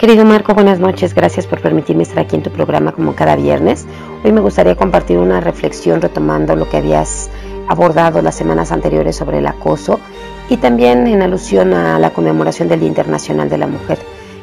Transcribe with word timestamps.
Querido 0.00 0.24
Marco, 0.24 0.54
buenas 0.54 0.78
noches. 0.78 1.12
Gracias 1.12 1.46
por 1.46 1.60
permitirme 1.60 2.04
estar 2.04 2.20
aquí 2.20 2.34
en 2.34 2.42
tu 2.42 2.50
programa 2.50 2.92
como 2.92 3.14
cada 3.14 3.36
viernes. 3.36 3.84
Hoy 4.24 4.32
me 4.32 4.40
gustaría 4.40 4.74
compartir 4.74 5.18
una 5.18 5.42
reflexión 5.42 6.00
retomando 6.00 6.56
lo 6.56 6.70
que 6.70 6.78
habías 6.78 7.28
abordado 7.68 8.22
las 8.22 8.34
semanas 8.34 8.72
anteriores 8.72 9.14
sobre 9.16 9.40
el 9.40 9.46
acoso 9.46 10.00
y 10.48 10.56
también 10.56 11.06
en 11.06 11.20
alusión 11.20 11.74
a 11.74 11.98
la 11.98 12.14
conmemoración 12.14 12.66
del 12.68 12.80
Día 12.80 12.88
Internacional 12.88 13.50
de 13.50 13.58
la 13.58 13.66
Mujer. 13.66 13.98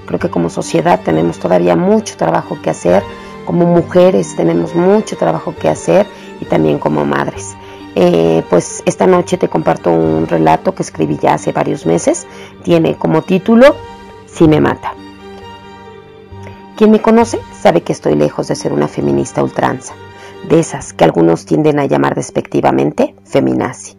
Creo 0.06 0.20
que 0.20 0.30
como 0.30 0.52
sociedad 0.52 1.00
tenemos 1.04 1.40
todavía 1.40 1.76
mucho 1.76 2.18
trabajo 2.18 2.60
que 2.62 2.70
hacer, 2.70 3.02
como 3.44 3.66
mujeres 3.66 4.36
tenemos 4.36 4.76
mucho 4.76 5.18
trabajo 5.18 5.56
que 5.60 5.70
hacer 5.70 6.06
y 6.40 6.46
también 6.46 6.78
como 6.78 7.04
madres. 7.04 7.56
Eh, 7.96 8.44
pues 8.48 8.84
esta 8.86 9.08
noche 9.08 9.40
te 9.40 9.50
comparto 9.50 9.90
un 9.90 10.28
relato 10.28 10.76
que 10.76 10.84
escribí 10.84 11.18
ya 11.20 11.34
hace 11.34 11.52
varios 11.52 11.88
meses. 11.88 12.28
Tiene 12.62 12.96
como 12.96 13.24
título 13.24 13.76
Si 14.28 14.48
me 14.48 14.62
mata. 14.62 14.97
Quien 16.78 16.92
me 16.92 17.02
conoce 17.02 17.40
sabe 17.60 17.82
que 17.82 17.92
estoy 17.92 18.14
lejos 18.14 18.48
de 18.48 18.56
ser 18.56 18.72
una 18.72 18.88
feminista 18.88 19.42
ultranza, 19.42 19.96
de 20.48 20.60
esas 20.60 20.94
que 20.94 21.06
algunos 21.06 21.48
tienden 21.48 21.80
a 21.80 21.88
llamar 21.88 22.14
despectivamente 22.14 23.16
feminazi. 23.24 23.98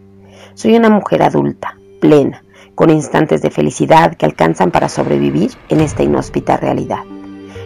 Soy 0.55 0.77
una 0.77 0.89
mujer 0.89 1.25
adulta, 1.25 1.77
plena, 2.00 2.44
con 2.77 2.91
instantes 2.91 3.43
de 3.43 3.50
felicidad 3.50 4.15
que 4.15 4.27
alcanzan 4.27 4.71
para 4.71 4.89
sobrevivir 4.89 5.50
en 5.69 5.81
esta 5.81 6.05
inhóspita 6.05 6.56
realidad. 6.56 7.03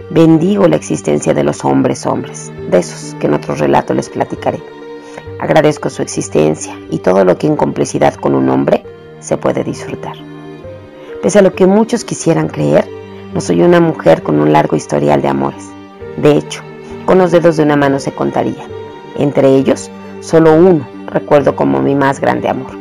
Bendigo 0.09 0.67
la 0.67 0.77
existencia 0.77 1.35
de 1.35 1.45
los 1.45 1.63
hombres 1.67 2.07
hombres, 2.07 2.51
de 2.71 2.79
esos 2.79 3.15
que 3.17 3.27
en 3.27 3.35
otro 3.35 3.55
relato 3.55 3.93
les 3.93 4.09
platicaré. 4.09 4.63
Agradezco 5.39 5.91
su 5.91 6.01
existencia 6.01 6.75
y 6.91 7.01
todo 7.01 7.27
lo 7.27 7.37
que 7.37 7.49
en 7.49 7.57
complicidad 7.57 8.15
con 8.15 8.35
un 8.35 8.49
hombre 8.49 8.83
se 9.21 9.37
puede 9.37 9.63
disfrutar. 9.63 10.17
Pese 11.23 11.41
a 11.41 11.43
lo 11.43 11.53
que 11.53 11.67
muchos 11.67 12.03
quisieran 12.05 12.49
creer, 12.49 13.02
no 13.33 13.41
soy 13.41 13.63
una 13.63 13.81
mujer 13.81 14.23
con 14.23 14.41
un 14.41 14.53
largo 14.53 14.77
historial 14.77 15.23
de 15.23 15.29
amores. 15.29 15.71
De 16.17 16.37
hecho, 16.37 16.63
con 17.07 17.19
los 17.19 17.31
dedos 17.31 17.57
de 17.57 17.63
una 17.63 17.77
mano 17.77 17.99
se 17.99 18.13
contaría. 18.13 18.67
Entre 19.19 19.49
ellos, 19.57 19.91
solo 20.21 20.55
uno 20.55 20.87
recuerdo 21.07 21.57
como 21.57 21.81
mi 21.81 21.95
más 21.95 22.21
grande 22.21 22.49
amor, 22.49 22.73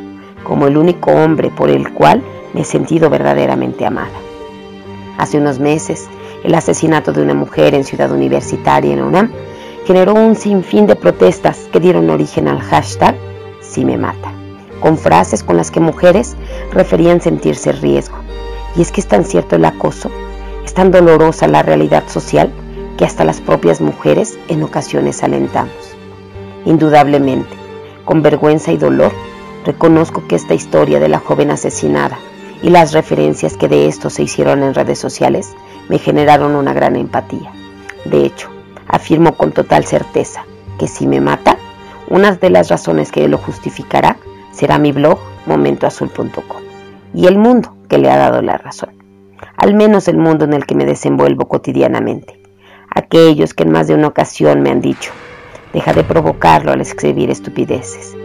como 0.44 0.66
el 0.66 0.76
único 0.76 1.10
hombre 1.10 1.50
por 1.50 1.70
el 1.70 1.92
cual 1.92 2.22
me 2.52 2.62
he 2.62 2.64
sentido 2.64 3.08
verdaderamente 3.08 3.86
amada. 3.86 4.12
Hace 5.18 5.38
unos 5.38 5.58
meses, 5.58 6.08
el 6.44 6.54
asesinato 6.54 7.12
de 7.12 7.22
una 7.22 7.34
mujer 7.34 7.74
en 7.74 7.84
Ciudad 7.84 8.10
Universitaria 8.10 8.92
en 8.92 9.02
UNAM 9.02 9.30
generó 9.86 10.14
un 10.14 10.36
sinfín 10.36 10.86
de 10.86 10.96
protestas 10.96 11.68
que 11.72 11.80
dieron 11.80 12.10
origen 12.10 12.48
al 12.48 12.60
hashtag 12.60 13.16
Si 13.60 13.84
me 13.84 13.96
mata, 13.96 14.32
con 14.80 14.98
frases 14.98 15.42
con 15.42 15.56
las 15.56 15.70
que 15.70 15.80
mujeres 15.80 16.36
referían 16.72 17.20
sentirse 17.20 17.72
riesgo. 17.72 18.16
Y 18.76 18.82
es 18.82 18.92
que 18.92 19.00
es 19.00 19.08
tan 19.08 19.24
cierto 19.24 19.56
el 19.56 19.64
acoso 19.64 20.10
es 20.64 20.74
tan 20.74 20.90
dolorosa 20.90 21.48
la 21.48 21.62
realidad 21.62 22.04
social 22.08 22.52
que 22.96 23.04
hasta 23.04 23.24
las 23.24 23.40
propias 23.40 23.80
mujeres 23.80 24.38
en 24.48 24.62
ocasiones 24.62 25.22
alentamos. 25.22 25.74
Indudablemente, 26.64 27.56
con 28.04 28.22
vergüenza 28.22 28.72
y 28.72 28.76
dolor, 28.76 29.12
reconozco 29.64 30.26
que 30.28 30.36
esta 30.36 30.54
historia 30.54 31.00
de 31.00 31.08
la 31.08 31.18
joven 31.18 31.50
asesinada 31.50 32.18
y 32.62 32.70
las 32.70 32.92
referencias 32.92 33.56
que 33.56 33.68
de 33.68 33.88
esto 33.88 34.10
se 34.10 34.22
hicieron 34.22 34.62
en 34.62 34.74
redes 34.74 34.98
sociales 34.98 35.54
me 35.88 35.98
generaron 35.98 36.54
una 36.54 36.72
gran 36.72 36.96
empatía. 36.96 37.52
De 38.04 38.24
hecho, 38.24 38.48
afirmo 38.86 39.36
con 39.36 39.52
total 39.52 39.84
certeza 39.84 40.44
que 40.78 40.88
si 40.88 41.06
me 41.06 41.20
mata, 41.20 41.56
una 42.08 42.32
de 42.32 42.50
las 42.50 42.68
razones 42.68 43.10
que 43.10 43.26
lo 43.28 43.38
justificará 43.38 44.16
será 44.52 44.78
mi 44.78 44.92
blog 44.92 45.18
momentoazul.com 45.46 46.62
y 47.14 47.26
el 47.26 47.38
mundo 47.38 47.74
que 47.88 47.98
le 47.98 48.10
ha 48.10 48.16
dado 48.16 48.42
la 48.42 48.58
razón 48.58 49.01
al 49.56 49.74
menos 49.74 50.08
el 50.08 50.16
mundo 50.16 50.44
en 50.44 50.52
el 50.52 50.66
que 50.66 50.74
me 50.74 50.84
desenvuelvo 50.84 51.48
cotidianamente. 51.48 52.38
Aquellos 52.94 53.54
que 53.54 53.62
en 53.62 53.72
más 53.72 53.86
de 53.86 53.94
una 53.94 54.08
ocasión 54.08 54.60
me 54.60 54.70
han 54.70 54.80
dicho, 54.80 55.12
deja 55.72 55.92
de 55.92 56.04
provocarlo 56.04 56.72
al 56.72 56.80
escribir 56.80 57.30
estupideces. 57.30 58.16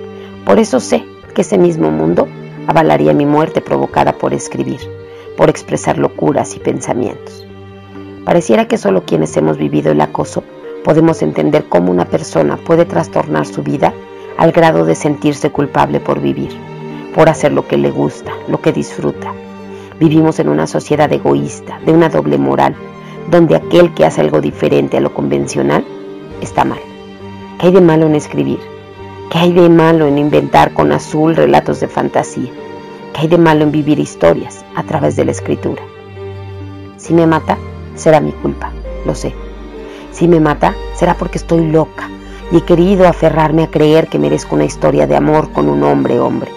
Por 0.46 0.60
eso 0.60 0.80
sé 0.80 1.04
que 1.34 1.42
ese 1.42 1.58
mismo 1.58 1.92
mundo 1.92 2.28
avalaría 2.68 3.14
mi 3.14 3.26
muerte 3.26 3.62
provocada 3.62 4.14
por 4.14 4.34
escribir, 4.34 4.82
por 5.38 5.50
expresar 5.50 5.98
locuras 5.98 6.56
y 6.56 6.60
pensamientos. 6.60 7.46
Pareciera 8.26 8.68
que 8.68 8.78
solo 8.78 9.06
quienes 9.06 9.36
hemos 9.38 9.58
vivido 9.58 9.92
el 9.92 10.02
acoso 10.02 10.44
podemos 10.84 11.22
entender 11.22 11.66
cómo 11.70 11.92
una 11.92 12.06
persona 12.06 12.58
puede 12.58 12.86
trastornar 12.86 13.46
su 13.46 13.64
vida 13.64 13.94
al 14.38 14.52
grado 14.52 14.86
de 14.86 14.96
sentirse 14.96 15.50
culpable 15.50 16.00
por 16.00 16.22
vivir, 16.22 16.52
por 17.16 17.30
hacer 17.30 17.52
lo 17.52 17.68
que 17.68 17.78
le 17.78 17.90
gusta, 17.90 18.34
lo 18.48 18.62
que 18.62 18.72
disfruta, 18.72 19.34
Vivimos 20.00 20.40
en 20.40 20.50
una 20.50 20.68
sociedad 20.68 21.12
egoísta, 21.12 21.80
de 21.84 21.92
una 21.92 22.10
doble 22.10 22.38
moral, 22.38 22.76
donde 23.32 23.56
aquel 23.56 23.94
que 23.96 24.06
hace 24.06 24.22
algo 24.22 24.42
diferente 24.42 24.98
a 24.98 25.02
lo 25.02 25.14
convencional 25.14 25.84
está 26.40 26.64
mal. 26.66 26.80
¿Qué 27.58 27.68
hay 27.68 27.74
de 27.74 27.82
malo 27.82 28.06
en 28.06 28.14
escribir? 28.14 28.60
¿Qué 29.32 29.40
hay 29.40 29.54
de 29.54 29.70
malo 29.70 30.06
en 30.06 30.20
inventar 30.20 30.74
con 30.74 30.92
azul 30.92 31.36
relatos 31.36 31.80
de 31.80 31.88
fantasía? 31.88 32.52
¿Qué 33.14 33.22
hay 33.22 33.28
de 33.28 33.40
malo 33.40 33.64
en 33.64 33.72
vivir 33.72 33.98
historias 33.98 34.64
a 34.76 34.84
través 34.84 35.16
de 35.16 35.26
la 35.26 35.32
escritura? 35.32 35.82
Si 36.98 37.16
me 37.16 37.26
mata, 37.26 37.58
será 37.96 38.20
mi 38.20 38.34
culpa, 38.34 38.72
lo 39.04 39.16
sé. 39.16 39.34
Si 40.12 40.28
me 40.28 40.40
mata, 40.40 40.76
será 40.94 41.16
porque 41.16 41.40
estoy 41.40 41.72
loca 41.72 42.08
y 42.52 42.58
he 42.58 42.62
querido 42.62 43.08
aferrarme 43.08 43.64
a 43.64 43.72
creer 43.72 44.08
que 44.08 44.20
merezco 44.20 44.56
una 44.56 44.66
historia 44.66 45.08
de 45.08 45.16
amor 45.16 45.52
con 45.52 45.68
un 45.68 45.84
hombre 45.84 46.20
hombre, 46.20 46.52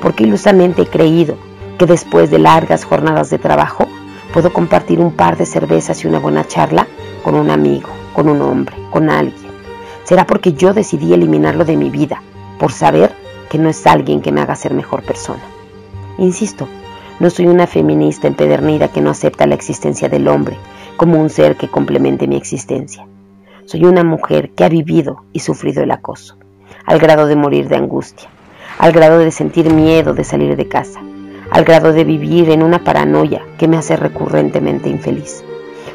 porque 0.00 0.24
ilusamente 0.24 0.82
he 0.82 0.86
creído 0.86 1.36
que 1.78 1.86
después 1.86 2.30
de 2.30 2.38
largas 2.38 2.84
jornadas 2.84 3.30
de 3.30 3.38
trabajo 3.38 3.86
puedo 4.32 4.52
compartir 4.52 5.00
un 5.00 5.12
par 5.12 5.36
de 5.36 5.46
cervezas 5.46 6.04
y 6.04 6.08
una 6.08 6.18
buena 6.18 6.46
charla 6.46 6.86
con 7.22 7.34
un 7.34 7.50
amigo, 7.50 7.88
con 8.12 8.28
un 8.28 8.42
hombre, 8.42 8.76
con 8.90 9.08
alguien. 9.08 9.52
Será 10.04 10.26
porque 10.26 10.52
yo 10.52 10.74
decidí 10.74 11.12
eliminarlo 11.12 11.64
de 11.64 11.76
mi 11.76 11.90
vida, 11.90 12.22
por 12.58 12.72
saber 12.72 13.14
que 13.48 13.58
no 13.58 13.68
es 13.68 13.86
alguien 13.86 14.20
que 14.20 14.32
me 14.32 14.40
haga 14.40 14.56
ser 14.56 14.74
mejor 14.74 15.02
persona. 15.02 15.42
Insisto, 16.18 16.68
no 17.20 17.30
soy 17.30 17.46
una 17.46 17.66
feminista 17.66 18.26
empedernida 18.26 18.88
que 18.88 19.00
no 19.00 19.10
acepta 19.10 19.46
la 19.46 19.54
existencia 19.54 20.08
del 20.08 20.28
hombre 20.28 20.56
como 20.96 21.20
un 21.20 21.30
ser 21.30 21.56
que 21.56 21.68
complemente 21.68 22.26
mi 22.26 22.36
existencia. 22.36 23.06
Soy 23.66 23.84
una 23.84 24.02
mujer 24.02 24.50
que 24.50 24.64
ha 24.64 24.68
vivido 24.68 25.24
y 25.32 25.40
sufrido 25.40 25.82
el 25.82 25.90
acoso, 25.90 26.36
al 26.86 26.98
grado 26.98 27.26
de 27.26 27.36
morir 27.36 27.68
de 27.68 27.76
angustia, 27.76 28.28
al 28.78 28.92
grado 28.92 29.18
de 29.18 29.30
sentir 29.30 29.72
miedo 29.72 30.14
de 30.14 30.24
salir 30.24 30.56
de 30.56 30.68
casa, 30.68 31.00
al 31.50 31.64
grado 31.64 31.92
de 31.92 32.04
vivir 32.04 32.50
en 32.50 32.62
una 32.62 32.84
paranoia 32.84 33.42
que 33.56 33.68
me 33.68 33.76
hace 33.76 33.96
recurrentemente 33.96 34.88
infeliz. 34.88 35.44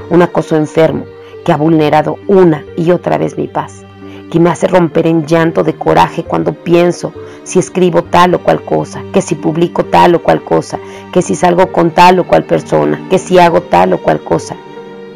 Un 0.09 0.21
acoso 0.21 0.55
enfermo 0.55 1.05
que 1.45 1.51
ha 1.51 1.57
vulnerado 1.57 2.17
una 2.27 2.63
y 2.75 2.91
otra 2.91 3.17
vez 3.17 3.37
mi 3.37 3.47
paz, 3.47 3.85
que 4.31 4.39
me 4.39 4.49
hace 4.49 4.67
romper 4.67 5.07
en 5.07 5.25
llanto 5.25 5.63
de 5.63 5.75
coraje 5.75 6.23
cuando 6.23 6.53
pienso 6.53 7.13
si 7.43 7.59
escribo 7.59 8.03
tal 8.03 8.33
o 8.35 8.39
cual 8.39 8.63
cosa, 8.63 9.03
que 9.11 9.21
si 9.21 9.35
publico 9.35 9.85
tal 9.85 10.15
o 10.15 10.23
cual 10.23 10.43
cosa, 10.43 10.79
que 11.11 11.21
si 11.21 11.35
salgo 11.35 11.71
con 11.71 11.91
tal 11.91 12.19
o 12.19 12.27
cual 12.27 12.45
persona, 12.45 13.07
que 13.09 13.19
si 13.19 13.37
hago 13.37 13.61
tal 13.61 13.93
o 13.93 13.97
cual 13.99 14.21
cosa. 14.21 14.55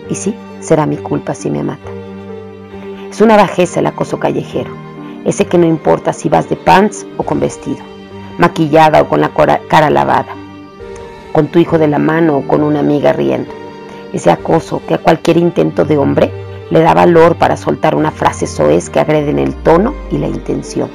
Y 0.09 0.15
sí, 0.15 0.35
será 0.59 0.85
mi 0.85 0.97
culpa 0.97 1.33
si 1.33 1.49
me 1.49 1.63
mata. 1.63 1.89
Es 3.09 3.21
una 3.21 3.37
bajeza 3.37 3.79
el 3.79 3.87
acoso 3.87 4.19
callejero, 4.19 4.71
ese 5.25 5.45
que 5.45 5.57
no 5.57 5.65
importa 5.65 6.13
si 6.13 6.29
vas 6.29 6.49
de 6.49 6.57
pants 6.57 7.07
o 7.17 7.23
con 7.23 7.39
vestido 7.39 7.96
maquillada 8.37 9.01
o 9.01 9.07
con 9.07 9.21
la 9.21 9.31
cara 9.67 9.89
lavada, 9.89 10.35
con 11.31 11.47
tu 11.47 11.59
hijo 11.59 11.77
de 11.77 11.87
la 11.87 11.99
mano 11.99 12.37
o 12.37 12.47
con 12.47 12.63
una 12.63 12.79
amiga 12.79 13.13
riendo. 13.13 13.51
Ese 14.13 14.31
acoso 14.31 14.81
que 14.87 14.93
a 14.93 14.99
cualquier 14.99 15.37
intento 15.37 15.85
de 15.85 15.97
hombre 15.97 16.31
le 16.69 16.81
da 16.81 16.93
valor 16.93 17.35
para 17.35 17.57
soltar 17.57 17.95
una 17.95 18.11
frase 18.11 18.47
soez 18.47 18.89
que 18.89 18.99
agrede 18.99 19.31
en 19.31 19.39
el 19.39 19.55
tono 19.55 19.93
y 20.11 20.17
la 20.17 20.27
intención. 20.27 20.89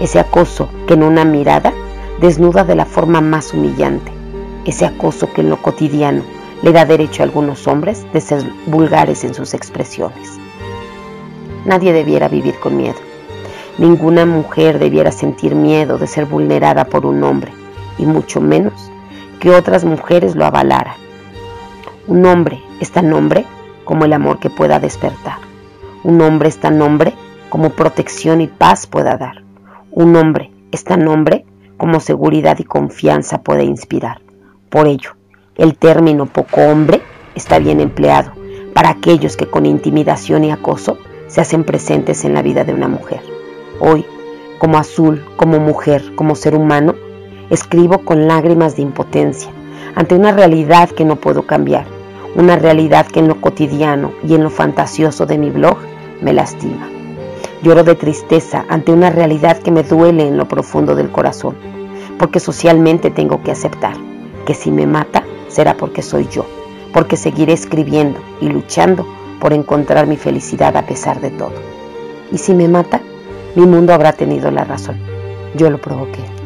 Ese 0.00 0.20
acoso 0.20 0.68
que 0.86 0.94
en 0.94 1.02
una 1.02 1.24
mirada 1.24 1.72
desnuda 2.20 2.64
de 2.64 2.74
la 2.74 2.86
forma 2.86 3.20
más 3.20 3.52
humillante. 3.52 4.12
Ese 4.64 4.86
acoso 4.86 5.32
que 5.32 5.40
en 5.40 5.50
lo 5.50 5.62
cotidiano 5.62 6.22
le 6.62 6.72
da 6.72 6.84
derecho 6.84 7.22
a 7.22 7.26
algunos 7.26 7.66
hombres 7.66 8.06
de 8.12 8.20
ser 8.20 8.42
vulgares 8.66 9.24
en 9.24 9.34
sus 9.34 9.54
expresiones. 9.54 10.38
nadie 11.64 11.92
debiera 11.92 12.28
vivir 12.28 12.58
con 12.58 12.76
miedo. 12.76 13.07
Ninguna 13.78 14.26
mujer 14.26 14.80
debiera 14.80 15.12
sentir 15.12 15.54
miedo 15.54 15.98
de 15.98 16.08
ser 16.08 16.26
vulnerada 16.26 16.84
por 16.84 17.06
un 17.06 17.22
hombre, 17.22 17.52
y 17.96 18.06
mucho 18.06 18.40
menos 18.40 18.90
que 19.38 19.50
otras 19.50 19.84
mujeres 19.84 20.34
lo 20.34 20.44
avalaran. 20.44 20.96
Un 22.08 22.26
hombre 22.26 22.60
es 22.80 22.90
tan 22.90 23.12
hombre 23.12 23.46
como 23.84 24.04
el 24.04 24.12
amor 24.12 24.40
que 24.40 24.50
pueda 24.50 24.80
despertar. 24.80 25.38
Un 26.02 26.20
hombre 26.20 26.48
es 26.48 26.58
tan 26.58 26.82
hombre 26.82 27.14
como 27.48 27.70
protección 27.70 28.40
y 28.40 28.48
paz 28.48 28.86
pueda 28.86 29.16
dar. 29.16 29.44
Un 29.92 30.16
hombre 30.16 30.50
es 30.72 30.82
tan 30.84 31.06
hombre 31.06 31.44
como 31.76 32.00
seguridad 32.00 32.58
y 32.58 32.64
confianza 32.64 33.42
puede 33.42 33.62
inspirar. 33.62 34.20
Por 34.70 34.88
ello, 34.88 35.12
el 35.54 35.76
término 35.78 36.26
poco 36.26 36.62
hombre 36.62 37.00
está 37.34 37.58
bien 37.58 37.80
empleado 37.80 38.32
para 38.74 38.90
aquellos 38.90 39.36
que 39.36 39.48
con 39.48 39.66
intimidación 39.66 40.44
y 40.44 40.50
acoso 40.50 40.98
se 41.28 41.40
hacen 41.40 41.64
presentes 41.64 42.24
en 42.24 42.34
la 42.34 42.42
vida 42.42 42.64
de 42.64 42.74
una 42.74 42.88
mujer. 42.88 43.37
Hoy, 43.80 44.04
como 44.58 44.78
azul, 44.78 45.24
como 45.36 45.60
mujer, 45.60 46.14
como 46.16 46.34
ser 46.34 46.54
humano, 46.54 46.94
escribo 47.50 47.98
con 47.98 48.26
lágrimas 48.26 48.76
de 48.76 48.82
impotencia 48.82 49.50
ante 49.94 50.14
una 50.14 50.32
realidad 50.32 50.90
que 50.90 51.04
no 51.04 51.16
puedo 51.16 51.42
cambiar, 51.42 51.86
una 52.34 52.56
realidad 52.56 53.06
que 53.06 53.20
en 53.20 53.28
lo 53.28 53.40
cotidiano 53.40 54.12
y 54.26 54.34
en 54.34 54.42
lo 54.42 54.50
fantasioso 54.50 55.26
de 55.26 55.38
mi 55.38 55.50
blog 55.50 55.78
me 56.20 56.32
lastima. 56.32 56.88
Lloro 57.62 57.84
de 57.84 57.94
tristeza 57.94 58.64
ante 58.68 58.92
una 58.92 59.10
realidad 59.10 59.58
que 59.58 59.70
me 59.70 59.82
duele 59.82 60.26
en 60.26 60.36
lo 60.36 60.46
profundo 60.46 60.94
del 60.94 61.10
corazón, 61.10 61.56
porque 62.18 62.40
socialmente 62.40 63.10
tengo 63.10 63.42
que 63.42 63.52
aceptar 63.52 63.96
que 64.46 64.54
si 64.54 64.70
me 64.70 64.86
mata 64.86 65.24
será 65.48 65.76
porque 65.76 66.02
soy 66.02 66.28
yo, 66.28 66.46
porque 66.92 67.16
seguiré 67.16 67.52
escribiendo 67.52 68.20
y 68.40 68.48
luchando 68.48 69.06
por 69.40 69.52
encontrar 69.52 70.06
mi 70.06 70.16
felicidad 70.16 70.76
a 70.76 70.86
pesar 70.86 71.20
de 71.20 71.30
todo. 71.30 71.52
Y 72.30 72.38
si 72.38 72.54
me 72.54 72.68
mata, 72.68 73.00
mi 73.54 73.66
mundo 73.66 73.92
habrá 73.92 74.12
tenido 74.12 74.50
la 74.50 74.64
razón. 74.64 74.96
Yo 75.54 75.70
lo 75.70 75.78
provoqué. 75.80 76.37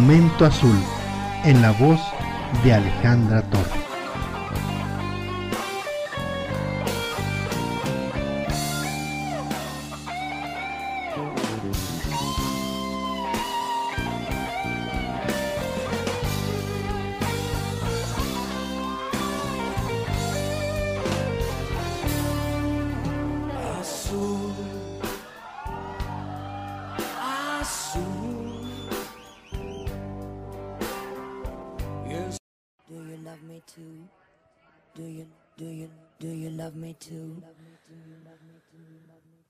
Momento 0.00 0.46
Azul, 0.46 0.78
en 1.44 1.60
la 1.60 1.72
voz 1.72 1.98
de 2.62 2.72
Alejandra 2.72 3.42
Torres. 3.50 3.87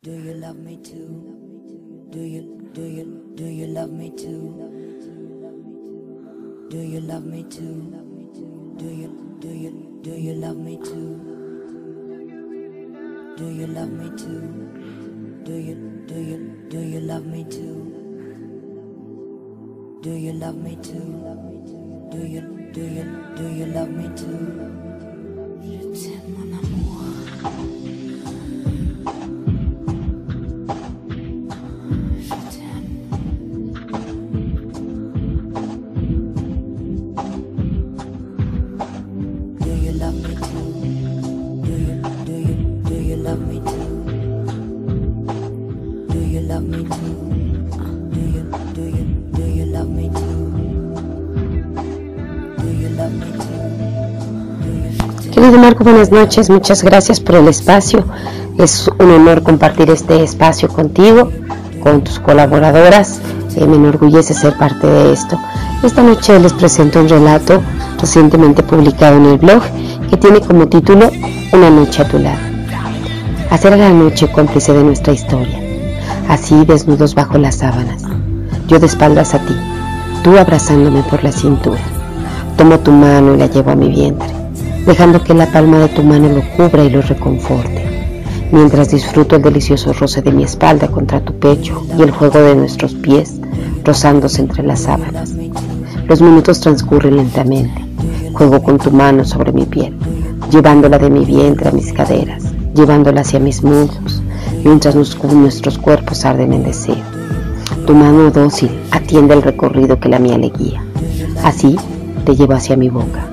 Do 0.08 0.14
you 0.14 0.32
love 0.32 0.56
me 0.56 0.78
too? 0.78 2.08
Do 2.08 2.20
you 2.20 2.70
do 2.72 2.82
you 2.82 3.30
do 3.34 3.44
you 3.44 3.66
love 3.66 3.90
me 3.90 4.08
too? 4.16 4.46
Do 6.70 6.78
you 6.80 7.00
love 7.00 7.26
me 7.26 7.42
too? 7.42 7.74
Do 8.78 8.86
you 8.88 9.36
do 9.38 9.48
you 9.48 10.00
do 10.02 10.12
you 10.12 10.32
love 10.32 10.56
me 10.56 10.78
too? 10.78 11.12
Do 13.36 13.50
you 13.50 13.66
love 13.66 13.90
me 13.90 14.08
too? 14.16 14.48
Do 15.44 15.52
you 15.68 15.76
do 16.06 16.18
you 16.30 16.38
do 16.70 16.80
you 16.80 17.00
love 17.00 17.26
me 17.26 17.44
too? 17.44 17.76
Do 20.02 20.14
you 20.16 20.32
love 20.32 20.56
me 20.56 20.76
too? 20.76 22.08
Do 22.10 22.26
you 22.26 22.40
do 22.72 22.80
you 22.80 23.04
do 23.36 23.46
you 23.60 23.66
love 23.66 23.90
me 23.90 24.08
too? 24.16 24.77
Buenas 55.80 56.10
noches. 56.10 56.50
Muchas 56.50 56.82
gracias 56.82 57.20
por 57.20 57.36
el 57.36 57.46
espacio. 57.46 58.04
Es 58.58 58.90
un 58.98 59.10
honor 59.10 59.44
compartir 59.44 59.88
este 59.90 60.24
espacio 60.24 60.68
contigo, 60.68 61.30
con 61.80 62.02
tus 62.02 62.18
colaboradoras. 62.18 63.20
Eh, 63.54 63.64
me 63.64 63.76
enorgullece 63.76 64.34
ser 64.34 64.58
parte 64.58 64.88
de 64.88 65.12
esto. 65.12 65.38
Esta 65.84 66.02
noche 66.02 66.36
les 66.40 66.52
presento 66.52 67.00
un 67.00 67.08
relato 67.08 67.62
recientemente 68.00 68.64
publicado 68.64 69.18
en 69.18 69.26
el 69.26 69.38
blog 69.38 69.62
que 70.10 70.16
tiene 70.16 70.40
como 70.40 70.66
título 70.66 71.10
Una 71.52 71.70
noche 71.70 72.02
a 72.02 72.08
tu 72.08 72.18
lado. 72.18 72.38
Hacer 73.50 73.72
a 73.72 73.76
la 73.76 73.90
noche 73.90 74.32
cómplice 74.32 74.72
de 74.72 74.82
nuestra 74.82 75.12
historia. 75.12 75.60
Así 76.28 76.64
desnudos 76.64 77.14
bajo 77.14 77.38
las 77.38 77.54
sábanas. 77.54 78.02
Yo 78.66 78.80
de 78.80 78.86
espaldas 78.86 79.32
a 79.34 79.38
ti, 79.38 79.54
tú 80.24 80.36
abrazándome 80.36 81.02
por 81.04 81.22
la 81.22 81.30
cintura. 81.30 81.80
Tomo 82.56 82.80
tu 82.80 82.90
mano 82.90 83.36
y 83.36 83.38
la 83.38 83.46
llevo 83.46 83.70
a 83.70 83.76
mi 83.76 83.88
vientre, 83.88 84.27
dejando 84.88 85.22
que 85.22 85.34
la 85.34 85.44
palma 85.44 85.80
de 85.80 85.88
tu 85.88 86.02
mano 86.02 86.30
lo 86.30 86.40
cubra 86.56 86.82
y 86.82 86.88
lo 86.88 87.02
reconforte, 87.02 87.84
mientras 88.50 88.88
disfruto 88.90 89.36
el 89.36 89.42
delicioso 89.42 89.92
roce 89.92 90.22
de 90.22 90.32
mi 90.32 90.44
espalda 90.44 90.88
contra 90.88 91.20
tu 91.20 91.38
pecho 91.38 91.86
y 91.98 92.00
el 92.00 92.10
juego 92.10 92.38
de 92.40 92.56
nuestros 92.56 92.94
pies 92.94 93.34
rozándose 93.84 94.40
entre 94.40 94.62
las 94.62 94.80
sábanas. 94.80 95.34
Los 96.06 96.22
minutos 96.22 96.60
transcurren 96.60 97.16
lentamente. 97.16 97.84
Juego 98.32 98.62
con 98.62 98.78
tu 98.78 98.90
mano 98.90 99.26
sobre 99.26 99.52
mi 99.52 99.66
piel, 99.66 99.94
llevándola 100.50 100.98
de 100.98 101.10
mi 101.10 101.26
vientre 101.26 101.68
a 101.68 101.72
mis 101.72 101.92
caderas, 101.92 102.44
llevándola 102.74 103.20
hacia 103.20 103.40
mis 103.40 103.62
muslos, 103.62 104.22
mientras 104.64 104.94
nuestros 104.94 105.76
cuerpos 105.76 106.24
arden 106.24 106.54
en 106.54 106.64
deseo. 106.64 107.04
Tu 107.86 107.94
mano 107.94 108.30
dócil 108.30 108.70
atiende 108.90 109.34
el 109.34 109.42
recorrido 109.42 110.00
que 110.00 110.08
la 110.08 110.18
mía 110.18 110.38
le 110.38 110.48
guía. 110.48 110.82
Así 111.44 111.76
te 112.24 112.34
llevo 112.34 112.54
hacia 112.54 112.76
mi 112.76 112.88
boca, 112.88 113.28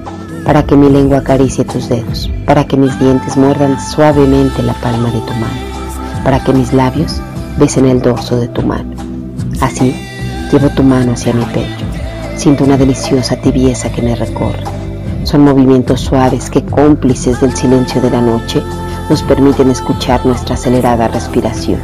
para 0.46 0.64
que 0.64 0.78
mi 0.78 0.90
lengua 0.90 1.18
acaricie 1.18 1.66
tus 1.66 1.90
dedos, 1.90 2.30
para 2.46 2.66
que 2.66 2.78
mis 2.78 2.98
dientes 3.00 3.36
muerdan 3.36 3.82
suavemente 3.82 4.62
la 4.62 4.74
palma 4.75 5.10
de 5.10 5.20
tu 5.20 5.34
mano, 5.34 6.24
para 6.24 6.44
que 6.44 6.54
mis 6.54 6.72
labios 6.72 7.20
besen 7.58 7.86
el 7.86 8.02
dorso 8.02 8.40
de 8.40 8.48
tu 8.48 8.62
mano. 8.62 8.92
Así 9.60 9.96
llevo 10.52 10.70
tu 10.70 10.84
mano 10.84 11.14
hacia 11.14 11.34
mi 11.34 11.46
pecho, 11.46 11.86
Siento 12.36 12.66
una 12.66 12.78
deliciosa 12.78 13.38
tibieza 13.38 13.90
que 13.92 14.02
me 14.02 14.14
recorre. 14.14 14.64
Son 15.24 15.42
movimientos 15.42 16.02
suaves 16.02 16.50
que 16.50 16.64
cómplices 16.64 17.40
del 17.40 17.56
silencio 17.56 18.02
de 18.02 18.12
la 18.12 18.22
noche 18.22 18.62
nos 19.10 19.24
permiten 19.24 19.72
escuchar 19.72 20.25
nuestra 20.25 20.56
acelerada 20.56 21.08
respiración. 21.08 21.80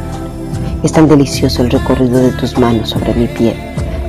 Es 0.82 0.92
tan 0.92 1.08
delicioso 1.08 1.62
el 1.62 1.70
recorrido 1.70 2.18
de 2.18 2.30
tus 2.32 2.58
manos 2.58 2.90
sobre 2.90 3.14
mi 3.14 3.26
piel, 3.28 3.56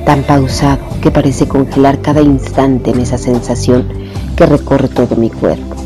tan 0.04 0.22
pausado 0.22 0.78
que 1.00 1.10
parece 1.10 1.48
congelar 1.48 2.00
cada 2.00 2.20
instante 2.20 2.90
en 2.90 3.00
esa 3.00 3.16
sensación 3.16 3.86
que 4.34 4.46
recorre 4.46 4.88
todo 4.88 5.16
mi 5.16 5.30
cuerpo. 5.30 5.76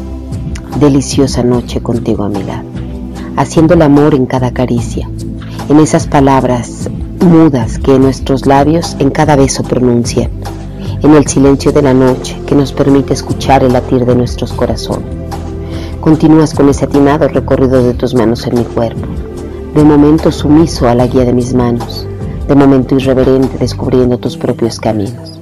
Deliciosa 0.80 1.42
noche 1.42 1.80
contigo 1.80 2.24
a 2.24 2.28
mi 2.28 2.42
lado, 2.42 2.68
haciendo 3.36 3.74
el 3.74 3.82
amor 3.82 4.14
en 4.14 4.26
cada 4.26 4.52
caricia, 4.52 5.08
en 5.68 5.80
esas 5.80 6.06
palabras 6.06 6.88
mudas 7.20 7.78
que 7.78 7.98
nuestros 7.98 8.46
labios 8.46 8.96
en 9.00 9.10
cada 9.10 9.36
beso 9.36 9.62
pronuncian, 9.64 10.30
en 11.02 11.14
el 11.14 11.26
silencio 11.26 11.72
de 11.72 11.82
la 11.82 11.94
noche 11.94 12.40
que 12.46 12.54
nos 12.54 12.72
permite 12.72 13.12
escuchar 13.12 13.64
el 13.64 13.72
latir 13.72 14.06
de 14.06 14.14
nuestros 14.14 14.52
corazones. 14.52 15.08
Continúas 16.00 16.54
con 16.54 16.68
ese 16.68 16.84
atinado 16.84 17.28
recorrido 17.28 17.82
de 17.82 17.94
tus 17.94 18.14
manos 18.14 18.46
en 18.46 18.54
mi 18.54 18.64
cuerpo, 18.64 19.06
de 19.74 19.84
momento 19.84 20.32
sumiso 20.32 20.88
a 20.88 20.94
la 20.94 21.06
guía 21.06 21.24
de 21.24 21.32
mis 21.32 21.54
manos, 21.54 22.06
de 22.46 22.54
momento 22.54 22.96
irreverente 22.96 23.58
descubriendo 23.58 24.18
tus 24.18 24.36
propios 24.36 24.80
caminos. 24.80 25.38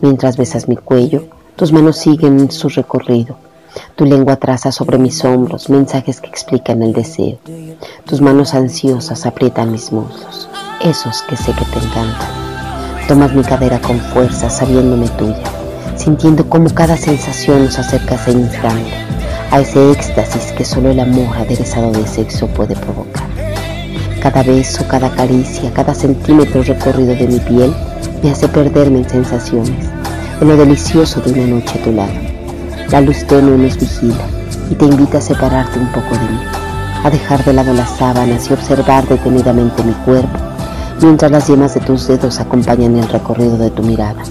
Mientras 0.00 0.36
besas 0.36 0.68
mi 0.68 0.76
cuello, 0.76 1.24
tus 1.56 1.72
manos 1.72 1.96
siguen 1.96 2.50
su 2.50 2.68
recorrido. 2.68 3.38
Tu 3.94 4.04
lengua 4.04 4.36
traza 4.36 4.72
sobre 4.72 4.98
mis 4.98 5.24
hombros 5.24 5.70
mensajes 5.70 6.20
que 6.20 6.28
explican 6.28 6.82
el 6.82 6.92
deseo. 6.92 7.38
Tus 8.04 8.20
manos 8.20 8.52
ansiosas 8.54 9.24
aprietan 9.24 9.72
mis 9.72 9.90
muslos, 9.90 10.50
esos 10.82 11.22
que 11.22 11.36
sé 11.36 11.52
que 11.52 11.64
te 11.64 11.78
encantan. 11.78 12.28
Tomas 13.08 13.32
mi 13.32 13.42
cadera 13.42 13.80
con 13.80 13.98
fuerza, 13.98 14.50
sabiéndome 14.50 15.08
tuya, 15.10 15.42
sintiendo 15.96 16.46
cómo 16.48 16.68
cada 16.74 16.96
sensación 16.96 17.64
nos 17.64 17.78
acerca 17.78 18.16
a 18.16 18.18
ese 18.18 18.32
instante, 18.32 18.92
a 19.50 19.60
ese 19.60 19.92
éxtasis 19.92 20.52
que 20.52 20.64
solo 20.64 20.90
el 20.90 21.00
amor 21.00 21.36
aderezado 21.38 21.90
de 21.90 22.06
sexo 22.06 22.48
puede 22.48 22.76
provocar. 22.76 23.28
Cada 24.20 24.42
beso, 24.42 24.86
cada 24.88 25.10
caricia, 25.10 25.72
cada 25.72 25.94
centímetro 25.94 26.62
recorrido 26.62 27.14
de 27.14 27.28
mi 27.28 27.38
piel 27.38 27.74
me 28.22 28.30
hace 28.30 28.48
perderme 28.48 28.98
en 28.98 29.08
sensaciones, 29.08 29.95
en 30.40 30.48
lo 30.48 30.56
delicioso 30.56 31.20
de 31.20 31.32
una 31.32 31.56
noche 31.56 31.78
a 31.78 31.84
tu 31.84 31.92
lado. 31.92 32.12
La 32.90 33.00
luz 33.00 33.26
tenue 33.26 33.56
nos 33.56 33.78
vigila 33.78 34.26
y 34.70 34.74
te 34.74 34.84
invita 34.84 35.18
a 35.18 35.20
separarte 35.20 35.78
un 35.78 35.90
poco 35.92 36.14
de 36.14 36.30
mí, 36.30 36.40
a 37.04 37.10
dejar 37.10 37.44
de 37.44 37.52
lado 37.52 37.72
las 37.72 37.90
sábanas 37.96 38.50
y 38.50 38.52
observar 38.52 39.06
detenidamente 39.08 39.82
mi 39.82 39.92
cuerpo, 40.04 40.38
mientras 41.00 41.30
las 41.30 41.46
yemas 41.48 41.74
de 41.74 41.80
tus 41.80 42.06
dedos 42.06 42.38
acompañan 42.40 42.96
el 42.96 43.08
recorrido 43.08 43.56
de 43.56 43.70
tu 43.70 43.82
mirada. 43.82 44.22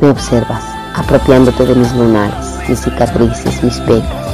Me 0.00 0.08
observas, 0.08 0.62
apropiándote 0.94 1.64
de 1.64 1.74
mis 1.74 1.92
lunares, 1.94 2.46
mis 2.68 2.80
cicatrices, 2.80 3.62
mis 3.62 3.78
pecas, 3.80 4.26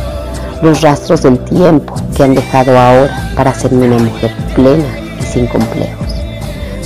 los 0.63 0.81
rastros 0.81 1.23
del 1.23 1.39
tiempo 1.41 1.95
que 2.17 2.23
han 2.23 2.35
dejado 2.35 2.79
ahora 2.79 3.33
para 3.37 3.51
hacerme 3.51 3.87
una 3.87 3.99
mujer 3.99 4.33
plena 4.55 4.99
y 5.21 5.23
sin 5.25 5.47
complejos. 5.47 6.07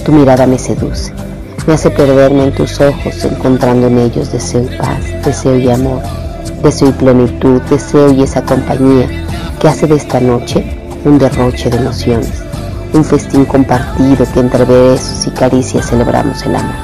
Tu 0.05 0.13
mirada 0.13 0.47
me 0.47 0.59
seduce, 0.59 1.13
me 1.67 1.75
hace 1.75 1.91
perderme 1.91 2.45
en 2.45 2.53
tus 2.53 2.81
ojos, 2.81 3.25
encontrando 3.25 3.89
en 3.89 3.99
ellos 3.99 4.31
deseo 4.31 4.63
y 4.63 4.77
paz, 4.77 5.01
deseo 5.25 5.59
y 5.59 5.69
amor, 5.69 6.01
deseo 6.63 6.91
y 6.91 6.93
plenitud, 6.93 7.61
deseo 7.63 8.13
y 8.13 8.23
esa 8.23 8.43
compañía 8.43 9.09
que 9.61 9.69
hace 9.69 9.87
de 9.87 9.97
esta 9.97 10.21
noche 10.21 10.65
un 11.05 11.19
derroche 11.19 11.69
de 11.69 11.79
emociones, 11.79 12.33
un 12.93 13.05
festín 13.05 13.45
compartido 13.45 14.27
que 14.33 14.41
entre 14.41 14.65
besos 14.65 15.27
y 15.27 15.31
caricias 15.31 15.87
celebramos 15.87 16.43
el 16.45 16.55
amor, 16.55 16.75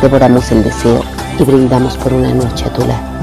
devoramos 0.00 0.50
el 0.52 0.64
deseo 0.64 1.02
y 1.38 1.44
brindamos 1.44 1.96
por 1.98 2.12
una 2.14 2.32
noche 2.32 2.64
a 2.66 2.72
tu 2.72 2.80
lado. 2.86 3.13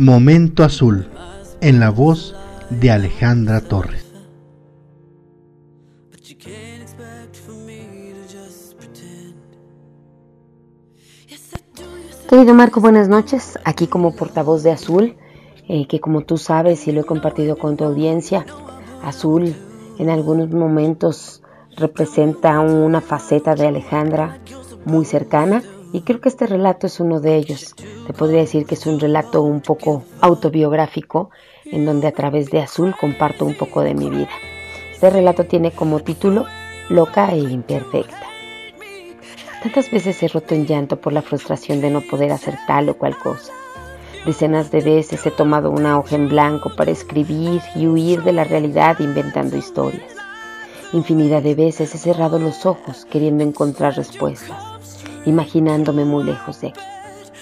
Momento 0.00 0.64
Azul, 0.64 1.06
en 1.60 1.78
la 1.78 1.90
voz 1.90 2.34
de 2.70 2.90
Alejandra 2.90 3.60
Torres. 3.60 4.10
Querido 12.30 12.54
Marco, 12.54 12.80
buenas 12.80 13.10
noches. 13.10 13.58
Aquí 13.62 13.88
como 13.88 14.16
portavoz 14.16 14.62
de 14.62 14.70
Azul, 14.70 15.18
eh, 15.68 15.86
que 15.86 16.00
como 16.00 16.22
tú 16.22 16.38
sabes 16.38 16.88
y 16.88 16.92
lo 16.92 17.02
he 17.02 17.04
compartido 17.04 17.58
con 17.58 17.76
tu 17.76 17.84
audiencia, 17.84 18.46
Azul 19.02 19.54
en 19.98 20.08
algunos 20.08 20.48
momentos 20.48 21.42
representa 21.76 22.58
una 22.60 23.02
faceta 23.02 23.54
de 23.54 23.66
Alejandra 23.66 24.38
muy 24.86 25.04
cercana 25.04 25.62
y 25.92 26.02
creo 26.02 26.20
que 26.20 26.28
este 26.28 26.46
relato 26.46 26.86
es 26.86 27.00
uno 27.00 27.20
de 27.20 27.36
ellos. 27.36 27.74
Te 28.06 28.12
podría 28.12 28.40
decir 28.40 28.66
que 28.66 28.74
es 28.74 28.86
un 28.86 29.00
relato 29.00 29.42
un 29.42 29.60
poco 29.60 30.04
autobiográfico 30.20 31.30
en 31.64 31.84
donde 31.84 32.06
a 32.06 32.12
través 32.12 32.50
de 32.50 32.60
Azul 32.60 32.94
comparto 32.98 33.44
un 33.44 33.54
poco 33.54 33.82
de 33.82 33.94
mi 33.94 34.10
vida. 34.10 34.30
Este 34.92 35.10
relato 35.10 35.44
tiene 35.44 35.72
como 35.72 36.00
título 36.00 36.46
Loca 36.88 37.32
e 37.32 37.38
imperfecta. 37.38 38.26
Tantas 39.62 39.90
veces 39.90 40.22
he 40.22 40.28
roto 40.28 40.54
en 40.54 40.66
llanto 40.66 41.00
por 41.00 41.12
la 41.12 41.22
frustración 41.22 41.80
de 41.80 41.90
no 41.90 42.00
poder 42.00 42.32
hacer 42.32 42.56
tal 42.66 42.88
o 42.88 42.96
cual 42.96 43.16
cosa. 43.18 43.52
Decenas 44.24 44.70
de 44.70 44.80
veces 44.80 45.24
he 45.26 45.30
tomado 45.30 45.70
una 45.70 45.98
hoja 45.98 46.16
en 46.16 46.28
blanco 46.28 46.70
para 46.76 46.90
escribir 46.90 47.62
y 47.74 47.86
huir 47.86 48.22
de 48.22 48.32
la 48.32 48.44
realidad 48.44 49.00
inventando 49.00 49.56
historias. 49.56 50.14
Infinidad 50.92 51.42
de 51.42 51.54
veces 51.54 51.94
he 51.94 51.98
cerrado 51.98 52.38
los 52.38 52.66
ojos 52.66 53.06
queriendo 53.10 53.44
encontrar 53.44 53.96
respuestas, 53.96 54.62
imaginándome 55.26 56.04
muy 56.04 56.24
lejos 56.24 56.60
de 56.60 56.68
aquí. 56.68 56.80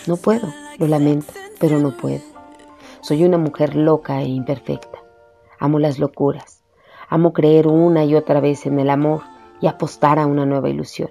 No 0.07 0.17
puedo, 0.17 0.49
lo 0.79 0.87
lamento, 0.87 1.33
pero 1.61 1.79
no 1.79 1.97
puedo. 1.97 2.23
Soy 3.01 3.25
una 3.25 3.39
mujer 3.39 3.77
loca 3.77 4.21
e 4.21 4.29
imperfecta. 4.29 4.99
Amo 5.59 5.79
las 5.79 5.99
locuras. 5.99 6.63
Amo 7.09 7.33
creer 7.33 7.67
una 7.67 8.05
y 8.05 8.15
otra 8.15 8.41
vez 8.41 8.67
en 8.67 8.79
el 8.79 8.91
amor 8.91 9.23
y 9.61 9.67
apostar 9.67 10.19
a 10.19 10.27
una 10.27 10.47
nueva 10.47 10.69
ilusión. 10.69 11.11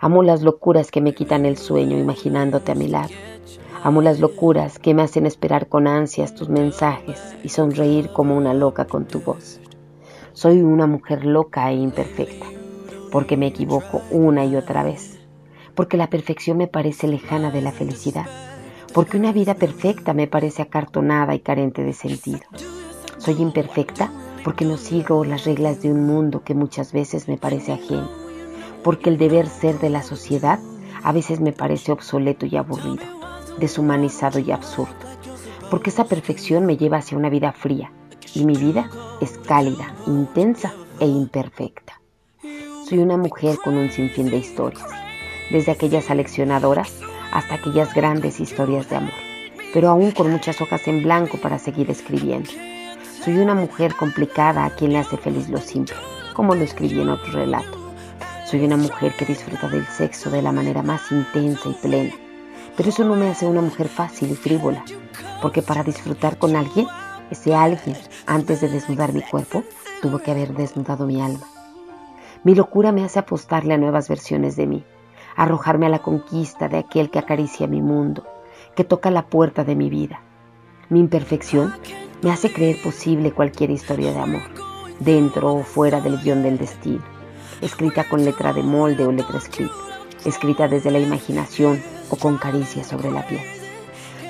Amo 0.00 0.22
las 0.22 0.42
locuras 0.42 0.90
que 0.90 1.00
me 1.00 1.14
quitan 1.14 1.44
el 1.44 1.56
sueño 1.56 1.98
imaginándote 1.98 2.72
a 2.72 2.74
mi 2.76 2.88
lado. 2.88 3.10
Amo 3.82 4.02
las 4.02 4.20
locuras 4.20 4.78
que 4.78 4.94
me 4.94 5.02
hacen 5.02 5.26
esperar 5.26 5.68
con 5.68 5.86
ansias 5.86 6.34
tus 6.34 6.48
mensajes 6.48 7.36
y 7.44 7.48
sonreír 7.48 8.12
como 8.12 8.36
una 8.36 8.54
loca 8.54 8.86
con 8.86 9.06
tu 9.06 9.20
voz. 9.20 9.60
Soy 10.32 10.62
una 10.62 10.86
mujer 10.86 11.24
loca 11.24 11.70
e 11.70 11.74
imperfecta, 11.74 12.46
porque 13.10 13.36
me 13.36 13.48
equivoco 13.48 14.02
una 14.10 14.44
y 14.44 14.56
otra 14.56 14.82
vez, 14.82 15.17
porque 15.78 15.96
la 15.96 16.10
perfección 16.10 16.56
me 16.56 16.66
parece 16.66 17.06
lejana 17.06 17.52
de 17.52 17.62
la 17.62 17.70
felicidad, 17.70 18.26
porque 18.92 19.16
una 19.16 19.30
vida 19.30 19.54
perfecta 19.54 20.12
me 20.12 20.26
parece 20.26 20.60
acartonada 20.60 21.36
y 21.36 21.38
carente 21.38 21.84
de 21.84 21.92
sentido. 21.92 22.40
Soy 23.18 23.40
imperfecta 23.40 24.10
porque 24.42 24.64
no 24.64 24.76
sigo 24.76 25.24
las 25.24 25.44
reglas 25.44 25.80
de 25.80 25.92
un 25.92 26.04
mundo 26.04 26.42
que 26.42 26.54
muchas 26.54 26.92
veces 26.92 27.28
me 27.28 27.38
parece 27.38 27.74
ajeno, 27.74 28.10
porque 28.82 29.08
el 29.08 29.18
deber 29.18 29.46
ser 29.46 29.78
de 29.78 29.88
la 29.88 30.02
sociedad 30.02 30.58
a 31.04 31.12
veces 31.12 31.38
me 31.38 31.52
parece 31.52 31.92
obsoleto 31.92 32.44
y 32.44 32.56
aburrido 32.56 33.04
deshumanizado 33.60 34.40
y 34.40 34.50
absurdo, 34.50 35.06
porque 35.70 35.90
esa 35.90 36.06
perfección 36.06 36.66
me 36.66 36.76
lleva 36.76 36.96
hacia 36.96 37.16
una 37.16 37.30
vida 37.30 37.52
fría 37.52 37.92
y 38.34 38.44
mi 38.44 38.56
vida 38.56 38.90
es 39.20 39.38
cálida, 39.38 39.94
intensa 40.08 40.74
e 40.98 41.06
imperfecta. 41.06 42.00
Soy 42.88 42.98
una 42.98 43.16
mujer 43.16 43.58
con 43.62 43.76
un 43.76 43.92
sinfín 43.92 44.28
de 44.28 44.38
historias, 44.38 45.07
desde 45.50 45.72
aquellas 45.72 46.10
aleccionadoras 46.10 46.94
hasta 47.32 47.54
aquellas 47.54 47.94
grandes 47.94 48.40
historias 48.40 48.88
de 48.88 48.96
amor, 48.96 49.14
pero 49.72 49.88
aún 49.88 50.10
con 50.12 50.30
muchas 50.30 50.60
hojas 50.60 50.86
en 50.88 51.02
blanco 51.02 51.38
para 51.38 51.58
seguir 51.58 51.90
escribiendo. 51.90 52.50
Soy 53.24 53.38
una 53.38 53.54
mujer 53.54 53.94
complicada 53.94 54.64
a 54.64 54.70
quien 54.70 54.92
le 54.92 54.98
hace 54.98 55.16
feliz 55.16 55.48
lo 55.48 55.58
simple, 55.58 55.96
como 56.34 56.54
lo 56.54 56.62
escribí 56.62 57.00
en 57.00 57.10
otro 57.10 57.32
relato. 57.32 57.78
Soy 58.46 58.64
una 58.64 58.76
mujer 58.76 59.12
que 59.18 59.26
disfruta 59.26 59.68
del 59.68 59.86
sexo 59.86 60.30
de 60.30 60.42
la 60.42 60.52
manera 60.52 60.82
más 60.82 61.10
intensa 61.12 61.68
y 61.68 61.74
plena 61.74 62.14
pero 62.78 62.90
eso 62.90 63.02
no 63.02 63.16
me 63.16 63.28
hace 63.28 63.44
una 63.44 63.60
mujer 63.60 63.88
fácil 63.88 64.30
y 64.30 64.36
frívola. 64.36 64.84
porque 65.42 65.62
para 65.62 65.84
disfrutar 65.84 66.38
con 66.38 66.56
alguien, 66.56 66.86
ese 67.30 67.54
alguien, 67.54 67.96
antes 68.26 68.60
de 68.60 68.68
desnudar 68.68 69.12
mi 69.12 69.22
cuerpo, 69.22 69.62
tuvo 70.00 70.18
que 70.18 70.30
haber 70.32 70.52
desnudado 70.52 71.06
mi 71.06 71.20
alma. 71.20 71.46
Mi 72.42 72.54
locura 72.54 72.90
me 72.90 73.04
hace 73.04 73.20
apostarle 73.20 73.74
a 73.74 73.78
nuevas 73.78 74.08
versiones 74.08 74.56
de 74.56 74.66
mí, 74.66 74.84
arrojarme 75.38 75.86
a 75.86 75.88
la 75.88 76.00
conquista 76.00 76.68
de 76.68 76.78
aquel 76.78 77.10
que 77.10 77.20
acaricia 77.20 77.68
mi 77.68 77.80
mundo, 77.80 78.26
que 78.74 78.82
toca 78.82 79.12
la 79.12 79.26
puerta 79.26 79.62
de 79.62 79.76
mi 79.76 79.88
vida. 79.88 80.20
Mi 80.88 80.98
imperfección 80.98 81.72
me 82.22 82.32
hace 82.32 82.52
creer 82.52 82.82
posible 82.82 83.30
cualquier 83.30 83.70
historia 83.70 84.12
de 84.12 84.18
amor, 84.18 84.42
dentro 84.98 85.54
o 85.54 85.62
fuera 85.62 86.00
del 86.00 86.18
guion 86.18 86.42
del 86.42 86.58
destino, 86.58 87.04
escrita 87.60 88.08
con 88.08 88.24
letra 88.24 88.52
de 88.52 88.64
molde 88.64 89.06
o 89.06 89.12
letra 89.12 89.38
escrita, 89.38 89.74
escrita 90.24 90.66
desde 90.66 90.90
la 90.90 90.98
imaginación 90.98 91.80
o 92.10 92.16
con 92.16 92.36
caricias 92.36 92.88
sobre 92.88 93.12
la 93.12 93.24
piel. 93.24 93.42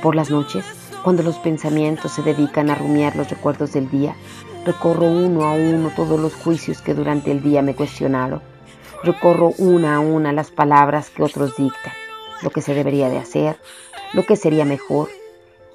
Por 0.02 0.14
las 0.14 0.30
noches, 0.30 0.66
cuando 1.02 1.22
los 1.22 1.38
pensamientos 1.38 2.12
se 2.12 2.22
dedican 2.22 2.68
a 2.68 2.74
rumiar 2.74 3.16
los 3.16 3.30
recuerdos 3.30 3.72
del 3.72 3.88
día, 3.88 4.14
recorro 4.66 5.06
uno 5.06 5.44
a 5.44 5.52
uno 5.54 5.90
todos 5.96 6.20
los 6.20 6.34
juicios 6.34 6.82
que 6.82 6.92
durante 6.92 7.32
el 7.32 7.42
día 7.42 7.62
me 7.62 7.74
cuestionaron. 7.74 8.42
Recorro 9.04 9.52
una 9.58 9.96
a 9.96 10.00
una 10.00 10.32
las 10.32 10.50
palabras 10.50 11.10
que 11.10 11.22
otros 11.22 11.56
dictan, 11.56 11.92
lo 12.42 12.50
que 12.50 12.60
se 12.60 12.74
debería 12.74 13.08
de 13.08 13.18
hacer, 13.18 13.56
lo 14.12 14.26
que 14.26 14.34
sería 14.34 14.64
mejor. 14.64 15.08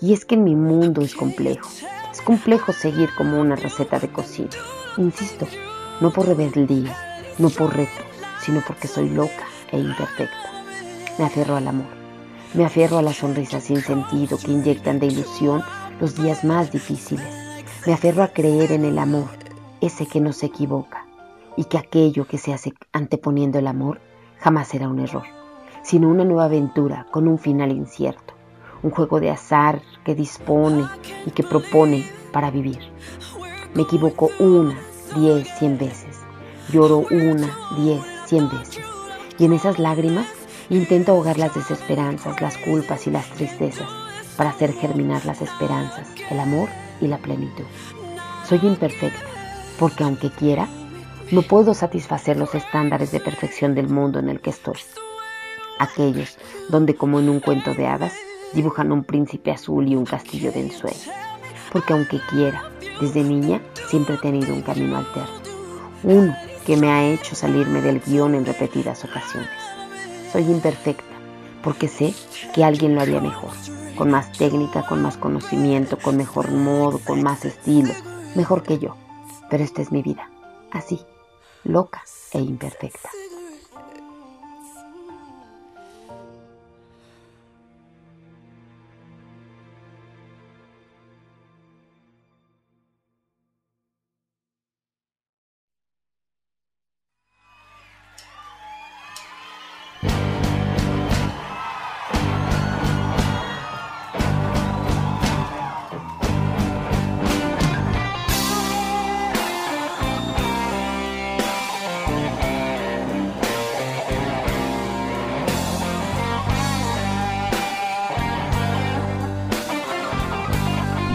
Y 0.01 0.13
es 0.13 0.25
que 0.25 0.35
en 0.35 0.43
mi 0.43 0.55
mundo 0.55 1.01
es 1.01 1.15
complejo. 1.15 1.69
Es 2.11 2.21
complejo 2.21 2.73
seguir 2.73 3.09
como 3.17 3.39
una 3.39 3.55
receta 3.55 3.97
de 3.99 4.09
cocina. 4.09 4.49
Insisto, 4.97 5.47
no 6.01 6.11
por 6.11 6.27
rebeldía, 6.27 6.97
no 7.37 7.49
por 7.49 7.75
reto, 7.75 8.03
sino 8.41 8.61
porque 8.67 8.89
soy 8.89 9.09
loca 9.09 9.47
e 9.71 9.79
imperfecta. 9.79 10.51
Me 11.17 11.25
aferro 11.25 11.55
al 11.55 11.67
amor. 11.67 11.87
Me 12.53 12.65
aferro 12.65 12.97
a 12.97 13.01
las 13.01 13.15
sonrisas 13.15 13.63
sin 13.63 13.81
sentido 13.81 14.37
que 14.37 14.51
inyectan 14.51 14.99
de 14.99 15.07
ilusión 15.07 15.63
los 15.99 16.15
días 16.15 16.43
más 16.43 16.71
difíciles. 16.73 17.25
Me 17.87 17.93
aferro 17.93 18.21
a 18.21 18.27
creer 18.27 18.73
en 18.73 18.83
el 18.83 18.99
amor, 18.99 19.29
ese 19.79 20.05
que 20.05 20.19
no 20.19 20.33
se 20.33 20.47
equivoca, 20.47 21.02
y 21.55 21.65
que 21.65 21.77
aquello 21.77 22.25
que 22.25 22.37
se 22.37 22.53
hace 22.53 22.73
anteponiendo 22.91 23.59
el 23.59 23.67
amor 23.67 23.99
jamás 24.39 24.67
será 24.67 24.87
un 24.87 24.99
error, 24.99 25.23
sino 25.83 26.09
una 26.09 26.25
nueva 26.25 26.45
aventura 26.45 27.07
con 27.11 27.27
un 27.27 27.37
final 27.37 27.71
incierto, 27.71 28.33
un 28.81 28.91
juego 28.91 29.19
de 29.19 29.31
azar 29.31 29.81
que 30.03 30.15
dispone 30.15 30.85
y 31.25 31.31
que 31.31 31.43
propone 31.43 32.05
para 32.31 32.51
vivir. 32.51 32.79
Me 33.73 33.83
equivoco 33.83 34.29
una, 34.39 34.77
diez, 35.15 35.47
cien 35.57 35.77
veces. 35.77 36.19
Lloro 36.71 37.05
una, 37.11 37.49
diez, 37.77 38.01
cien 38.25 38.49
veces. 38.49 38.83
Y 39.37 39.45
en 39.45 39.53
esas 39.53 39.79
lágrimas 39.79 40.27
Intento 40.69 41.11
ahogar 41.11 41.37
las 41.37 41.53
desesperanzas, 41.53 42.41
las 42.41 42.57
culpas 42.57 43.05
y 43.05 43.11
las 43.11 43.29
tristezas 43.31 43.87
para 44.37 44.51
hacer 44.51 44.73
germinar 44.73 45.25
las 45.25 45.41
esperanzas, 45.41 46.07
el 46.31 46.39
amor 46.39 46.69
y 47.01 47.07
la 47.07 47.17
plenitud. 47.17 47.65
Soy 48.47 48.59
imperfecta 48.63 49.19
porque 49.77 50.03
aunque 50.03 50.31
quiera, 50.31 50.67
no 51.33 51.41
puedo 51.41 51.73
satisfacer 51.73 52.37
los 52.37 52.53
estándares 52.53 53.11
de 53.11 53.19
perfección 53.19 53.73
del 53.73 53.89
mundo 53.89 54.19
en 54.19 54.29
el 54.29 54.39
que 54.39 54.51
estoy. 54.51 54.77
Aquellos 55.79 56.37
donde 56.69 56.93
como 56.93 57.19
en 57.19 57.27
un 57.27 57.39
cuento 57.39 57.73
de 57.73 57.87
hadas 57.87 58.13
dibujan 58.53 58.91
un 58.91 59.03
príncipe 59.03 59.49
azul 59.49 59.87
y 59.87 59.95
un 59.95 60.05
castillo 60.05 60.51
de 60.51 60.59
ensueño. 60.59 61.11
Porque 61.71 61.93
aunque 61.93 62.19
quiera, 62.29 62.71
desde 63.01 63.23
niña 63.23 63.63
siempre 63.89 64.13
he 64.13 64.19
tenido 64.19 64.53
un 64.53 64.61
camino 64.61 64.95
alterno. 64.95 65.33
Uno 66.03 66.35
que 66.67 66.77
me 66.77 66.91
ha 66.91 67.03
hecho 67.03 67.33
salirme 67.33 67.81
del 67.81 67.99
guion 67.99 68.35
en 68.35 68.45
repetidas 68.45 69.03
ocasiones. 69.03 69.49
Soy 70.31 70.43
imperfecta 70.43 71.15
porque 71.63 71.87
sé 71.87 72.13
que 72.53 72.63
alguien 72.63 72.93
lo 72.93 73.01
haría 73.01 73.21
mejor, 73.21 73.53
con 73.97 74.11
más 74.11 74.31
técnica, 74.33 74.85
con 74.85 75.01
más 75.01 75.17
conocimiento, 75.17 75.97
con 75.97 76.15
mejor 76.15 76.51
modo, 76.51 76.99
con 76.99 77.23
más 77.23 77.43
estilo, 77.43 77.93
mejor 78.35 78.61
que 78.61 78.77
yo. 78.77 78.95
Pero 79.49 79.63
esta 79.63 79.81
es 79.81 79.91
mi 79.91 80.03
vida, 80.03 80.29
así, 80.71 80.99
loca 81.65 82.01
e 82.33 82.39
imperfecta. 82.39 83.09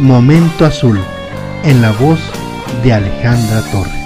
Momento 0.09 0.65
Azul, 0.65 0.99
en 1.65 1.83
la 1.83 1.93
voz 1.93 2.19
de 2.83 2.95
Alejandra 2.95 3.61
Torres. 3.71 3.98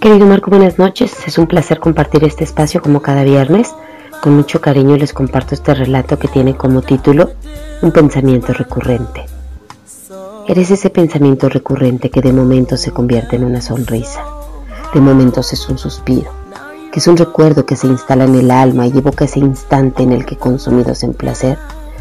Querido 0.00 0.26
Marco, 0.26 0.48
buenas 0.48 0.78
noches. 0.78 1.12
Es 1.26 1.36
un 1.36 1.46
placer 1.46 1.78
compartir 1.78 2.24
este 2.24 2.42
espacio 2.42 2.80
como 2.80 3.02
cada 3.02 3.22
viernes. 3.22 3.74
Con 4.22 4.34
mucho 4.34 4.58
cariño 4.58 4.96
les 4.96 5.12
comparto 5.12 5.54
este 5.54 5.74
relato 5.74 6.18
que 6.18 6.26
tiene 6.26 6.56
como 6.56 6.80
título 6.80 7.32
Un 7.82 7.92
pensamiento 7.92 8.54
recurrente. 8.54 9.26
Eres 10.48 10.70
ese 10.70 10.88
pensamiento 10.88 11.50
recurrente 11.50 12.08
que 12.08 12.22
de 12.22 12.32
momentos 12.32 12.80
se 12.80 12.92
convierte 12.92 13.36
en 13.36 13.44
una 13.44 13.60
sonrisa, 13.60 14.24
de 14.94 15.00
momentos 15.02 15.52
es 15.52 15.68
un 15.68 15.76
suspiro, 15.76 16.30
que 16.90 16.98
es 16.98 17.06
un 17.06 17.18
recuerdo 17.18 17.66
que 17.66 17.76
se 17.76 17.86
instala 17.86 18.24
en 18.24 18.36
el 18.36 18.50
alma 18.50 18.86
y 18.86 18.96
evoca 18.96 19.26
ese 19.26 19.40
instante 19.40 20.02
en 20.02 20.12
el 20.12 20.24
que 20.24 20.36
consumidos 20.36 21.02
en 21.02 21.12
placer, 21.12 21.58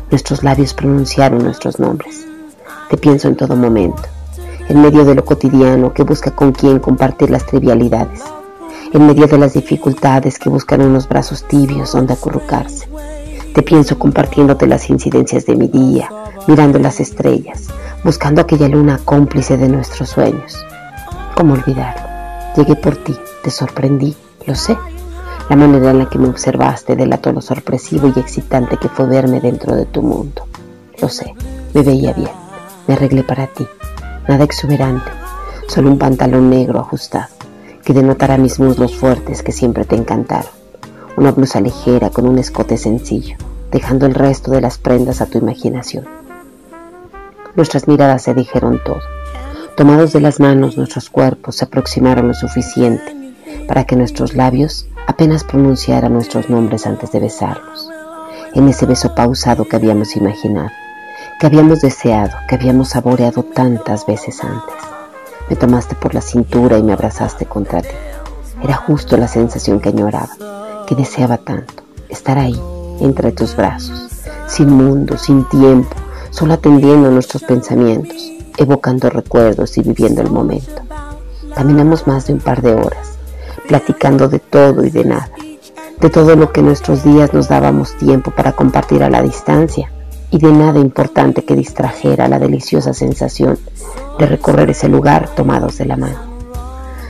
nuestros 0.10 0.42
labios 0.42 0.74
pronunciaron 0.74 1.44
nuestros 1.44 1.80
nombres. 1.80 2.26
Te 2.90 2.96
pienso 2.96 3.28
en 3.28 3.36
todo 3.36 3.58
momento, 3.58 4.04
en 4.70 4.82
medio 4.82 5.04
de 5.04 5.16
lo 5.16 5.26
cotidiano 5.26 5.94
que 5.94 6.04
busca 6.04 6.32
con 6.32 6.52
quién 6.52 6.80
compartir 6.80 7.32
las 7.32 7.46
trivialidades, 7.46 8.22
en 8.94 9.06
medio 9.06 9.26
de 9.26 9.40
las 9.40 9.54
dificultades 9.54 10.38
que 10.38 10.50
buscan 10.50 10.82
unos 10.82 11.10
brazos 11.10 11.44
tibios 11.48 11.92
donde 11.92 12.14
acurrucarse. 12.14 12.88
Te 13.54 13.64
pienso 13.64 13.98
compartiéndote 13.98 14.68
las 14.68 14.90
incidencias 14.92 15.48
de 15.48 15.56
mi 15.56 15.68
día, 15.68 16.10
mirando 16.48 16.78
las 16.78 17.00
estrellas, 17.00 17.68
buscando 18.04 18.42
aquella 18.42 18.68
luna 18.68 19.00
cómplice 19.04 19.58
de 19.58 19.70
nuestros 19.70 20.10
sueños. 20.10 20.64
¿Cómo 21.36 21.56
olvidarlo? 21.56 22.08
Llegué 22.56 22.76
por 22.76 22.96
ti, 22.98 23.16
te 23.44 23.50
sorprendí, 23.50 24.16
lo 24.46 24.54
sé. 24.54 24.78
La 25.50 25.56
manera 25.56 25.90
en 25.90 25.98
la 25.98 26.10
que 26.10 26.20
me 26.20 26.28
observaste 26.28 26.96
delató 26.96 27.32
lo 27.32 27.42
sorpresivo 27.42 28.12
y 28.16 28.20
excitante 28.20 28.78
que 28.78 28.88
fue 28.88 29.08
verme 29.08 29.40
dentro 29.40 29.76
de 29.76 29.88
tu 29.88 30.04
mundo. 30.04 30.44
Lo 31.02 31.10
sé, 31.10 31.34
me 31.74 31.82
veía 31.82 32.14
bien, 32.14 32.30
me 32.88 32.94
arreglé 32.94 33.24
para 33.24 33.48
ti. 33.48 33.66
Nada 34.30 34.44
exuberante, 34.44 35.10
solo 35.68 35.90
un 35.90 35.98
pantalón 35.98 36.52
negro 36.52 36.80
ajustado, 36.80 37.30
que 37.84 37.94
denotara 37.94 38.38
mis 38.38 38.60
muslos 38.60 38.96
fuertes 38.96 39.42
que 39.42 39.52
siempre 39.52 39.86
te 39.86 39.96
encantaron. 39.96 40.52
Una 41.18 41.32
blusa 41.32 41.60
ligera 41.60 42.12
con 42.12 42.28
un 42.28 42.38
escote 42.38 42.78
sencillo, 42.78 43.38
dejando 43.72 44.06
el 44.06 44.14
resto 44.14 44.52
de 44.52 44.62
las 44.62 44.78
prendas 44.78 45.22
a 45.22 45.26
tu 45.26 45.40
imaginación. 45.40 46.06
Nuestras 47.56 47.88
miradas 47.88 48.22
se 48.22 48.36
dijeron 48.36 48.80
todo. 48.86 49.02
Tomados 49.76 50.14
de 50.14 50.22
las 50.22 50.40
manos, 50.40 50.78
nuestros 50.78 51.10
cuerpos 51.10 51.56
se 51.56 51.66
aproximaron 51.66 52.28
lo 52.28 52.36
suficiente 52.36 53.34
para 53.68 53.86
que 53.86 53.96
nuestros 53.96 54.36
labios 54.36 54.88
apenas 55.08 55.44
pronunciara 55.44 56.08
nuestros 56.08 56.52
nombres 56.52 56.86
antes 56.86 57.12
de 57.12 57.20
besarlos, 57.20 57.90
en 58.54 58.70
ese 58.70 58.86
beso 58.86 59.16
pausado 59.16 59.66
que 59.66 59.76
habíamos 59.76 60.16
imaginado, 60.16 60.70
que 61.40 61.48
habíamos 61.48 61.80
deseado, 61.80 62.32
que 62.50 62.56
habíamos 62.56 62.90
saboreado 62.90 63.44
tantas 63.44 64.06
veces 64.06 64.44
antes. 64.44 64.76
Me 65.50 65.56
tomaste 65.56 65.96
por 65.96 66.14
la 66.14 66.20
cintura 66.20 66.78
y 66.78 66.84
me 66.84 66.92
abrazaste 66.92 67.46
contra 67.46 67.82
ti. 67.82 67.88
Era 68.62 68.76
justo 68.76 69.16
la 69.16 69.30
sensación 69.30 69.80
que 69.80 69.88
añoraba, 69.88 70.84
que 70.86 70.96
deseaba 70.96 71.38
tanto, 71.38 71.82
estar 72.10 72.38
ahí, 72.38 72.62
entre 73.00 73.32
tus 73.32 73.56
brazos, 73.56 74.10
sin 74.48 74.70
mundo, 74.70 75.18
sin 75.18 75.48
tiempo, 75.48 75.96
solo 76.30 76.56
atendiendo 76.56 77.10
nuestros 77.10 77.44
pensamientos, 77.44 78.18
evocando 78.58 79.10
recuerdos 79.10 79.78
y 79.78 79.82
viviendo 79.82 80.22
el 80.22 80.30
momento. 80.30 80.82
Caminamos 81.56 82.06
más 82.06 82.28
de 82.28 82.34
un 82.34 82.40
par 82.40 82.62
de 82.62 82.74
horas, 82.74 83.18
platicando 83.66 84.28
de 84.28 84.40
todo 84.40 84.84
y 84.84 84.90
de 84.90 85.06
nada, 85.06 85.32
de 86.02 86.10
todo 86.10 86.36
lo 86.36 86.52
que 86.52 86.60
en 86.60 86.66
nuestros 86.66 87.06
días 87.06 87.34
nos 87.34 87.48
dábamos 87.48 87.96
tiempo 87.98 88.32
para 88.32 88.52
compartir 88.52 89.04
a 89.04 89.10
la 89.10 89.22
distancia 89.22 89.90
y 90.32 90.38
de 90.38 90.52
nada 90.52 90.80
importante 90.80 91.44
que 91.44 91.56
distrajera 91.56 92.28
la 92.28 92.40
deliciosa 92.40 92.94
sensación 92.94 93.58
de 94.18 94.26
recorrer 94.26 94.70
ese 94.70 94.90
lugar 94.90 95.30
tomados 95.36 95.78
de 95.78 95.86
la 95.86 95.98
mano. 95.98 96.20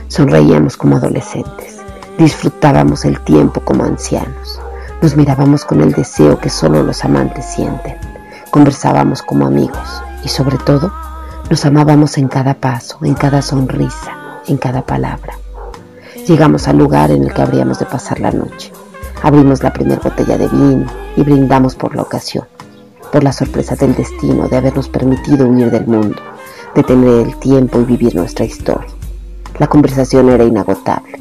Sonreíamos 0.08 0.76
como 0.76 0.96
adolescentes, 0.96 1.78
disfrutábamos 2.18 3.04
el 3.04 3.20
tiempo 3.20 3.60
como 3.60 3.84
ancianos, 3.84 4.60
nos 5.02 5.16
mirábamos 5.16 5.64
con 5.64 5.80
el 5.80 5.92
deseo 5.92 6.38
que 6.38 6.50
solo 6.50 6.82
los 6.82 7.04
amantes 7.04 7.44
sienten, 7.44 7.96
conversábamos 8.50 9.22
como 9.22 9.46
amigos 9.46 10.02
y 10.24 10.28
sobre 10.28 10.58
todo 10.58 10.92
nos 11.48 11.64
amábamos 11.66 12.16
en 12.18 12.28
cada 12.28 12.54
paso, 12.54 12.98
en 13.02 13.14
cada 13.14 13.42
sonrisa, 13.42 14.40
en 14.46 14.56
cada 14.56 14.82
palabra. 14.82 15.34
Llegamos 16.26 16.68
al 16.68 16.78
lugar 16.78 17.10
en 17.10 17.24
el 17.24 17.34
que 17.34 17.42
habríamos 17.42 17.78
de 17.78 17.86
pasar 17.86 18.20
la 18.20 18.30
noche. 18.30 18.72
Abrimos 19.22 19.62
la 19.62 19.72
primera 19.72 20.00
botella 20.00 20.38
de 20.38 20.48
vino 20.48 20.86
y 21.16 21.22
brindamos 21.22 21.74
por 21.74 21.96
la 21.96 22.02
ocasión, 22.02 22.44
por 23.10 23.24
la 23.24 23.32
sorpresa 23.32 23.76
del 23.76 23.94
destino 23.94 24.48
de 24.48 24.56
habernos 24.56 24.88
permitido 24.88 25.46
huir 25.46 25.70
del 25.70 25.86
mundo, 25.86 26.16
de 26.74 26.82
tener 26.82 27.26
el 27.26 27.36
tiempo 27.36 27.80
y 27.80 27.84
vivir 27.84 28.14
nuestra 28.14 28.44
historia. 28.44 28.88
La 29.58 29.66
conversación 29.66 30.30
era 30.30 30.44
inagotable. 30.44 31.20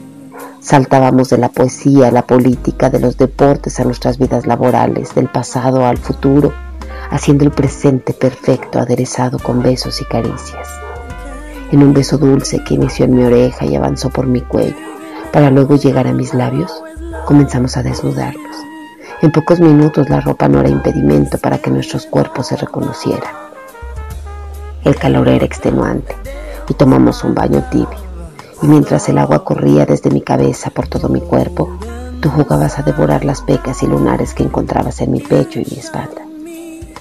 Saltábamos 0.61 1.29
de 1.29 1.37
la 1.37 1.49
poesía 1.49 2.07
a 2.07 2.11
la 2.11 2.23
política, 2.23 2.89
de 2.89 2.99
los 2.99 3.17
deportes 3.17 3.79
a 3.79 3.85
nuestras 3.85 4.17
vidas 4.17 4.45
laborales, 4.45 5.15
del 5.15 5.27
pasado 5.27 5.85
al 5.85 5.97
futuro, 5.97 6.53
haciendo 7.09 7.43
el 7.43 7.51
presente 7.51 8.13
perfecto 8.13 8.79
aderezado 8.79 9.39
con 9.39 9.63
besos 9.63 10.01
y 10.01 10.05
caricias. 10.05 10.67
En 11.71 11.83
un 11.83 11.93
beso 11.93 12.17
dulce 12.17 12.63
que 12.63 12.75
inició 12.75 13.05
en 13.05 13.15
mi 13.15 13.23
oreja 13.23 13.65
y 13.65 13.75
avanzó 13.75 14.09
por 14.09 14.27
mi 14.27 14.41
cuello, 14.41 14.75
para 15.31 15.49
luego 15.49 15.75
llegar 15.75 16.07
a 16.07 16.13
mis 16.13 16.33
labios, 16.33 16.83
comenzamos 17.25 17.77
a 17.77 17.83
desnudarnos. 17.83 18.68
En 19.21 19.31
pocos 19.33 19.59
minutos 19.59 20.09
la 20.09 20.21
ropa 20.21 20.47
no 20.47 20.61
era 20.61 20.69
impedimento 20.69 21.37
para 21.39 21.57
que 21.57 21.69
nuestros 21.69 22.05
cuerpos 22.05 22.47
se 22.47 22.55
reconocieran. 22.55 23.33
El 24.85 24.95
calor 24.95 25.27
era 25.27 25.43
extenuante 25.43 26.15
y 26.69 26.73
tomamos 26.73 27.25
un 27.25 27.35
baño 27.35 27.61
tibio. 27.69 27.99
Y 28.61 28.67
mientras 28.67 29.09
el 29.09 29.17
agua 29.17 29.43
corría 29.43 29.85
desde 29.85 30.09
mi 30.09 30.21
cabeza 30.21 30.69
por 30.69 30.87
todo 30.87 31.09
mi 31.09 31.19
cuerpo, 31.19 31.69
tú 32.21 32.29
jugabas 32.29 32.79
a 32.79 32.83
devorar 32.83 33.25
las 33.25 33.41
pecas 33.41 33.83
y 33.83 33.87
lunares 33.87 34.33
que 34.33 34.43
encontrabas 34.43 35.01
en 35.01 35.11
mi 35.11 35.19
pecho 35.19 35.59
y 35.59 35.65
mi 35.69 35.79
espalda. 35.79 36.21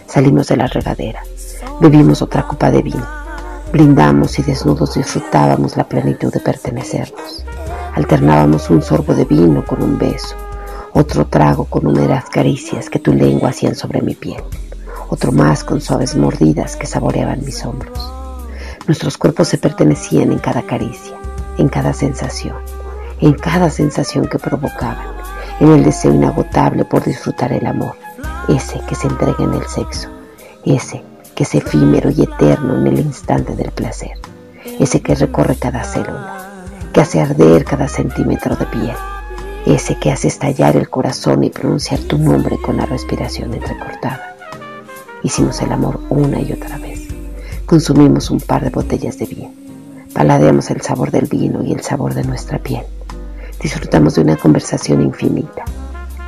Salimos 0.09 0.49
de 0.49 0.57
la 0.57 0.67
regadera, 0.67 1.23
bebimos 1.81 2.21
otra 2.21 2.49
copa 2.49 2.73
de 2.73 2.83
vino, 2.83 3.07
brindamos 3.71 4.41
y 4.41 4.43
desnudos 4.43 4.95
disfrutábamos 4.95 5.77
la 5.77 5.85
plenitud 5.85 6.33
de 6.33 6.41
pertenecernos. 6.41 7.45
Alternábamos 7.95 8.71
un 8.71 8.83
sorbo 8.83 9.15
de 9.15 9.25
vino 9.25 9.65
con 9.65 9.83
un 9.83 9.99
beso, 9.99 10.35
otro 10.93 11.27
trago 11.27 11.67
con 11.67 11.87
húmedas 11.87 12.27
caricias 12.31 12.91
que 12.91 12.99
tu 12.99 13.13
lengua 13.13 13.51
hacían 13.51 13.75
sobre 13.75 14.03
mi 14.03 14.15
piel, 14.15 14.43
otro 15.09 15.33
más 15.33 15.65
con 15.65 15.81
suaves 15.81 16.17
mordidas 16.17 16.77
que 16.77 16.87
saboreaban 16.87 17.45
mis 17.45 17.65
hombros. 17.65 18.13
Nuestros 18.87 19.19
cuerpos 19.19 19.49
se 19.49 19.59
pertenecían 19.59 20.33
en 20.33 20.39
cada 20.39 20.63
caricia, 20.63 21.15
en 21.59 21.69
cada 21.69 21.93
sensación, 21.93 22.57
en 23.21 23.35
cada 23.35 23.71
sensación 23.71 24.27
que 24.27 24.39
provocaban, 24.39 25.19
en 25.61 25.73
el 25.73 25.85
deseo 25.85 26.15
inagotable 26.15 26.85
por 26.85 27.05
disfrutar 27.05 27.53
el 27.53 27.67
amor, 27.67 27.95
ese 28.49 28.81
que 28.89 28.95
se 28.95 29.09
entrega 29.09 29.45
en 29.45 29.55
el 29.55 29.67
sexo, 29.67 30.09
ese 30.65 31.03
que 31.35 31.43
es 31.45 31.55
efímero 31.55 32.11
y 32.11 32.23
eterno 32.23 32.79
en 32.79 32.87
el 32.87 33.01
instante 33.01 33.55
del 33.55 33.71
placer, 33.71 34.19
ese 34.81 35.01
que 35.03 35.15
recorre 35.15 35.57
cada 35.57 35.85
célula, 35.85 36.65
que 36.93 37.01
hace 37.01 37.21
arder 37.21 37.65
cada 37.65 37.89
centímetro 37.89 38.57
de 38.57 38.67
piel, 38.67 38.97
ese 39.67 39.97
que 39.97 40.11
hace 40.11 40.29
estallar 40.29 40.77
el 40.77 40.89
corazón 40.89 41.45
y 41.45 41.51
pronunciar 41.51 42.01
tu 42.01 42.19
nombre 42.19 42.57
con 42.59 42.77
la 42.77 42.87
respiración 42.87 43.53
entrecortada. 43.53 44.37
Hicimos 45.23 45.61
el 45.63 45.73
amor 45.73 46.01
una 46.09 46.41
y 46.41 46.53
otra 46.53 46.79
vez. 46.79 47.09
Consumimos 47.67 48.31
un 48.31 48.41
par 48.41 48.65
de 48.65 48.71
botellas 48.71 49.19
de 49.19 49.27
vino. 49.27 49.53
Paladeamos 50.15 50.71
el 50.71 50.81
sabor 50.81 51.11
del 51.11 51.27
vino 51.27 51.63
y 51.63 51.73
el 51.73 51.83
sabor 51.83 52.15
de 52.15 52.25
nuestra 52.25 52.59
piel. 52.59 52.85
Disfrutamos 53.61 54.15
de 54.15 54.23
una 54.23 54.37
conversación 54.37 55.03
infinita. 55.03 55.65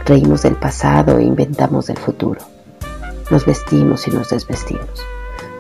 Reímos 0.05 0.43
del 0.43 0.57
pasado 0.57 1.19
e 1.19 1.25
inventamos 1.25 1.87
del 1.87 1.99
futuro. 1.99 2.41
Nos 3.31 3.47
vestimos 3.47 4.07
y 4.09 4.11
nos 4.11 4.31
desvestimos. 4.31 4.89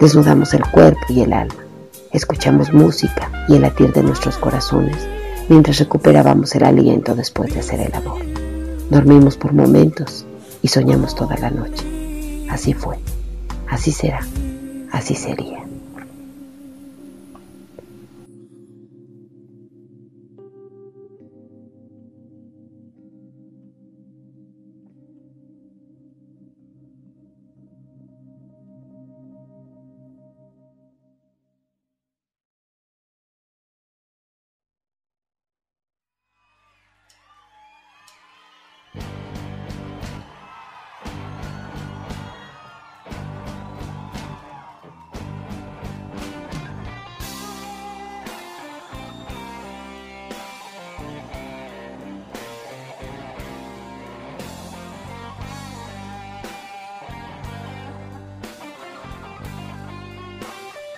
Desnudamos 0.00 0.52
el 0.54 0.68
cuerpo 0.68 1.00
y 1.08 1.20
el 1.20 1.32
alma. 1.32 1.62
Escuchamos 2.12 2.72
música 2.72 3.30
y 3.48 3.54
el 3.54 3.62
latir 3.62 3.92
de 3.92 4.02
nuestros 4.02 4.36
corazones 4.38 5.19
mientras 5.50 5.80
recuperábamos 5.80 6.54
el 6.54 6.64
aliento 6.64 7.14
después 7.14 7.52
de 7.52 7.60
hacer 7.60 7.80
el 7.80 7.92
amor. 7.92 8.22
Dormimos 8.88 9.36
por 9.36 9.52
momentos 9.52 10.24
y 10.62 10.68
soñamos 10.68 11.14
toda 11.16 11.36
la 11.36 11.50
noche. 11.50 11.84
Así 12.48 12.72
fue, 12.72 12.96
así 13.68 13.90
será, 13.90 14.20
así 14.92 15.14
sería. 15.14 15.69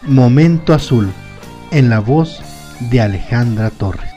Momento 0.06 0.74
Azul, 0.74 1.12
en 1.70 1.88
la 1.88 2.00
voz 2.00 2.42
de 2.90 3.00
Alejandra 3.00 3.70
Torres. 3.70 4.11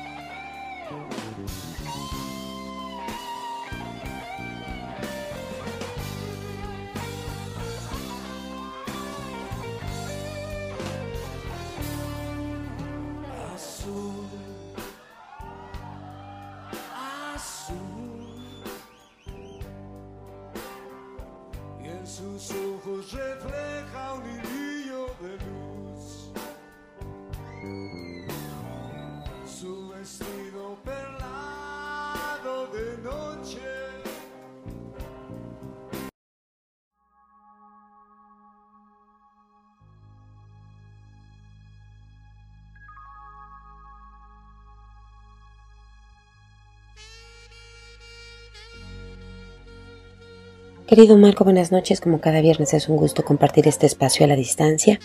Querido 50.96 51.18
Marco, 51.18 51.44
buenas 51.44 51.74
noches. 51.74 52.00
Como 52.00 52.22
cada 52.22 52.40
viernes 52.40 52.74
es 52.74 52.88
un 52.88 52.96
gusto 52.96 53.26
compartir 53.26 53.68
este 53.68 53.86
espacio 53.86 54.24
a 54.24 54.30
la 54.30 54.38
distancia. 54.38 54.98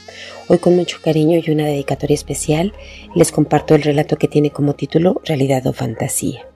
Hoy 0.46 0.59
con 0.59 0.76
mucho 0.76 0.98
cariño 1.03 1.40
y 1.44 1.50
una 1.50 1.64
dedicatoria 1.64 2.14
especial 2.14 2.72
les 3.16 3.33
comparto 3.33 3.74
el 3.74 3.83
relato 3.83 4.16
que 4.16 4.29
tiene 4.29 4.53
como 4.53 4.74
título 4.74 5.20
Realidad 5.24 5.66
o 5.66 5.72
Fantasía. 5.72 6.46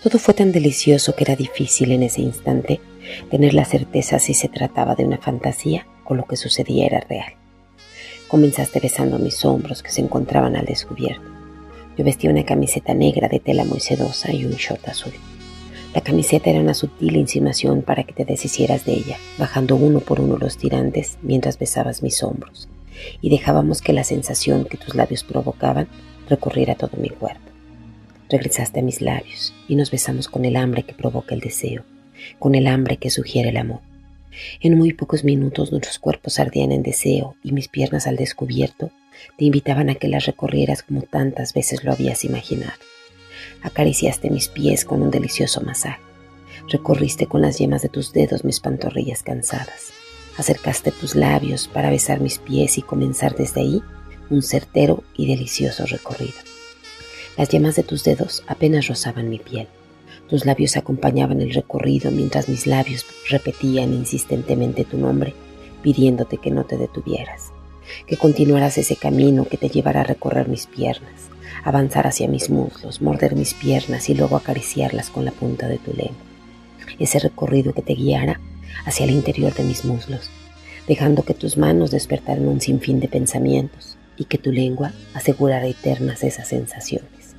Todo 0.00 0.20
fue 0.20 0.34
tan 0.34 0.52
delicioso 0.52 1.16
que 1.16 1.24
era 1.24 1.34
difícil 1.34 1.90
en 1.90 2.04
ese 2.04 2.20
instante 2.20 2.80
tener 3.28 3.54
la 3.54 3.64
certeza 3.64 4.20
si 4.20 4.34
se 4.34 4.46
trataba 4.46 4.94
de 4.94 5.04
una 5.04 5.18
fantasía 5.18 5.88
o 6.04 6.14
lo 6.14 6.26
que 6.26 6.36
sucedía 6.36 6.86
era 6.86 7.00
real. 7.00 7.32
Comenzaste 8.28 8.78
besando 8.78 9.18
mis 9.18 9.44
hombros 9.44 9.82
que 9.82 9.90
se 9.90 10.00
encontraban 10.00 10.54
al 10.54 10.66
descubierto. 10.66 11.28
Yo 11.98 12.04
vestía 12.04 12.30
una 12.30 12.44
camiseta 12.44 12.94
negra 12.94 13.26
de 13.26 13.40
tela 13.40 13.64
muy 13.64 13.80
sedosa 13.80 14.32
y 14.32 14.44
un 14.44 14.52
short 14.52 14.86
azul. 14.86 15.12
La 15.94 16.02
camiseta 16.02 16.50
era 16.50 16.60
una 16.60 16.74
sutil 16.74 17.16
insinuación 17.16 17.82
para 17.82 18.04
que 18.04 18.12
te 18.12 18.24
deshicieras 18.24 18.84
de 18.84 18.92
ella, 18.92 19.16
bajando 19.38 19.74
uno 19.74 19.98
por 19.98 20.20
uno 20.20 20.38
los 20.38 20.56
tirantes 20.56 21.18
mientras 21.20 21.58
besabas 21.58 22.02
mis 22.02 22.22
hombros, 22.22 22.68
y 23.20 23.28
dejábamos 23.28 23.82
que 23.82 23.92
la 23.92 24.04
sensación 24.04 24.66
que 24.66 24.76
tus 24.76 24.94
labios 24.94 25.24
provocaban 25.24 25.88
recorriera 26.28 26.76
todo 26.76 26.96
mi 26.96 27.08
cuerpo. 27.08 27.40
Regresaste 28.28 28.78
a 28.78 28.82
mis 28.84 29.00
labios 29.00 29.52
y 29.66 29.74
nos 29.74 29.90
besamos 29.90 30.28
con 30.28 30.44
el 30.44 30.54
hambre 30.54 30.84
que 30.84 30.94
provoca 30.94 31.34
el 31.34 31.40
deseo, 31.40 31.84
con 32.38 32.54
el 32.54 32.68
hambre 32.68 32.96
que 32.96 33.10
sugiere 33.10 33.48
el 33.48 33.56
amor. 33.56 33.80
En 34.60 34.78
muy 34.78 34.92
pocos 34.92 35.24
minutos 35.24 35.72
nuestros 35.72 35.98
cuerpos 35.98 36.38
ardían 36.38 36.70
en 36.70 36.84
deseo 36.84 37.34
y 37.42 37.50
mis 37.50 37.66
piernas 37.66 38.06
al 38.06 38.14
descubierto 38.14 38.92
te 39.36 39.44
invitaban 39.44 39.90
a 39.90 39.96
que 39.96 40.06
las 40.06 40.26
recorrieras 40.26 40.84
como 40.84 41.02
tantas 41.02 41.52
veces 41.52 41.82
lo 41.82 41.90
habías 41.90 42.24
imaginado. 42.24 42.78
Acariciaste 43.62 44.30
mis 44.30 44.48
pies 44.48 44.84
con 44.84 45.02
un 45.02 45.10
delicioso 45.10 45.60
masaje. 45.60 46.00
Recorriste 46.68 47.26
con 47.26 47.42
las 47.42 47.58
yemas 47.58 47.82
de 47.82 47.88
tus 47.88 48.12
dedos 48.12 48.44
mis 48.44 48.60
pantorrillas 48.60 49.22
cansadas. 49.22 49.92
Acercaste 50.38 50.92
tus 50.92 51.14
labios 51.14 51.68
para 51.68 51.90
besar 51.90 52.20
mis 52.20 52.38
pies 52.38 52.78
y 52.78 52.82
comenzar 52.82 53.36
desde 53.36 53.60
ahí 53.60 53.82
un 54.30 54.42
certero 54.42 55.02
y 55.16 55.26
delicioso 55.26 55.84
recorrido. 55.86 56.38
Las 57.36 57.48
yemas 57.48 57.76
de 57.76 57.82
tus 57.82 58.04
dedos 58.04 58.44
apenas 58.46 58.86
rozaban 58.86 59.28
mi 59.28 59.38
piel. 59.38 59.68
Tus 60.28 60.46
labios 60.46 60.76
acompañaban 60.76 61.40
el 61.40 61.52
recorrido 61.52 62.10
mientras 62.10 62.48
mis 62.48 62.66
labios 62.66 63.04
repetían 63.28 63.92
insistentemente 63.92 64.84
tu 64.84 64.96
nombre, 64.96 65.34
pidiéndote 65.82 66.38
que 66.38 66.50
no 66.50 66.64
te 66.64 66.76
detuvieras, 66.76 67.50
que 68.06 68.16
continuaras 68.16 68.78
ese 68.78 68.96
camino 68.96 69.44
que 69.44 69.56
te 69.56 69.68
llevará 69.68 70.02
a 70.02 70.04
recorrer 70.04 70.48
mis 70.48 70.66
piernas, 70.66 71.29
avanzar 71.64 72.06
hacia 72.06 72.28
mis 72.28 72.50
muslos, 72.50 73.02
morder 73.02 73.36
mis 73.36 73.54
piernas 73.54 74.08
y 74.08 74.14
luego 74.14 74.36
acariciarlas 74.36 75.10
con 75.10 75.24
la 75.24 75.32
punta 75.32 75.68
de 75.68 75.78
tu 75.78 75.92
lengua. 75.92 76.24
Ese 76.98 77.18
recorrido 77.18 77.72
que 77.72 77.82
te 77.82 77.94
guiara 77.94 78.40
hacia 78.84 79.04
el 79.04 79.10
interior 79.10 79.54
de 79.54 79.64
mis 79.64 79.84
muslos, 79.84 80.30
dejando 80.86 81.22
que 81.22 81.34
tus 81.34 81.56
manos 81.56 81.90
despertaran 81.90 82.48
un 82.48 82.60
sinfín 82.60 83.00
de 83.00 83.08
pensamientos 83.08 83.96
y 84.16 84.24
que 84.24 84.38
tu 84.38 84.52
lengua 84.52 84.92
asegurara 85.14 85.66
eternas 85.66 86.22
esas 86.24 86.48
sensaciones. 86.48 87.34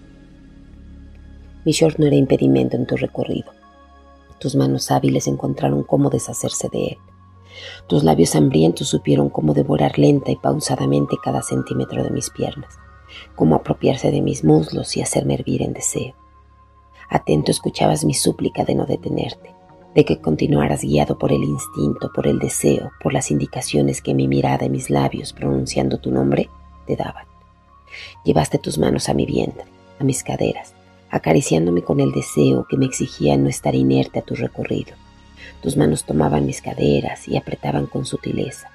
Mi 1.64 1.74
short 1.74 2.00
no 2.00 2.08
era 2.08 2.16
impedimento 2.16 2.76
en 2.76 2.88
tu 2.88 2.98
recorrido. 2.98 3.52
Tus 4.40 4.56
manos 4.56 4.90
hábiles 4.90 5.28
encontraron 5.28 5.84
cómo 5.84 6.10
deshacerse 6.10 6.70
de 6.72 6.88
él. 6.88 6.98
Tus 7.88 8.04
labios 8.04 8.36
hambrientos 8.36 8.88
supieron 8.88 9.30
cómo 9.30 9.54
devorar 9.54 10.00
lenta 10.00 10.32
y 10.32 10.38
pausadamente 10.38 11.18
cada 11.24 11.44
centímetro 11.44 12.04
de 12.04 12.10
mis 12.10 12.30
piernas, 12.32 12.74
cómo 13.36 13.56
apropiarse 13.56 14.12
de 14.12 14.22
mis 14.22 14.44
muslos 14.44 14.96
y 14.98 15.02
hacerme 15.02 15.36
hervir 15.36 15.62
en 15.62 15.74
deseo. 15.74 16.14
Atento 17.10 17.52
escuchabas 17.52 18.06
mi 18.06 18.14
súplica 18.14 18.64
de 18.64 18.76
no 18.76 18.86
detenerte, 18.86 19.54
de 19.94 20.06
que 20.06 20.22
continuaras 20.22 20.82
guiado 20.82 21.18
por 21.18 21.32
el 21.32 21.44
instinto, 21.44 22.12
por 22.14 22.28
el 22.28 22.40
deseo, 22.40 22.92
por 23.02 23.14
las 23.14 23.32
indicaciones 23.32 24.02
que 24.02 24.14
mi 24.14 24.28
mirada 24.28 24.66
y 24.66 24.70
mis 24.70 24.90
labios 24.90 25.34
pronunciando 25.34 26.00
tu 26.00 26.12
nombre 26.12 26.50
te 26.88 26.96
daban. 26.96 27.26
Llevaste 28.24 28.58
tus 28.58 28.78
manos 28.78 29.10
a 29.10 29.14
mi 29.14 29.26
vientre, 29.26 29.66
a 30.00 30.04
mis 30.04 30.24
caderas, 30.24 30.74
acariciándome 31.10 31.82
con 31.82 32.00
el 32.00 32.12
deseo 32.12 32.66
que 32.70 32.78
me 32.78 32.86
exigía 32.86 33.36
no 33.36 33.50
estar 33.50 33.76
inerte 33.76 34.20
a 34.20 34.24
tu 34.24 34.36
recorrido. 34.36 34.94
Tus 35.62 35.76
manos 35.76 36.06
tomaban 36.06 36.46
mis 36.46 36.62
caderas 36.62 37.28
y 37.28 37.36
apretaban 37.36 37.86
con 37.86 38.06
sutileza. 38.06 38.71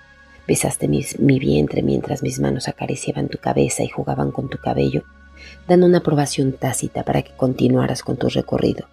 Besaste 0.46 0.88
mi 0.88 1.38
vientre 1.38 1.82
mientras 1.82 2.22
mis 2.22 2.38
manos 2.38 2.68
acariciaban 2.68 3.28
tu 3.28 3.38
cabeza 3.38 3.82
y 3.82 3.88
jugaban 3.88 4.30
con 4.30 4.48
tu 4.48 4.58
cabello, 4.58 5.04
dando 5.66 5.86
una 5.86 5.98
aprobación 5.98 6.52
tácita 6.52 7.02
para 7.02 7.22
que 7.22 7.32
continuaras 7.36 8.02
con 8.02 8.16
tu 8.16 8.28
recorrido, 8.28 8.86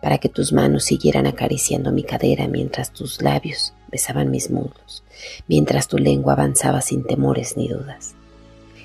para 0.00 0.18
que 0.18 0.28
tus 0.28 0.52
manos 0.52 0.84
siguieran 0.84 1.26
acariciando 1.26 1.90
mi 1.90 2.04
cadera 2.04 2.46
mientras 2.46 2.92
tus 2.92 3.22
labios 3.22 3.74
besaban 3.90 4.30
mis 4.30 4.50
muslos, 4.50 5.04
mientras 5.48 5.88
tu 5.88 5.98
lengua 5.98 6.34
avanzaba 6.34 6.80
sin 6.80 7.04
temores 7.04 7.56
ni 7.56 7.68
dudas. 7.68 8.14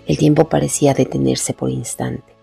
El 0.08 0.18
tiempo 0.18 0.50
parecía 0.50 0.94
detenerse 0.94 1.54
por 1.54 1.70
instante 1.70 2.40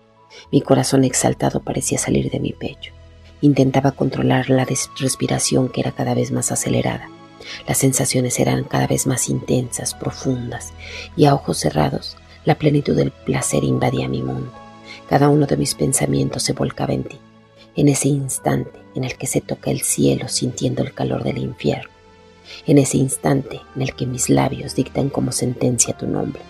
mi 0.51 0.61
corazón 0.61 1.03
exaltado 1.03 1.61
parecía 1.61 1.97
salir 1.97 2.29
de 2.31 2.39
mi 2.39 2.53
pecho. 2.53 2.93
Intentaba 3.41 3.91
controlar 3.91 4.49
la 4.49 4.65
respiración 4.99 5.69
que 5.69 5.81
era 5.81 5.91
cada 5.91 6.13
vez 6.13 6.31
más 6.31 6.51
acelerada. 6.51 7.09
Las 7.67 7.77
sensaciones 7.77 8.39
eran 8.39 8.63
cada 8.63 8.87
vez 8.87 9.07
más 9.07 9.29
intensas, 9.29 9.93
profundas, 9.93 10.73
y 11.15 11.25
a 11.25 11.33
ojos 11.33 11.57
cerrados 11.57 12.17
la 12.45 12.55
plenitud 12.55 12.95
del 12.95 13.11
placer 13.11 13.63
invadía 13.63 14.07
mi 14.07 14.23
mundo. 14.23 14.51
Cada 15.09 15.29
uno 15.29 15.45
de 15.45 15.57
mis 15.57 15.75
pensamientos 15.75 16.43
se 16.43 16.53
volcaba 16.53 16.93
en 16.93 17.03
ti, 17.03 17.17
en 17.75 17.89
ese 17.89 18.07
instante 18.07 18.79
en 18.95 19.03
el 19.03 19.17
que 19.17 19.27
se 19.27 19.41
toca 19.41 19.69
el 19.69 19.81
cielo 19.81 20.27
sintiendo 20.27 20.81
el 20.81 20.93
calor 20.93 21.23
del 21.23 21.37
infierno, 21.37 21.89
en 22.65 22.77
ese 22.77 22.97
instante 22.97 23.61
en 23.75 23.81
el 23.81 23.93
que 23.93 24.05
mis 24.05 24.29
labios 24.29 24.75
dictan 24.75 25.09
como 25.09 25.31
sentencia 25.31 25.97
tu 25.97 26.07
nombre, 26.07 26.41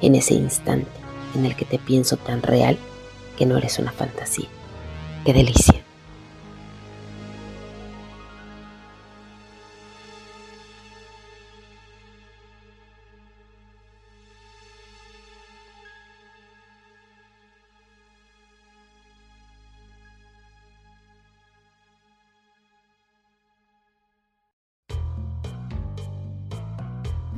en 0.00 0.14
ese 0.14 0.34
instante 0.34 0.90
en 1.34 1.46
el 1.46 1.56
que 1.56 1.64
te 1.64 1.78
pienso 1.78 2.16
tan 2.16 2.42
real 2.42 2.76
que 3.36 3.46
no 3.46 3.56
eres 3.56 3.78
una 3.78 3.92
fantasía. 3.92 4.48
¡Qué 5.24 5.32
delicia! 5.32 5.87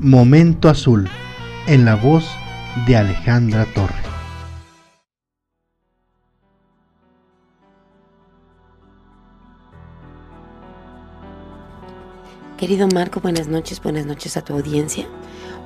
Momento 0.02 0.70
Azul, 0.70 1.10
en 1.66 1.84
la 1.84 1.94
voz 1.94 2.26
de 2.86 2.96
Alejandra 2.96 3.66
Torres. 3.74 3.94
Querido 12.56 12.88
Marco, 12.94 13.20
buenas 13.20 13.48
noches, 13.48 13.82
buenas 13.82 14.06
noches 14.06 14.38
a 14.38 14.40
tu 14.42 14.54
audiencia. 14.54 15.04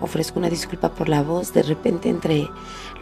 Ofrezco 0.00 0.40
una 0.40 0.50
disculpa 0.50 0.88
por 0.88 1.08
la 1.08 1.22
voz, 1.22 1.54
de 1.54 1.62
repente 1.62 2.08
entre 2.08 2.50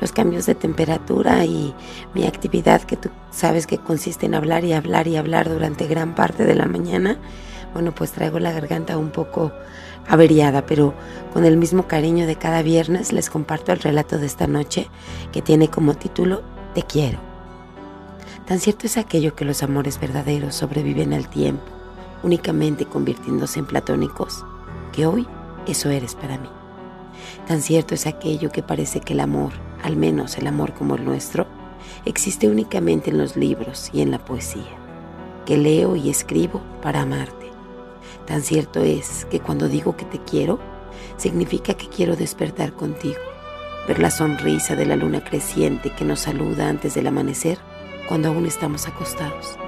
los 0.03 0.13
cambios 0.13 0.45
de 0.45 0.55
temperatura 0.55 1.47
y 1.47 1.75
mi 2.13 2.27
actividad 2.27 2.83
que 2.83 2.99
tú 2.99 3.09
sabes 3.31 3.67
que 3.67 3.79
consiste 3.79 4.27
en 4.27 4.35
hablar 4.35 4.67
y 4.67 4.75
hablar 4.75 5.09
y 5.09 5.17
hablar 5.17 5.49
durante 5.49 5.87
gran 5.87 6.15
parte 6.15 6.45
de 6.45 6.57
la 6.57 6.67
mañana, 6.67 7.17
bueno, 7.73 7.95
pues 7.95 8.13
traigo 8.13 8.39
la 8.39 8.53
garganta 8.53 8.99
un 8.99 9.11
poco 9.11 9.51
averiada, 10.09 10.67
pero 10.67 10.95
con 11.33 11.45
el 11.45 11.57
mismo 11.57 11.87
cariño 11.87 12.27
de 12.27 12.37
cada 12.37 12.63
viernes 12.63 13.13
les 13.13 13.31
comparto 13.31 13.73
el 13.73 13.81
relato 13.81 14.19
de 14.19 14.27
esta 14.27 14.47
noche 14.47 14.89
que 15.33 15.43
tiene 15.43 15.69
como 15.69 15.95
título 15.95 16.43
Te 16.75 16.83
quiero. 16.83 17.19
Tan 18.47 18.59
cierto 18.59 18.87
es 18.87 18.97
aquello 18.97 19.35
que 19.35 19.45
los 19.45 19.63
amores 19.63 20.01
verdaderos 20.01 20.55
sobreviven 20.55 21.13
al 21.13 21.29
tiempo 21.29 21.63
únicamente 22.23 22.87
convirtiéndose 22.87 23.59
en 23.59 23.67
platónicos, 23.67 24.45
que 24.93 25.07
hoy 25.07 25.27
eso 25.67 25.91
eres 25.91 26.15
para 26.15 26.39
mí. 26.39 26.49
Tan 27.47 27.63
cierto 27.63 27.95
es 27.95 28.07
aquello 28.07 28.51
que 28.51 28.63
parece 28.63 29.01
que 29.01 29.13
el 29.13 29.21
amor, 29.21 29.53
al 29.83 29.97
menos 29.97 30.39
el 30.39 30.47
amor 30.47 30.73
como 30.75 30.95
el 30.95 31.05
nuestro, 31.05 31.47
existe 32.05 32.49
únicamente 32.49 33.11
en 33.11 33.19
los 33.19 33.37
libros 33.37 33.91
y 33.93 34.01
en 34.01 34.11
la 34.11 34.25
poesía, 34.25 34.79
que 35.47 35.59
leo 35.59 35.97
y 35.97 36.11
escribo 36.11 36.63
para 36.81 37.03
amarte. 37.03 37.42
Tan 38.27 38.43
cierto 38.43 38.81
es 38.81 39.27
que 39.31 39.41
cuando 39.41 39.69
digo 39.69 39.97
que 39.97 40.05
te 40.05 40.19
quiero, 40.19 40.59
significa 41.17 41.75
que 41.75 41.89
quiero 41.89 42.17
despertar 42.17 42.73
contigo, 42.73 43.21
ver 43.89 43.99
la 43.99 44.11
sonrisa 44.11 44.77
de 44.77 44.87
la 44.87 44.97
luna 44.97 45.25
creciente 45.25 45.91
que 45.91 46.05
nos 46.05 46.21
saluda 46.21 46.69
antes 46.69 46.95
del 46.95 47.07
amanecer 47.07 47.59
cuando 48.09 48.29
aún 48.29 48.47
estamos 48.47 48.87
acostados 48.87 49.59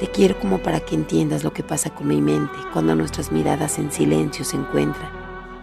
te 0.00 0.08
quiero 0.08 0.38
como 0.38 0.58
para 0.58 0.80
que 0.80 0.94
entiendas 0.94 1.42
lo 1.42 1.52
que 1.52 1.62
pasa 1.62 1.90
con 1.90 2.08
mi 2.08 2.20
mente 2.20 2.58
cuando 2.72 2.94
nuestras 2.94 3.32
miradas 3.32 3.78
en 3.78 3.90
silencio 3.90 4.44
se 4.44 4.56
encuentran 4.56 5.10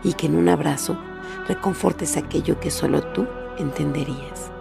y 0.03 0.13
que 0.13 0.25
en 0.25 0.35
un 0.35 0.49
abrazo 0.49 0.97
reconfortes 1.47 2.17
aquello 2.17 2.59
que 2.59 2.71
solo 2.71 3.03
tú 3.03 3.27
entenderías. 3.59 4.51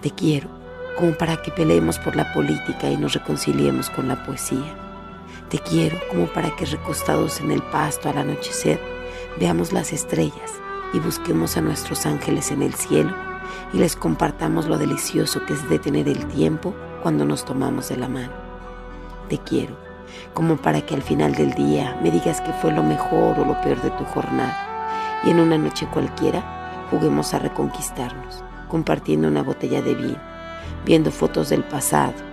Te 0.00 0.10
quiero 0.12 0.48
como 0.96 1.12
para 1.12 1.42
que 1.42 1.50
peleemos 1.50 1.98
por 1.98 2.14
la 2.14 2.32
política 2.32 2.88
y 2.88 2.96
nos 2.96 3.14
reconciliemos 3.14 3.90
con 3.90 4.06
la 4.06 4.24
poesía. 4.24 4.89
Te 5.50 5.58
quiero 5.58 5.98
como 6.08 6.26
para 6.28 6.54
que 6.54 6.64
recostados 6.64 7.40
en 7.40 7.50
el 7.50 7.60
pasto 7.60 8.08
al 8.08 8.18
anochecer 8.18 8.80
veamos 9.36 9.72
las 9.72 9.92
estrellas 9.92 10.52
y 10.92 11.00
busquemos 11.00 11.56
a 11.56 11.60
nuestros 11.60 12.06
ángeles 12.06 12.52
en 12.52 12.62
el 12.62 12.72
cielo 12.74 13.12
y 13.72 13.78
les 13.78 13.96
compartamos 13.96 14.66
lo 14.66 14.78
delicioso 14.78 15.44
que 15.46 15.54
es 15.54 15.68
detener 15.68 16.08
el 16.08 16.24
tiempo 16.28 16.72
cuando 17.02 17.24
nos 17.24 17.44
tomamos 17.44 17.88
de 17.88 17.96
la 17.96 18.08
mano. 18.08 18.32
Te 19.28 19.38
quiero, 19.38 19.76
como 20.34 20.56
para 20.56 20.86
que 20.86 20.94
al 20.94 21.02
final 21.02 21.34
del 21.34 21.52
día 21.54 21.98
me 22.00 22.12
digas 22.12 22.40
que 22.40 22.52
fue 22.52 22.70
lo 22.70 22.84
mejor 22.84 23.36
o 23.40 23.44
lo 23.44 23.60
peor 23.60 23.82
de 23.82 23.90
tu 23.90 24.04
jornada 24.04 25.20
y 25.24 25.30
en 25.30 25.40
una 25.40 25.58
noche 25.58 25.88
cualquiera 25.92 26.86
juguemos 26.92 27.34
a 27.34 27.40
reconquistarnos, 27.40 28.44
compartiendo 28.68 29.26
una 29.26 29.42
botella 29.42 29.82
de 29.82 29.96
vino, 29.96 30.20
viendo 30.84 31.10
fotos 31.10 31.48
del 31.48 31.64
pasado, 31.64 32.29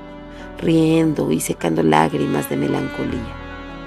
riendo 0.60 1.32
y 1.32 1.40
secando 1.40 1.84
lágrimas 1.84 2.50
de 2.50 2.58
melancolía, 2.58 3.36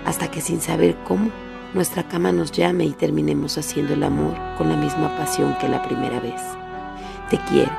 hasta 0.04 0.30
que 0.30 0.40
sin 0.40 0.60
saber 0.60 0.96
cómo 1.04 1.30
nuestra 1.74 2.08
cama 2.08 2.32
nos 2.32 2.52
llame 2.52 2.84
y 2.84 2.92
terminemos 2.92 3.58
haciendo 3.58 3.94
el 3.94 4.02
amor 4.02 4.34
con 4.58 4.68
la 4.68 4.76
misma 4.76 5.16
pasión 5.16 5.56
que 5.60 5.68
la 5.68 5.82
primera 5.82 6.20
vez. 6.20 6.40
Te 7.28 7.38
quiero, 7.48 7.72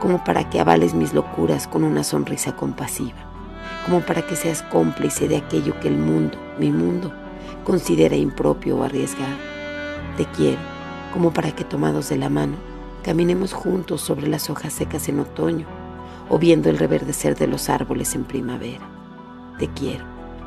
como 0.00 0.24
para 0.24 0.50
que 0.50 0.60
avales 0.60 0.94
mis 0.94 1.14
locuras 1.14 1.68
con 1.68 1.84
una 1.84 2.04
sonrisa 2.04 2.56
compasiva, 2.56 3.18
como 3.84 4.00
para 4.00 4.22
que 4.22 4.36
seas 4.36 4.62
cómplice 4.62 5.28
de 5.28 5.36
aquello 5.36 5.78
que 5.80 5.88
el 5.88 5.96
mundo, 5.96 6.38
mi 6.58 6.70
mundo, 6.70 7.12
considera 7.64 8.16
impropio 8.16 8.78
o 8.78 8.82
arriesgado. 8.82 9.36
Te 10.16 10.26
quiero, 10.26 10.58
como 11.12 11.32
para 11.32 11.52
que 11.52 11.64
tomados 11.64 12.08
de 12.08 12.16
la 12.16 12.28
mano, 12.28 12.56
caminemos 13.04 13.52
juntos 13.52 14.00
sobre 14.00 14.26
las 14.28 14.50
hojas 14.50 14.72
secas 14.72 15.08
en 15.08 15.20
otoño 15.20 15.81
o 16.28 16.38
viendo 16.38 16.70
el 16.70 16.78
reverdecer 16.78 17.36
de 17.36 17.46
los 17.46 17.68
árboles 17.68 18.14
en 18.14 18.24
primavera. 18.24 18.88
Te 19.58 19.68
quiero, 19.68 20.04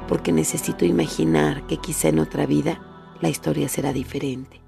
porque 0.08 0.32
necesito 0.32 0.86
imaginar 0.86 1.66
que 1.68 1.78
quizá 1.78 2.10
en 2.10 2.20
otra 2.20 2.46
vida 2.46 2.82
la 3.22 3.30
historia 3.30 3.70
será 3.70 3.94
diferente 3.94 4.66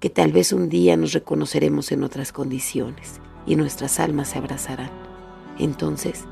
que 0.00 0.10
tal 0.10 0.32
vez 0.32 0.52
un 0.52 0.68
día 0.68 0.96
nos 0.96 1.12
reconoceremos 1.12 1.92
en 1.92 2.04
otras 2.04 2.32
condiciones 2.32 3.20
y 3.46 3.56
nuestras 3.56 4.00
almas 4.00 4.30
se 4.30 4.38
abrazarán. 4.38 4.90
Entonces, 5.58 6.24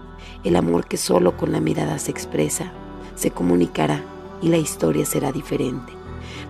el 0.44 0.56
amor 0.56 0.86
que 0.86 0.96
solo 0.96 1.36
con 1.36 1.52
la 1.52 1.60
mirada 1.60 1.98
se 1.98 2.10
expresa, 2.10 2.72
se 3.14 3.30
comunicará 3.30 4.02
y 4.42 4.48
la 4.48 4.56
historia 4.56 5.04
será 5.04 5.32
diferente. 5.32 5.92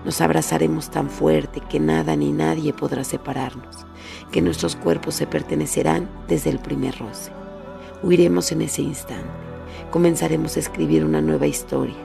Nos 0.04 0.20
abrazaremos 0.20 0.90
tan 0.90 1.10
fuerte 1.10 1.60
que 1.60 1.80
nada 1.80 2.16
ni 2.16 2.32
nadie 2.32 2.72
podrá 2.72 3.04
separarnos, 3.04 3.86
que 4.30 4.40
nuestros 4.40 4.76
cuerpos 4.76 5.14
se 5.14 5.26
pertenecerán 5.26 6.08
desde 6.28 6.50
el 6.50 6.58
primer 6.58 6.98
roce. 6.98 7.39
Huiremos 8.02 8.50
en 8.50 8.62
ese 8.62 8.80
instante, 8.80 9.28
comenzaremos 9.90 10.56
a 10.56 10.60
escribir 10.60 11.04
una 11.04 11.20
nueva 11.20 11.46
historia, 11.46 11.96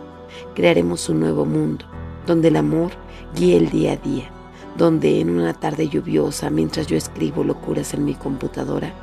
crearemos 0.54 1.08
un 1.08 1.22
nuevo 1.22 1.46
mundo, 1.46 1.86
donde 2.28 2.50
el 2.50 2.58
amor 2.58 2.92
guíe 3.34 3.56
el 3.56 3.70
día 3.70 3.94
a 3.94 3.96
día, 3.96 4.30
donde 4.78 5.22
en 5.22 5.30
una 5.30 5.54
tarde 5.54 5.88
lluviosa, 5.88 6.50
mientras 6.50 6.88
yo 6.88 6.98
escribo 6.98 7.46
locuras 7.46 7.94
en 7.94 8.04
mi 8.04 8.14
computadora, 8.14 8.94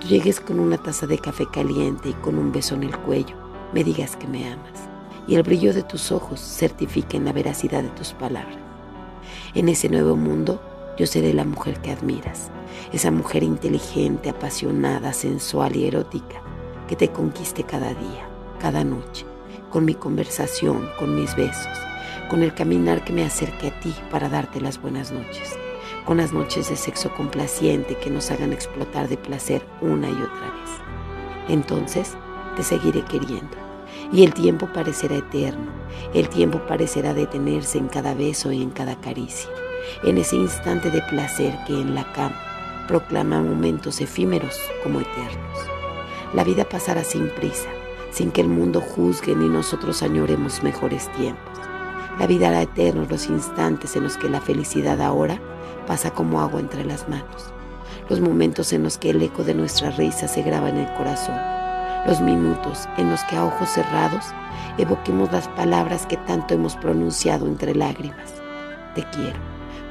tú 0.00 0.06
llegues 0.06 0.38
con 0.38 0.60
una 0.60 0.78
taza 0.78 1.08
de 1.08 1.18
café 1.18 1.46
caliente 1.52 2.10
y 2.10 2.14
con 2.14 2.38
un 2.38 2.52
beso 2.52 2.76
en 2.76 2.84
el 2.84 2.96
cuello, 2.96 3.34
me 3.72 3.82
digas 3.82 4.14
que 4.14 4.28
me 4.28 4.46
amas, 4.46 4.88
y 5.26 5.34
el 5.34 5.42
brillo 5.42 5.74
de 5.74 5.82
tus 5.82 6.12
ojos 6.12 6.38
certifiquen 6.38 7.24
la 7.24 7.32
veracidad 7.32 7.82
de 7.82 7.90
tus 7.90 8.12
palabras. 8.12 8.58
En 9.54 9.68
ese 9.68 9.88
nuevo 9.88 10.14
mundo, 10.14 10.62
yo 10.96 11.06
seré 11.06 11.34
la 11.34 11.44
mujer 11.44 11.80
que 11.80 11.90
admiras, 11.90 12.52
esa 12.92 13.10
mujer 13.10 13.42
inteligente, 13.42 14.30
apasionada, 14.30 15.12
sensual 15.12 15.76
y 15.76 15.86
erótica, 15.86 16.42
que 16.88 16.96
te 16.96 17.08
conquiste 17.08 17.64
cada 17.64 17.88
día, 17.88 18.28
cada 18.60 18.84
noche, 18.84 19.26
con 19.70 19.84
mi 19.84 19.94
conversación, 19.94 20.88
con 20.98 21.14
mis 21.14 21.34
besos, 21.34 21.78
con 22.30 22.42
el 22.42 22.54
caminar 22.54 23.04
que 23.04 23.12
me 23.12 23.24
acerque 23.24 23.68
a 23.68 23.80
ti 23.80 23.94
para 24.10 24.28
darte 24.28 24.60
las 24.60 24.80
buenas 24.80 25.12
noches, 25.12 25.58
con 26.04 26.18
las 26.18 26.32
noches 26.32 26.68
de 26.68 26.76
sexo 26.76 27.12
complaciente 27.14 27.96
que 27.96 28.10
nos 28.10 28.30
hagan 28.30 28.52
explotar 28.52 29.08
de 29.08 29.16
placer 29.16 29.66
una 29.80 30.08
y 30.08 30.14
otra 30.14 30.24
vez. 30.24 30.70
Entonces 31.48 32.14
te 32.56 32.62
seguiré 32.62 33.02
queriendo 33.04 33.56
y 34.12 34.22
el 34.22 34.32
tiempo 34.32 34.68
parecerá 34.72 35.16
eterno, 35.16 35.72
el 36.14 36.28
tiempo 36.28 36.64
parecerá 36.66 37.14
detenerse 37.14 37.78
en 37.78 37.88
cada 37.88 38.14
beso 38.14 38.52
y 38.52 38.62
en 38.62 38.70
cada 38.70 39.00
caricia, 39.00 39.50
en 40.04 40.18
ese 40.18 40.36
instante 40.36 40.90
de 40.90 41.02
placer 41.02 41.56
que 41.66 41.80
en 41.80 41.94
la 41.94 42.10
cama 42.12 42.45
proclama 42.86 43.42
momentos 43.42 44.00
efímeros 44.00 44.58
como 44.82 45.00
eternos. 45.00 45.58
La 46.34 46.44
vida 46.44 46.68
pasará 46.68 47.04
sin 47.04 47.28
prisa, 47.28 47.68
sin 48.10 48.30
que 48.30 48.40
el 48.40 48.48
mundo 48.48 48.80
juzgue 48.80 49.34
ni 49.34 49.48
nosotros 49.48 50.02
añoremos 50.02 50.62
mejores 50.62 51.10
tiempos. 51.12 51.58
La 52.18 52.26
vida 52.26 52.48
hará 52.48 52.62
eternos 52.62 53.10
los 53.10 53.26
instantes 53.28 53.94
en 53.94 54.04
los 54.04 54.16
que 54.16 54.28
la 54.28 54.40
felicidad 54.40 55.00
ahora 55.02 55.40
pasa 55.86 56.10
como 56.10 56.40
agua 56.40 56.60
entre 56.60 56.84
las 56.84 57.08
manos, 57.08 57.52
los 58.08 58.20
momentos 58.20 58.72
en 58.72 58.82
los 58.82 58.98
que 58.98 59.10
el 59.10 59.22
eco 59.22 59.44
de 59.44 59.54
nuestra 59.54 59.90
risa 59.90 60.26
se 60.26 60.42
graba 60.42 60.70
en 60.70 60.78
el 60.78 60.92
corazón, 60.94 61.36
los 62.06 62.20
minutos 62.20 62.88
en 62.96 63.10
los 63.10 63.22
que 63.24 63.36
a 63.36 63.44
ojos 63.44 63.68
cerrados 63.68 64.24
evoquemos 64.78 65.30
las 65.30 65.48
palabras 65.48 66.06
que 66.06 66.16
tanto 66.16 66.54
hemos 66.54 66.76
pronunciado 66.76 67.46
entre 67.46 67.74
lágrimas. 67.74 68.34
Te 68.94 69.02
quiero, 69.10 69.38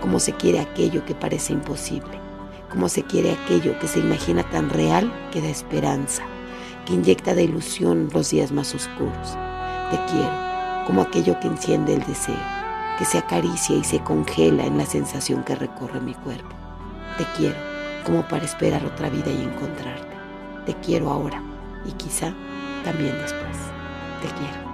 como 0.02 0.20
se 0.20 0.34
quiere 0.34 0.60
aquello 0.60 1.06
que 1.06 1.16
parece 1.16 1.54
imposible, 1.54 2.25
como 2.76 2.90
se 2.90 3.04
quiere 3.04 3.32
aquello 3.32 3.80
que 3.80 3.88
se 3.88 4.00
imagina 4.00 4.44
tan 4.50 4.70
real 4.70 5.10
que 5.32 5.42
da 5.42 5.48
esperanza, 5.48 6.24
que 6.86 6.94
inyecta 6.94 7.34
de 7.34 7.44
ilusión 7.44 8.10
los 8.14 8.32
días 8.32 8.52
más 8.52 8.76
oscuros. 8.76 9.38
Te 9.92 9.98
quiero 10.12 10.46
como 10.86 11.02
aquello 11.02 11.40
que 11.40 11.48
enciende 11.48 11.94
el 11.94 12.06
deseo, 12.06 12.36
que 13.00 13.06
se 13.06 13.18
acaricia 13.18 13.78
y 13.78 13.84
se 13.86 14.00
congela 14.00 14.66
en 14.66 14.78
la 14.78 14.86
sensación 14.86 15.44
que 15.46 15.56
recorre 15.56 16.02
mi 16.02 16.16
cuerpo. 16.16 16.54
Te 17.18 17.26
quiero, 17.38 17.56
como 18.06 18.28
para 18.28 18.44
esperar 18.44 18.86
otra 18.86 19.10
vida 19.10 19.32
y 19.32 19.42
encontrarte. 19.42 20.14
Te 20.66 20.74
quiero 20.86 21.10
ahora 21.10 21.42
y 21.86 21.94
quizá 21.94 22.34
también 22.84 23.18
después. 23.22 23.58
Te 24.22 24.28
quiero. 24.38 24.65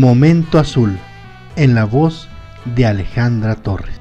Momento 0.00 0.58
Azul, 0.58 0.98
en 1.56 1.74
la 1.74 1.84
voz 1.84 2.26
de 2.64 2.86
Alejandra 2.86 3.56
Torres. 3.56 3.99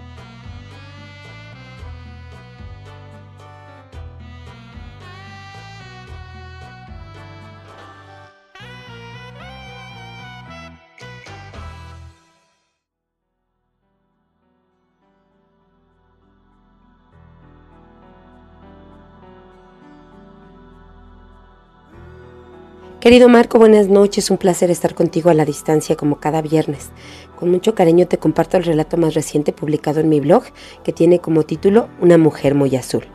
Querido 23.09 23.27
Marco, 23.27 23.57
buenas 23.57 23.87
noches. 23.87 24.29
Un 24.29 24.37
placer 24.37 24.69
estar 24.69 24.93
contigo 24.93 25.31
a 25.31 25.33
la 25.33 25.43
distancia 25.43 25.95
como 25.95 26.19
cada 26.19 26.43
viernes. 26.43 26.91
Con 27.39 27.49
mucho 27.49 27.73
cariño 27.73 28.07
te 28.07 28.19
comparto 28.19 28.57
el 28.57 28.65
relato 28.65 28.97
más 28.97 29.15
reciente 29.15 29.51
publicado 29.51 29.99
en 29.99 30.09
mi 30.09 30.19
blog 30.19 30.43
que 30.83 30.93
tiene 30.93 31.17
como 31.17 31.41
título 31.41 31.89
Una 31.99 32.19
mujer 32.19 32.53
muy 32.53 32.75
azul. 32.75 33.05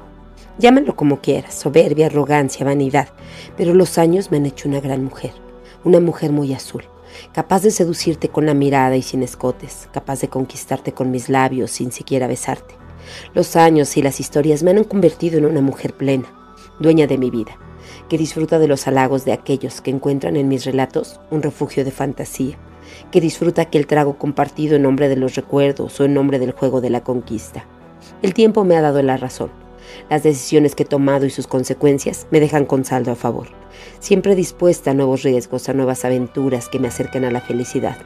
Llámalo 0.59 0.97
como 0.97 1.21
quieras, 1.21 1.55
soberbia, 1.55 2.07
arrogancia, 2.07 2.67
vanidad, 2.67 3.11
pero 3.57 3.73
los 3.73 3.97
años 3.97 4.33
me 4.33 4.39
han 4.39 4.47
hecho 4.47 4.69
una 4.69 4.81
gran 4.81 5.05
mujer, 5.05 5.31
una 5.85 6.01
mujer 6.01 6.33
muy 6.33 6.53
azul, 6.53 6.83
capaz 7.33 7.63
de 7.63 7.71
seducirte 7.71 8.31
con 8.31 8.47
la 8.47 8.55
mirada 8.55 8.97
y 8.97 9.03
sin 9.03 9.23
escotes, 9.23 9.89
capaz 9.93 10.21
de 10.21 10.27
conquistarte 10.27 10.91
con 10.91 11.13
mis 11.13 11.29
labios 11.29 11.71
sin 11.71 11.93
siquiera 11.93 12.27
besarte. 12.27 12.75
Los 13.33 13.55
años 13.55 13.97
y 13.97 14.03
las 14.03 14.19
historias 14.19 14.65
me 14.65 14.73
han 14.73 14.83
convertido 14.83 15.39
en 15.39 15.45
una 15.45 15.61
mujer 15.61 15.93
plena, 15.93 16.27
dueña 16.81 17.07
de 17.07 17.17
mi 17.17 17.31
vida 17.31 17.57
que 18.09 18.19
disfruta 18.19 18.59
de 18.59 18.69
los 18.69 18.87
halagos 18.87 19.25
de 19.25 19.33
aquellos 19.33 19.81
que 19.81 19.91
encuentran 19.91 20.37
en 20.37 20.49
mis 20.49 20.65
relatos 20.65 21.21
un 21.31 21.43
refugio 21.43 21.85
de 21.85 21.91
fantasía, 21.91 22.59
que 23.11 23.21
disfruta 23.21 23.63
aquel 23.63 23.87
trago 23.87 24.19
compartido 24.19 24.77
en 24.77 24.83
nombre 24.83 25.09
de 25.09 25.17
los 25.17 25.35
recuerdos 25.35 26.01
o 26.01 26.05
en 26.05 26.15
nombre 26.15 26.39
del 26.39 26.53
juego 26.53 26.81
de 26.81 26.91
la 26.91 27.03
conquista. 27.03 27.67
El 28.23 28.35
tiempo 28.35 28.65
me 28.65 28.77
ha 28.77 28.83
dado 28.83 29.03
la 29.03 29.17
razón. 29.17 29.51
Las 30.11 30.23
decisiones 30.23 30.75
que 30.75 30.83
he 30.83 30.87
tomado 30.87 31.27
y 31.27 31.31
sus 31.31 31.47
consecuencias 31.47 32.27
me 32.31 32.41
dejan 32.41 32.65
con 32.65 32.85
saldo 32.85 33.13
a 33.13 33.17
favor, 33.17 33.49
siempre 34.01 34.35
dispuesta 34.35 34.91
a 34.91 34.95
nuevos 34.95 35.23
riesgos, 35.23 35.69
a 35.69 35.75
nuevas 35.75 36.05
aventuras 36.05 36.69
que 36.69 36.79
me 36.79 36.89
acerquen 36.89 37.25
a 37.25 37.31
la 37.31 37.41
felicidad, 37.41 37.97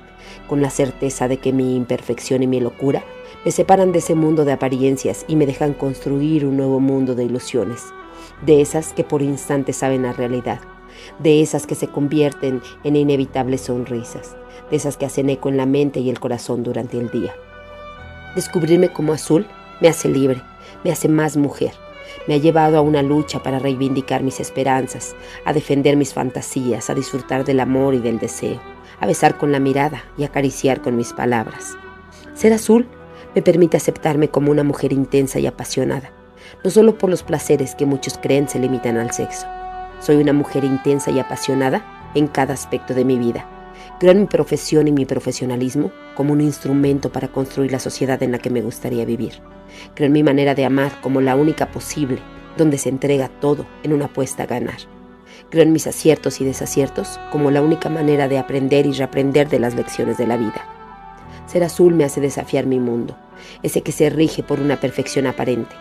con 0.48 0.60
la 0.60 0.70
certeza 0.70 1.28
de 1.28 1.38
que 1.38 1.52
mi 1.52 1.76
imperfección 1.76 2.42
y 2.42 2.46
mi 2.46 2.60
locura 2.60 3.04
me 3.44 3.52
separan 3.52 3.92
de 3.92 4.00
ese 4.00 4.14
mundo 4.14 4.44
de 4.44 4.52
apariencias 4.52 5.24
y 5.28 5.36
me 5.36 5.46
dejan 5.46 5.72
construir 5.72 6.44
un 6.44 6.56
nuevo 6.56 6.80
mundo 6.80 7.14
de 7.14 7.24
ilusiones, 7.24 7.84
de 8.44 8.60
esas 8.60 8.92
que 8.92 9.04
por 9.04 9.22
instantes 9.22 9.76
saben 9.76 10.02
la 10.02 10.12
realidad, 10.12 10.60
de 11.18 11.42
esas 11.42 11.66
que 11.66 11.74
se 11.74 11.88
convierten 11.88 12.60
en 12.84 12.96
inevitables 12.96 13.62
sonrisas, 13.62 14.36
de 14.70 14.76
esas 14.76 14.96
que 14.96 15.06
hacen 15.06 15.30
eco 15.30 15.48
en 15.48 15.56
la 15.56 15.66
mente 15.66 16.00
y 16.00 16.10
el 16.10 16.20
corazón 16.20 16.62
durante 16.62 16.98
el 16.98 17.10
día. 17.10 17.34
Descubrirme 18.34 18.92
como 18.92 19.12
azul 19.12 19.46
me 19.80 19.88
hace 19.88 20.08
libre, 20.08 20.42
me 20.84 20.90
hace 20.90 21.08
más 21.08 21.36
mujer, 21.36 21.72
me 22.26 22.34
ha 22.34 22.38
llevado 22.38 22.78
a 22.78 22.80
una 22.80 23.02
lucha 23.02 23.42
para 23.42 23.58
reivindicar 23.58 24.22
mis 24.22 24.40
esperanzas, 24.40 25.14
a 25.44 25.52
defender 25.52 25.96
mis 25.96 26.12
fantasías, 26.12 26.90
a 26.90 26.94
disfrutar 26.94 27.44
del 27.44 27.60
amor 27.60 27.94
y 27.94 27.98
del 27.98 28.18
deseo, 28.18 28.60
a 29.00 29.06
besar 29.06 29.38
con 29.38 29.52
la 29.52 29.60
mirada 29.60 30.04
y 30.16 30.24
acariciar 30.24 30.82
con 30.82 30.96
mis 30.96 31.12
palabras. 31.12 31.76
Ser 32.34 32.52
azul 32.52 32.86
me 33.34 33.42
permite 33.42 33.76
aceptarme 33.76 34.28
como 34.28 34.50
una 34.50 34.64
mujer 34.64 34.92
intensa 34.92 35.38
y 35.38 35.46
apasionada, 35.46 36.12
no 36.64 36.70
solo 36.70 36.98
por 36.98 37.10
los 37.10 37.22
placeres 37.22 37.74
que 37.74 37.86
muchos 37.86 38.18
creen 38.18 38.48
se 38.48 38.58
limitan 38.58 38.96
al 38.96 39.12
sexo. 39.12 39.46
Soy 40.00 40.16
una 40.16 40.32
mujer 40.32 40.64
intensa 40.64 41.10
y 41.10 41.18
apasionada 41.18 42.10
en 42.14 42.26
cada 42.28 42.54
aspecto 42.54 42.94
de 42.94 43.04
mi 43.04 43.18
vida. 43.18 43.46
Creo 43.98 44.12
en 44.12 44.20
mi 44.20 44.26
profesión 44.26 44.86
y 44.88 44.92
mi 44.92 45.04
profesionalismo 45.04 45.90
como 46.14 46.32
un 46.32 46.40
instrumento 46.40 47.10
para 47.10 47.28
construir 47.28 47.72
la 47.72 47.80
sociedad 47.80 48.22
en 48.22 48.32
la 48.32 48.38
que 48.38 48.50
me 48.50 48.62
gustaría 48.62 49.04
vivir. 49.04 49.40
Creo 49.94 50.06
en 50.06 50.12
mi 50.12 50.22
manera 50.22 50.54
de 50.54 50.64
amar 50.64 51.00
como 51.00 51.20
la 51.20 51.36
única 51.36 51.70
posible, 51.70 52.18
donde 52.56 52.78
se 52.78 52.88
entrega 52.88 53.28
todo 53.40 53.66
en 53.82 53.92
una 53.92 54.06
apuesta 54.06 54.44
a 54.44 54.46
ganar. 54.46 54.78
Creo 55.50 55.62
en 55.62 55.72
mis 55.72 55.86
aciertos 55.86 56.40
y 56.40 56.44
desaciertos 56.44 57.18
como 57.32 57.50
la 57.50 57.62
única 57.62 57.88
manera 57.88 58.28
de 58.28 58.38
aprender 58.38 58.86
y 58.86 58.92
reaprender 58.92 59.48
de 59.48 59.58
las 59.58 59.74
lecciones 59.74 60.18
de 60.18 60.26
la 60.26 60.36
vida. 60.36 60.66
Ser 61.46 61.64
azul 61.64 61.94
me 61.94 62.04
hace 62.04 62.20
desafiar 62.20 62.66
mi 62.66 62.78
mundo, 62.78 63.16
ese 63.62 63.82
que 63.82 63.92
se 63.92 64.10
rige 64.10 64.42
por 64.42 64.60
una 64.60 64.78
perfección 64.80 65.26
aparente. 65.26 65.74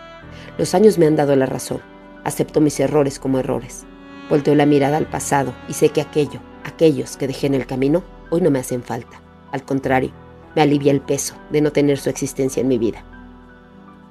Los 0.58 0.74
años 0.74 0.98
me 0.98 1.06
han 1.06 1.16
dado 1.16 1.36
la 1.36 1.46
razón. 1.46 1.82
Acepto 2.24 2.62
mis 2.62 2.80
errores 2.80 3.20
como 3.20 3.40
errores. 3.40 3.86
Volteo 4.30 4.56
la 4.56 4.66
mirada 4.66 4.98
al 4.98 5.08
pasado 5.08 5.54
y 5.70 5.74
sé 5.74 5.90
que 5.90 6.02
aquello, 6.02 6.40
aquellos 6.64 7.16
que 7.16 7.28
dejé 7.28 7.48
en 7.48 7.54
el 7.54 7.68
camino, 7.68 8.04
hoy 8.32 8.42
no 8.42 8.50
me 8.50 8.60
hacen 8.60 8.84
falta. 8.84 9.22
Al 9.52 9.64
contrario, 9.64 10.12
me 10.56 10.64
alivia 10.64 10.92
el 10.92 11.02
peso 11.02 11.36
de 11.52 11.62
no 11.62 11.72
tener 11.72 12.00
su 12.00 12.10
existencia 12.10 12.62
en 12.62 12.68
mi 12.68 12.80
vida. 12.80 13.06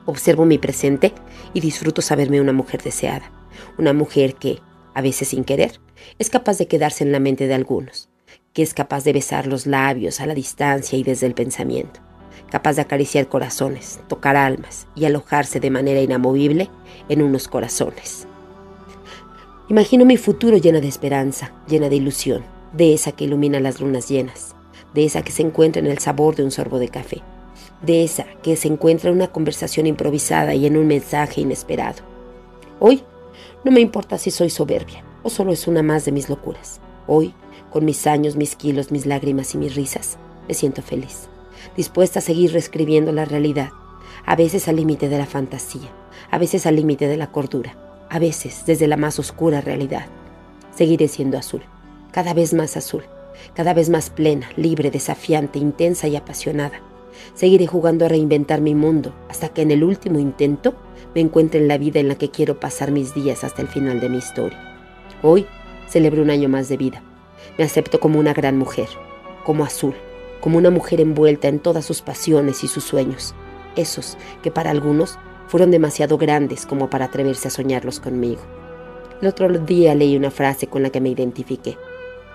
Observo 0.06 0.44
mi 0.44 0.58
presente 0.58 1.12
y 1.52 1.60
disfruto 1.60 2.00
saberme 2.00 2.40
una 2.40 2.52
mujer 2.52 2.80
deseada, 2.80 3.30
una 3.76 3.92
mujer 3.92 4.36
que, 4.36 4.60
a 4.94 5.02
veces 5.02 5.28
sin 5.28 5.42
querer, 5.42 5.80
es 6.20 6.30
capaz 6.30 6.58
de 6.58 6.68
quedarse 6.68 7.02
en 7.02 7.10
la 7.10 7.18
mente 7.18 7.48
de 7.48 7.54
algunos, 7.54 8.08
que 8.52 8.62
es 8.62 8.72
capaz 8.72 9.02
de 9.02 9.12
besar 9.12 9.48
los 9.48 9.66
labios 9.66 10.20
a 10.20 10.26
la 10.26 10.34
distancia 10.34 10.96
y 10.96 11.02
desde 11.02 11.26
el 11.26 11.34
pensamiento, 11.34 12.00
capaz 12.50 12.74
de 12.74 12.82
acariciar 12.82 13.28
corazones, 13.28 14.00
tocar 14.08 14.36
almas 14.36 14.86
y 14.94 15.04
alojarse 15.04 15.60
de 15.60 15.70
manera 15.70 16.00
inamovible 16.00 16.70
en 17.08 17.22
unos 17.22 17.48
corazones. 17.48 18.26
Imagino 19.68 20.04
mi 20.04 20.16
futuro 20.16 20.56
llena 20.56 20.80
de 20.80 20.88
esperanza, 20.88 21.52
llena 21.68 21.88
de 21.88 21.96
ilusión, 21.96 22.44
de 22.72 22.94
esa 22.94 23.12
que 23.12 23.24
ilumina 23.24 23.58
las 23.58 23.80
lunas 23.80 24.08
llenas, 24.08 24.54
de 24.94 25.04
esa 25.04 25.22
que 25.22 25.32
se 25.32 25.42
encuentra 25.42 25.80
en 25.80 25.88
el 25.88 25.98
sabor 25.98 26.36
de 26.36 26.44
un 26.44 26.50
sorbo 26.50 26.78
de 26.78 26.88
café, 26.88 27.22
de 27.82 28.04
esa 28.04 28.26
que 28.42 28.56
se 28.56 28.68
encuentra 28.68 29.10
en 29.10 29.16
una 29.16 29.28
conversación 29.28 29.86
improvisada 29.86 30.54
y 30.54 30.66
en 30.66 30.76
un 30.76 30.86
mensaje 30.86 31.40
inesperado. 31.40 32.02
Hoy 32.78 33.02
no 33.64 33.72
me 33.72 33.80
importa 33.80 34.18
si 34.18 34.30
soy 34.30 34.50
soberbia 34.50 35.04
o 35.22 35.30
solo 35.30 35.52
es 35.52 35.66
una 35.66 35.82
más 35.82 36.04
de 36.04 36.12
mis 36.12 36.28
locuras. 36.28 36.80
Hoy, 37.08 37.34
con 37.72 37.84
mis 37.84 38.06
años, 38.06 38.36
mis 38.36 38.54
kilos, 38.54 38.92
mis 38.92 39.06
lágrimas 39.06 39.54
y 39.54 39.58
mis 39.58 39.74
risas, 39.74 40.18
me 40.46 40.54
siento 40.54 40.82
feliz, 40.82 41.28
dispuesta 41.76 42.18
a 42.18 42.22
seguir 42.22 42.52
reescribiendo 42.52 43.12
la 43.12 43.24
realidad, 43.24 43.70
a 44.24 44.36
veces 44.36 44.68
al 44.68 44.76
límite 44.76 45.08
de 45.08 45.18
la 45.18 45.26
fantasía, 45.26 45.88
a 46.30 46.38
veces 46.38 46.66
al 46.66 46.76
límite 46.76 47.08
de 47.08 47.16
la 47.16 47.30
cordura, 47.30 47.76
a 48.08 48.18
veces 48.18 48.64
desde 48.66 48.86
la 48.86 48.96
más 48.96 49.18
oscura 49.18 49.60
realidad. 49.60 50.06
Seguiré 50.74 51.08
siendo 51.08 51.38
azul, 51.38 51.62
cada 52.12 52.34
vez 52.34 52.54
más 52.54 52.76
azul, 52.76 53.04
cada 53.54 53.74
vez 53.74 53.88
más 53.88 54.10
plena, 54.10 54.48
libre, 54.56 54.90
desafiante, 54.90 55.58
intensa 55.58 56.08
y 56.08 56.16
apasionada. 56.16 56.80
Seguiré 57.34 57.66
jugando 57.66 58.04
a 58.04 58.08
reinventar 58.08 58.60
mi 58.60 58.74
mundo 58.74 59.14
hasta 59.28 59.48
que 59.48 59.62
en 59.62 59.70
el 59.70 59.84
último 59.84 60.18
intento 60.18 60.74
me 61.14 61.20
encuentre 61.20 61.60
en 61.60 61.68
la 61.68 61.78
vida 61.78 61.98
en 61.98 62.08
la 62.08 62.16
que 62.16 62.30
quiero 62.30 62.60
pasar 62.60 62.90
mis 62.90 63.14
días 63.14 63.42
hasta 63.42 63.62
el 63.62 63.68
final 63.68 64.00
de 64.00 64.08
mi 64.08 64.18
historia. 64.18 64.58
Hoy 65.22 65.46
celebro 65.88 66.22
un 66.22 66.30
año 66.30 66.48
más 66.48 66.68
de 66.68 66.76
vida. 66.76 67.02
Me 67.56 67.64
acepto 67.64 68.00
como 68.00 68.18
una 68.18 68.34
gran 68.34 68.58
mujer, 68.58 68.88
como 69.44 69.64
azul, 69.64 69.94
como 70.40 70.58
una 70.58 70.70
mujer 70.70 71.00
envuelta 71.00 71.48
en 71.48 71.58
todas 71.58 71.84
sus 71.84 72.02
pasiones 72.02 72.64
y 72.64 72.68
sus 72.68 72.84
sueños, 72.84 73.34
esos 73.76 74.16
que 74.42 74.50
para 74.50 74.70
algunos 74.70 75.18
fueron 75.48 75.70
demasiado 75.70 76.18
grandes 76.18 76.66
como 76.66 76.90
para 76.90 77.06
atreverse 77.06 77.48
a 77.48 77.50
soñarlos 77.50 78.00
conmigo. 78.00 78.40
El 79.20 79.28
otro 79.28 79.48
día 79.48 79.94
leí 79.94 80.16
una 80.16 80.30
frase 80.30 80.66
con 80.66 80.82
la 80.82 80.90
que 80.90 81.00
me 81.00 81.08
identifiqué. 81.08 81.78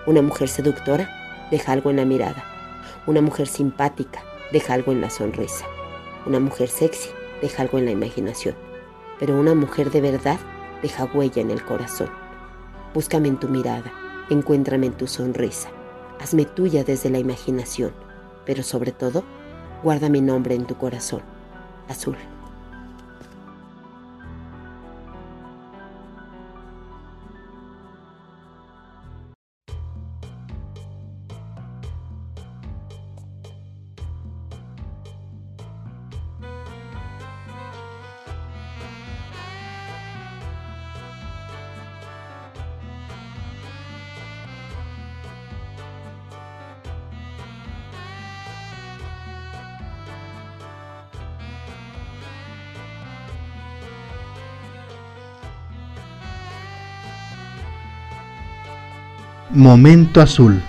Una 0.06 0.22
mujer 0.22 0.48
seductora 0.48 1.08
deja 1.50 1.72
algo 1.72 1.90
en 1.90 1.96
la 1.96 2.04
mirada. 2.04 2.44
Una 3.06 3.20
mujer 3.20 3.46
simpática 3.46 4.24
deja 4.50 4.74
algo 4.74 4.90
en 4.90 5.00
la 5.00 5.10
sonrisa. 5.10 5.64
Una 6.26 6.40
mujer 6.40 6.68
sexy 6.68 7.10
deja 7.40 7.62
algo 7.62 7.78
en 7.78 7.84
la 7.84 7.92
imaginación. 7.92 8.56
Pero 9.20 9.38
una 9.38 9.54
mujer 9.54 9.90
de 9.90 10.00
verdad 10.00 10.38
deja 10.82 11.04
huella 11.04 11.40
en 11.40 11.50
el 11.50 11.64
corazón. 11.64 12.10
Búscame 12.94 13.28
en 13.28 13.38
tu 13.38 13.48
mirada, 13.48 13.92
encuéntrame 14.28 14.86
en 14.86 14.92
tu 14.94 15.06
sonrisa. 15.06 15.70
Hazme 16.22 16.44
tuya 16.44 16.84
desde 16.84 17.10
la 17.10 17.18
imaginación, 17.18 17.92
pero 18.46 18.62
sobre 18.62 18.92
todo, 18.92 19.24
guarda 19.82 20.08
mi 20.08 20.20
nombre 20.20 20.54
en 20.54 20.68
tu 20.68 20.76
corazón. 20.76 21.22
Azul. 21.88 22.16
Momento 59.54 60.22
Azul, 60.22 60.62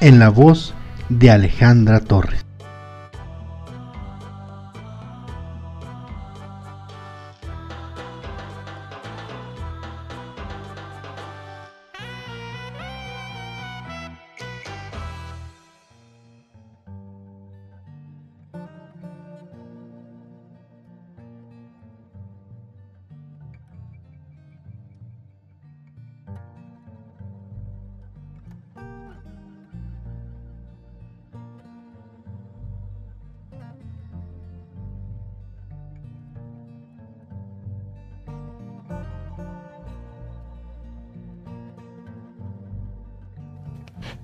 en 0.00 0.18
la 0.18 0.28
voz 0.28 0.74
de 1.08 1.30
Alejandra 1.30 2.00
Torres. 2.00 2.43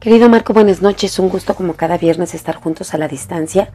Querido 0.00 0.30
Marco, 0.30 0.54
buenas 0.54 0.80
noches. 0.80 1.18
Un 1.18 1.28
gusto 1.28 1.54
como 1.54 1.74
cada 1.74 1.98
viernes 1.98 2.32
estar 2.32 2.56
juntos 2.56 2.94
a 2.94 2.96
la 2.96 3.06
distancia. 3.06 3.70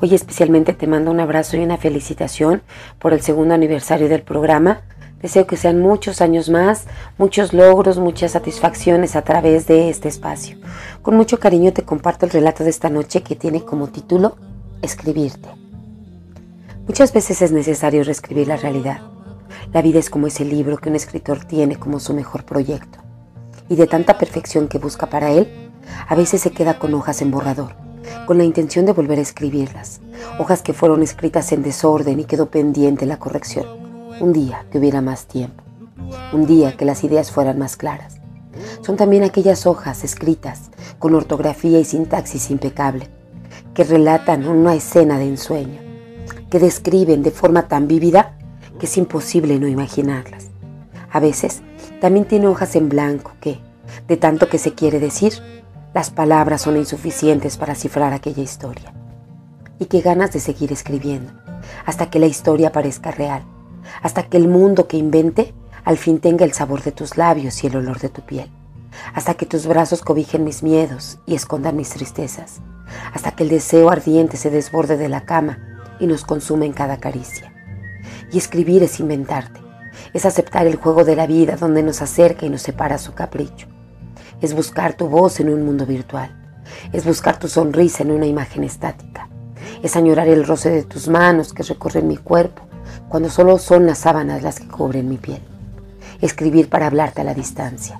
Hoy 0.00 0.14
especialmente 0.14 0.72
te 0.72 0.86
mando 0.86 1.10
un 1.10 1.18
abrazo 1.18 1.56
y 1.56 1.64
una 1.64 1.78
felicitación 1.78 2.62
por 3.00 3.12
el 3.12 3.22
segundo 3.22 3.54
aniversario 3.54 4.08
del 4.08 4.22
programa. 4.22 4.82
Deseo 5.20 5.48
que 5.48 5.56
sean 5.56 5.80
muchos 5.80 6.20
años 6.20 6.48
más, 6.48 6.84
muchos 7.18 7.52
logros, 7.52 7.98
muchas 7.98 8.30
satisfacciones 8.30 9.16
a 9.16 9.22
través 9.22 9.66
de 9.66 9.90
este 9.90 10.06
espacio. 10.06 10.58
Con 11.02 11.16
mucho 11.16 11.40
cariño 11.40 11.72
te 11.72 11.82
comparto 11.82 12.24
el 12.24 12.30
relato 12.30 12.62
de 12.62 12.70
esta 12.70 12.88
noche 12.88 13.24
que 13.24 13.34
tiene 13.34 13.64
como 13.64 13.88
título 13.88 14.36
Escribirte. 14.80 15.48
Muchas 16.86 17.12
veces 17.12 17.42
es 17.42 17.50
necesario 17.50 18.04
reescribir 18.04 18.46
la 18.46 18.58
realidad. 18.58 19.00
La 19.72 19.82
vida 19.82 19.98
es 19.98 20.08
como 20.08 20.28
ese 20.28 20.44
libro 20.44 20.76
que 20.76 20.88
un 20.88 20.94
escritor 20.94 21.44
tiene 21.44 21.80
como 21.80 21.98
su 21.98 22.14
mejor 22.14 22.44
proyecto. 22.44 23.00
Y 23.68 23.74
de 23.74 23.88
tanta 23.88 24.18
perfección 24.18 24.68
que 24.68 24.78
busca 24.78 25.06
para 25.06 25.32
él, 25.32 25.63
a 26.08 26.14
veces 26.14 26.40
se 26.40 26.50
queda 26.50 26.78
con 26.78 26.94
hojas 26.94 27.22
en 27.22 27.30
borrador, 27.30 27.74
con 28.26 28.38
la 28.38 28.44
intención 28.44 28.86
de 28.86 28.92
volver 28.92 29.18
a 29.18 29.22
escribirlas, 29.22 30.00
hojas 30.38 30.62
que 30.62 30.72
fueron 30.72 31.02
escritas 31.02 31.52
en 31.52 31.62
desorden 31.62 32.20
y 32.20 32.24
quedó 32.24 32.46
pendiente 32.50 33.06
la 33.06 33.18
corrección, 33.18 33.66
un 34.20 34.32
día 34.32 34.66
que 34.70 34.78
hubiera 34.78 35.00
más 35.00 35.26
tiempo, 35.26 35.62
un 36.32 36.46
día 36.46 36.76
que 36.76 36.84
las 36.84 37.04
ideas 37.04 37.30
fueran 37.30 37.58
más 37.58 37.76
claras. 37.76 38.16
Son 38.82 38.96
también 38.96 39.24
aquellas 39.24 39.66
hojas 39.66 40.04
escritas 40.04 40.70
con 40.98 41.14
ortografía 41.14 41.80
y 41.80 41.84
sintaxis 41.84 42.50
impecable, 42.50 43.08
que 43.74 43.84
relatan 43.84 44.46
una 44.46 44.74
escena 44.74 45.18
de 45.18 45.28
ensueño, 45.28 45.80
que 46.50 46.58
describen 46.58 47.22
de 47.22 47.30
forma 47.30 47.66
tan 47.68 47.88
vívida 47.88 48.38
que 48.78 48.86
es 48.86 48.96
imposible 48.96 49.58
no 49.58 49.66
imaginarlas. 49.66 50.48
A 51.10 51.20
veces 51.20 51.62
también 52.00 52.26
tiene 52.26 52.46
hojas 52.46 52.76
en 52.76 52.88
blanco 52.88 53.32
que, 53.40 53.58
de 54.08 54.16
tanto 54.16 54.48
que 54.48 54.58
se 54.58 54.74
quiere 54.74 55.00
decir, 55.00 55.34
las 55.94 56.10
palabras 56.10 56.62
son 56.62 56.76
insuficientes 56.76 57.56
para 57.56 57.76
cifrar 57.76 58.12
aquella 58.12 58.42
historia. 58.42 58.92
Y 59.78 59.84
qué 59.84 60.00
ganas 60.00 60.32
de 60.32 60.40
seguir 60.40 60.72
escribiendo, 60.72 61.32
hasta 61.86 62.10
que 62.10 62.18
la 62.18 62.26
historia 62.26 62.72
parezca 62.72 63.12
real, 63.12 63.44
hasta 64.02 64.24
que 64.24 64.36
el 64.36 64.48
mundo 64.48 64.88
que 64.88 64.96
invente 64.96 65.54
al 65.84 65.96
fin 65.96 66.18
tenga 66.18 66.44
el 66.44 66.52
sabor 66.52 66.82
de 66.82 66.90
tus 66.90 67.16
labios 67.16 67.62
y 67.62 67.68
el 67.68 67.76
olor 67.76 68.00
de 68.00 68.08
tu 68.08 68.22
piel, 68.22 68.50
hasta 69.14 69.34
que 69.34 69.46
tus 69.46 69.68
brazos 69.68 70.02
cobijen 70.02 70.42
mis 70.42 70.64
miedos 70.64 71.20
y 71.26 71.36
escondan 71.36 71.76
mis 71.76 71.90
tristezas, 71.90 72.60
hasta 73.12 73.30
que 73.30 73.44
el 73.44 73.50
deseo 73.50 73.88
ardiente 73.88 74.36
se 74.36 74.50
desborde 74.50 74.96
de 74.96 75.08
la 75.08 75.24
cama 75.24 75.60
y 76.00 76.08
nos 76.08 76.24
consume 76.24 76.66
en 76.66 76.72
cada 76.72 76.96
caricia. 76.96 77.52
Y 78.32 78.38
escribir 78.38 78.82
es 78.82 78.98
inventarte, 78.98 79.60
es 80.12 80.26
aceptar 80.26 80.66
el 80.66 80.74
juego 80.74 81.04
de 81.04 81.14
la 81.14 81.28
vida 81.28 81.54
donde 81.54 81.84
nos 81.84 82.02
acerca 82.02 82.46
y 82.46 82.50
nos 82.50 82.62
separa 82.62 82.98
su 82.98 83.14
capricho 83.14 83.68
es 84.44 84.54
buscar 84.54 84.94
tu 84.94 85.08
voz 85.08 85.40
en 85.40 85.48
un 85.48 85.64
mundo 85.64 85.86
virtual, 85.86 86.30
es 86.92 87.06
buscar 87.06 87.38
tu 87.38 87.48
sonrisa 87.48 88.02
en 88.02 88.10
una 88.10 88.26
imagen 88.26 88.62
estática, 88.62 89.26
es 89.82 89.96
añorar 89.96 90.28
el 90.28 90.46
roce 90.46 90.68
de 90.68 90.82
tus 90.82 91.08
manos 91.08 91.54
que 91.54 91.62
recorren 91.62 92.06
mi 92.06 92.18
cuerpo 92.18 92.62
cuando 93.08 93.30
solo 93.30 93.58
son 93.58 93.86
las 93.86 93.98
sábanas 93.98 94.42
las 94.42 94.60
que 94.60 94.68
cubren 94.68 95.08
mi 95.08 95.16
piel, 95.16 95.40
escribir 96.20 96.68
para 96.68 96.88
hablarte 96.88 97.22
a 97.22 97.24
la 97.24 97.32
distancia, 97.32 97.98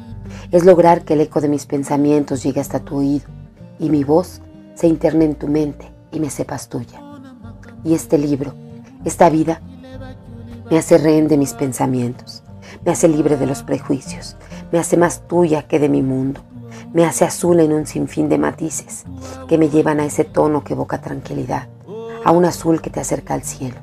es 0.52 0.66
lograr 0.66 1.06
que 1.06 1.14
el 1.14 1.22
eco 1.22 1.40
de 1.40 1.48
mis 1.48 1.64
pensamientos 1.64 2.42
llegue 2.42 2.60
hasta 2.60 2.80
tu 2.80 2.98
oído 2.98 3.24
y 3.78 3.88
mi 3.88 4.04
voz 4.04 4.42
se 4.74 4.86
interne 4.86 5.24
en 5.24 5.36
tu 5.36 5.48
mente 5.48 5.90
y 6.12 6.20
me 6.20 6.28
sepas 6.28 6.68
tuya. 6.68 7.00
Y 7.84 7.94
este 7.94 8.18
libro, 8.18 8.52
esta 9.06 9.30
vida, 9.30 9.62
me 10.70 10.76
hace 10.76 10.98
rehén 10.98 11.26
de 11.26 11.38
mis 11.38 11.54
pensamientos, 11.54 12.42
me 12.84 12.92
hace 12.92 13.08
libre 13.08 13.38
de 13.38 13.46
los 13.46 13.62
prejuicios, 13.62 14.36
me 14.74 14.80
hace 14.80 14.96
más 14.96 15.28
tuya 15.28 15.68
que 15.68 15.78
de 15.78 15.88
mi 15.88 16.02
mundo, 16.02 16.40
me 16.92 17.04
hace 17.04 17.24
azul 17.24 17.60
en 17.60 17.72
un 17.72 17.86
sinfín 17.86 18.28
de 18.28 18.38
matices 18.38 19.04
que 19.46 19.56
me 19.56 19.68
llevan 19.68 20.00
a 20.00 20.04
ese 20.04 20.24
tono 20.24 20.64
que 20.64 20.72
evoca 20.72 21.00
tranquilidad, 21.00 21.68
a 22.24 22.32
un 22.32 22.44
azul 22.44 22.82
que 22.82 22.90
te 22.90 22.98
acerca 22.98 23.34
al 23.34 23.44
cielo, 23.44 23.76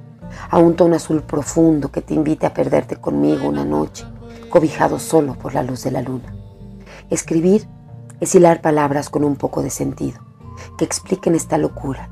a 0.50 0.58
un 0.58 0.76
tono 0.76 0.98
azul 0.98 1.22
profundo 1.22 1.94
que 1.94 2.02
te 2.02 2.14
invite 2.14 2.46
a 2.46 2.54
perderte 2.54 2.98
conmigo 2.98 3.48
una 3.48 3.64
noche, 3.64 4.04
cobijado 4.50 5.00
solo 5.00 5.36
por 5.36 5.54
la 5.54 5.64
luz 5.64 5.82
de 5.86 5.92
la 5.92 6.02
luna. 6.02 6.36
Escribir 7.10 7.70
es 8.20 8.36
hilar 8.36 8.60
palabras 8.60 9.10
con 9.10 9.24
un 9.24 9.38
poco 9.38 9.64
de 9.64 9.70
sentido, 9.70 10.20
que 10.78 10.84
expliquen 10.84 11.36
esta 11.36 11.58
locura, 11.58 12.10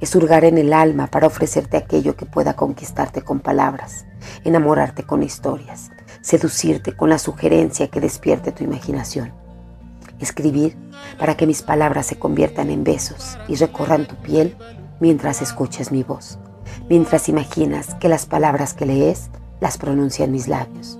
es 0.00 0.16
hurgar 0.16 0.46
en 0.46 0.56
el 0.56 0.72
alma 0.72 1.06
para 1.08 1.26
ofrecerte 1.26 1.76
aquello 1.76 2.16
que 2.16 2.24
pueda 2.24 2.56
conquistarte 2.56 3.20
con 3.20 3.40
palabras, 3.40 4.06
enamorarte 4.42 5.02
con 5.02 5.22
historias, 5.22 5.90
seducirte 6.22 6.96
con 6.96 7.10
la 7.10 7.18
sugerencia 7.18 7.88
que 7.88 8.00
despierte 8.00 8.52
tu 8.52 8.64
imaginación. 8.64 9.32
Escribir 10.20 10.76
para 11.18 11.36
que 11.36 11.46
mis 11.46 11.62
palabras 11.62 12.06
se 12.06 12.18
conviertan 12.18 12.70
en 12.70 12.84
besos 12.84 13.36
y 13.48 13.56
recorran 13.56 14.06
tu 14.06 14.14
piel 14.16 14.56
mientras 15.00 15.42
escuches 15.42 15.90
mi 15.90 16.04
voz, 16.04 16.38
mientras 16.88 17.28
imaginas 17.28 17.94
que 17.96 18.08
las 18.08 18.24
palabras 18.24 18.72
que 18.72 18.86
lees 18.86 19.30
las 19.60 19.78
pronuncian 19.78 20.30
mis 20.30 20.46
labios. 20.48 20.98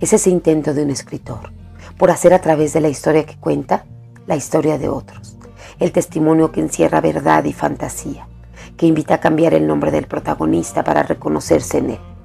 Es 0.00 0.12
ese 0.12 0.30
intento 0.30 0.74
de 0.74 0.84
un 0.84 0.90
escritor, 0.90 1.52
por 1.98 2.10
hacer 2.10 2.32
a 2.32 2.40
través 2.40 2.72
de 2.72 2.80
la 2.80 2.88
historia 2.88 3.26
que 3.26 3.36
cuenta, 3.36 3.84
la 4.26 4.36
historia 4.36 4.78
de 4.78 4.88
otros, 4.88 5.36
el 5.80 5.92
testimonio 5.92 6.52
que 6.52 6.60
encierra 6.60 7.00
verdad 7.00 7.44
y 7.44 7.52
fantasía, 7.52 8.28
que 8.76 8.86
invita 8.86 9.14
a 9.14 9.20
cambiar 9.20 9.54
el 9.54 9.66
nombre 9.66 9.90
del 9.90 10.06
protagonista 10.06 10.84
para 10.84 11.02
reconocerse 11.02 11.78
en 11.78 11.90
él 11.90 12.15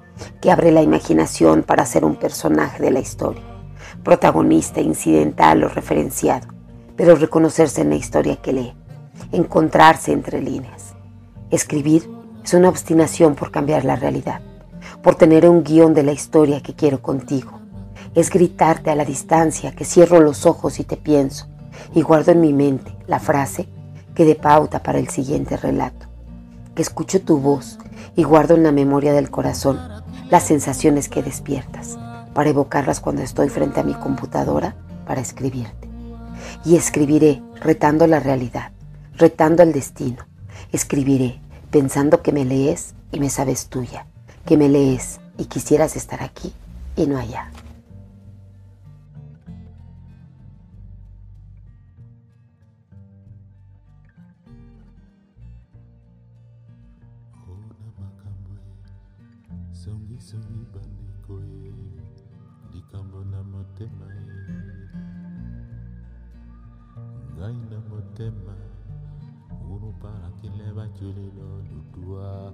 que 0.41 0.51
abre 0.51 0.72
la 0.72 0.82
imaginación 0.82 1.63
para 1.63 1.86
ser 1.86 2.05
un 2.05 2.15
personaje 2.15 2.84
de 2.84 2.91
la 2.91 2.99
historia, 2.99 3.43
protagonista, 4.03 4.82
incidental 4.82 5.63
o 5.63 5.69
referenciado, 5.69 6.47
pero 6.95 7.15
reconocerse 7.15 7.82
en 7.82 7.89
la 7.89 7.95
historia 7.95 8.38
que 8.38 8.53
lee, 8.53 8.74
encontrarse 9.32 10.11
entre 10.11 10.41
líneas. 10.41 10.93
Escribir 11.49 12.09
es 12.43 12.53
una 12.53 12.69
obstinación 12.69 13.36
por 13.36 13.51
cambiar 13.51 13.86
la 13.86 13.95
realidad, 13.95 14.41
por 15.01 15.15
tener 15.15 15.47
un 15.47 15.63
guion 15.63 15.93
de 15.93 16.03
la 16.03 16.11
historia 16.11 16.61
que 16.61 16.76
quiero 16.76 17.01
contigo. 17.01 17.59
Es 18.15 18.30
gritarte 18.30 18.89
a 18.89 18.95
la 18.95 19.05
distancia 19.05 19.72
que 19.72 19.86
cierro 19.86 20.19
los 20.19 20.45
ojos 20.45 20.80
y 20.80 20.84
te 20.84 20.97
pienso 20.97 21.47
y 21.93 22.01
guardo 22.01 22.32
en 22.32 22.41
mi 22.41 22.53
mente 22.53 22.95
la 23.07 23.19
frase 23.19 23.67
que 24.15 24.26
dé 24.26 24.36
pauta 24.36 24.84
para 24.84 24.99
el 24.99 25.09
siguiente 25.09 25.57
relato. 25.57 26.07
Que 26.76 26.82
escucho 26.82 27.22
tu 27.22 27.38
voz 27.38 27.80
y 28.15 28.24
guardo 28.24 28.55
en 28.55 28.63
la 28.63 28.72
memoria 28.72 29.13
del 29.13 29.30
corazón 29.30 29.80
las 30.32 30.43
sensaciones 30.43 31.09
que 31.09 31.21
despiertas, 31.21 31.99
para 32.34 32.49
evocarlas 32.49 33.01
cuando 33.01 33.21
estoy 33.21 33.49
frente 33.49 33.82
a 33.82 33.84
mi 33.84 33.93
computadora 33.93 34.75
para 35.05 35.21
escribirte. 35.21 35.89
Y 36.65 36.77
escribiré 36.77 37.43
retando 37.61 38.07
la 38.07 38.19
realidad, 38.19 38.71
retando 39.17 39.61
el 39.61 39.73
destino. 39.73 40.25
Escribiré 40.71 41.41
pensando 41.69 42.21
que 42.21 42.32
me 42.32 42.45
lees 42.45 42.95
y 43.11 43.19
me 43.19 43.29
sabes 43.29 43.67
tuya, 43.67 44.07
que 44.45 44.57
me 44.57 44.69
lees 44.69 45.19
y 45.38 45.45
quisieras 45.45 45.97
estar 45.97 46.23
aquí 46.23 46.53
y 46.95 47.07
no 47.07 47.17
allá. 47.17 47.51
tema 68.16 68.55
Unu 69.70 69.93
para 69.99 70.32
que 70.41 70.49
leva 70.49 70.88
chule 70.93 71.32
lo 71.36 71.62
lutua 71.72 72.53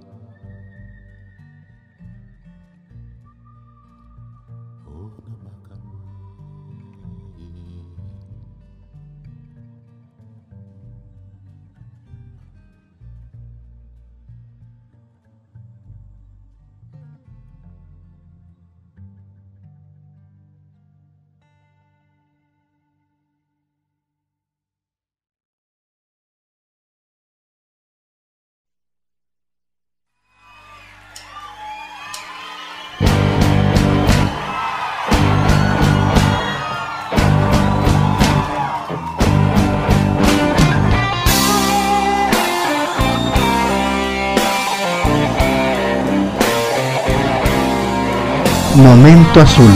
Momento 48.78 49.40
Azul, 49.40 49.72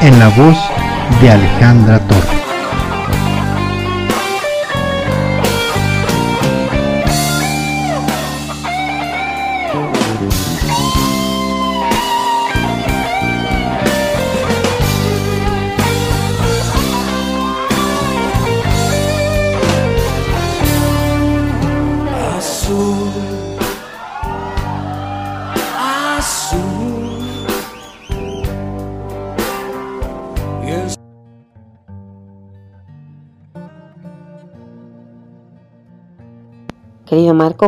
en 0.00 0.18
la 0.18 0.28
voz 0.28 0.56
de 1.20 1.30
Alejandra 1.30 1.98
Torres. 2.08 2.49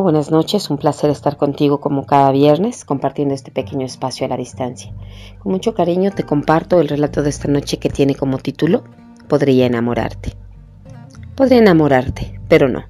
Buenas 0.01 0.31
noches. 0.31 0.71
Un 0.71 0.79
placer 0.79 1.11
estar 1.11 1.37
contigo 1.37 1.79
como 1.79 2.07
cada 2.07 2.33
viernes, 2.33 2.87
compartiendo 2.87 3.35
este 3.35 3.51
pequeño 3.51 3.85
espacio 3.85 4.25
a 4.25 4.29
la 4.31 4.39
distancia. 4.39 4.91
Con 5.39 5.53
mucho 5.53 5.75
cariño 5.75 6.11
te 6.11 6.23
comparto 6.23 6.81
el 6.81 6.89
relato 6.89 7.23
de 7.23 7.29
esta 7.29 7.47
noche 7.47 7.77
que 7.77 7.91
tiene 7.91 8.15
como 8.15 8.39
título 8.39 8.85
Podría 9.29 9.67
enamorarte. 9.67 10.33
Podría 11.37 11.59
enamorarte, 11.59 12.41
pero 12.49 12.71
no. 12.71 12.85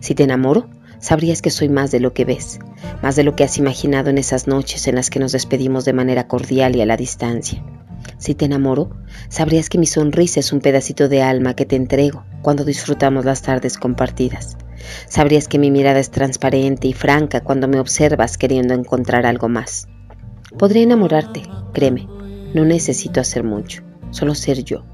Si 0.00 0.14
te 0.14 0.24
enamoro, 0.24 0.68
sabrías 0.98 1.40
que 1.40 1.50
soy 1.50 1.70
más 1.70 1.90
de 1.90 2.00
lo 2.00 2.12
que 2.12 2.26
ves, 2.26 2.60
más 3.02 3.16
de 3.16 3.24
lo 3.24 3.34
que 3.34 3.44
has 3.44 3.56
imaginado 3.56 4.10
en 4.10 4.18
esas 4.18 4.46
noches 4.46 4.86
en 4.88 4.96
las 4.96 5.08
que 5.08 5.20
nos 5.20 5.32
despedimos 5.32 5.86
de 5.86 5.94
manera 5.94 6.28
cordial 6.28 6.76
y 6.76 6.82
a 6.82 6.86
la 6.86 6.98
distancia. 6.98 7.64
Si 8.18 8.34
te 8.34 8.44
enamoro, 8.44 8.90
sabrías 9.30 9.70
que 9.70 9.78
mi 9.78 9.86
sonrisa 9.86 10.40
es 10.40 10.52
un 10.52 10.60
pedacito 10.60 11.08
de 11.08 11.22
alma 11.22 11.54
que 11.54 11.64
te 11.64 11.76
entrego 11.76 12.24
cuando 12.42 12.64
disfrutamos 12.64 13.24
las 13.24 13.40
tardes 13.40 13.78
compartidas. 13.78 14.58
Sabrías 15.08 15.48
que 15.48 15.58
mi 15.58 15.70
mirada 15.70 16.00
es 16.00 16.10
transparente 16.10 16.88
y 16.88 16.92
franca 16.92 17.40
cuando 17.40 17.68
me 17.68 17.80
observas 17.80 18.38
queriendo 18.38 18.74
encontrar 18.74 19.26
algo 19.26 19.48
más. 19.48 19.88
Podría 20.58 20.82
enamorarte, 20.82 21.42
créeme, 21.72 22.08
no 22.54 22.64
necesito 22.64 23.20
hacer 23.20 23.44
mucho, 23.44 23.82
solo 24.10 24.34
ser 24.34 24.64
yo, 24.64 24.84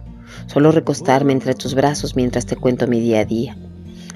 solo 0.47 0.71
recostarme 0.71 1.33
entre 1.33 1.55
tus 1.55 1.75
brazos 1.75 2.17
mientras 2.17 2.47
te 2.47 2.57
cuento 2.57 2.87
mi 2.87 3.01
día 3.01 3.21
a 3.21 3.25
día, 3.25 3.57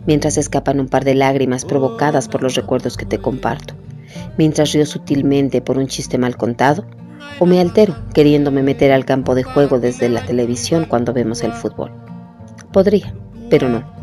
mientras 0.07 0.39
escapan 0.39 0.81
un 0.81 0.89
par 0.89 1.05
de 1.05 1.15
lágrimas 1.15 1.65
provocadas 1.65 2.29
por 2.29 2.43
los 2.43 2.55
recuerdos 2.55 2.97
que 2.97 3.07
te 3.07 3.19
comparto, 3.19 3.75
mientras 4.39 4.73
río 4.73 4.87
sutilmente 4.87 5.61
por 5.61 5.79
un 5.79 5.89
chiste 5.89 6.19
mal 6.19 6.37
contado, 6.37 6.87
o 7.39 7.47
me 7.47 7.61
altero 7.61 7.95
queriéndome 8.15 8.63
meter 8.63 8.93
al 8.93 9.05
campo 9.05 9.35
de 9.35 9.43
juego 9.43 9.79
desde 9.79 10.09
la 10.09 10.25
televisión 10.25 10.87
cuando 10.89 11.13
vemos 11.13 11.43
el 11.43 11.53
fútbol. 11.53 11.93
Podría, 12.73 13.15
pero 13.51 13.69
no. 13.69 14.02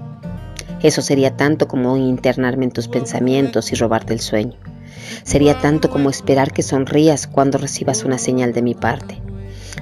Eso 0.81 1.01
sería 1.01 1.35
tanto 1.35 1.67
como 1.67 1.97
internarme 1.97 2.65
en 2.65 2.71
tus 2.71 2.87
pensamientos 2.87 3.71
y 3.71 3.75
robarte 3.75 4.13
el 4.13 4.21
sueño. 4.21 4.57
Sería 5.23 5.59
tanto 5.59 5.89
como 5.89 6.09
esperar 6.09 6.53
que 6.53 6.63
sonrías 6.63 7.27
cuando 7.27 7.57
recibas 7.57 8.05
una 8.05 8.17
señal 8.17 8.53
de 8.53 8.61
mi 8.61 8.75
parte. 8.75 9.21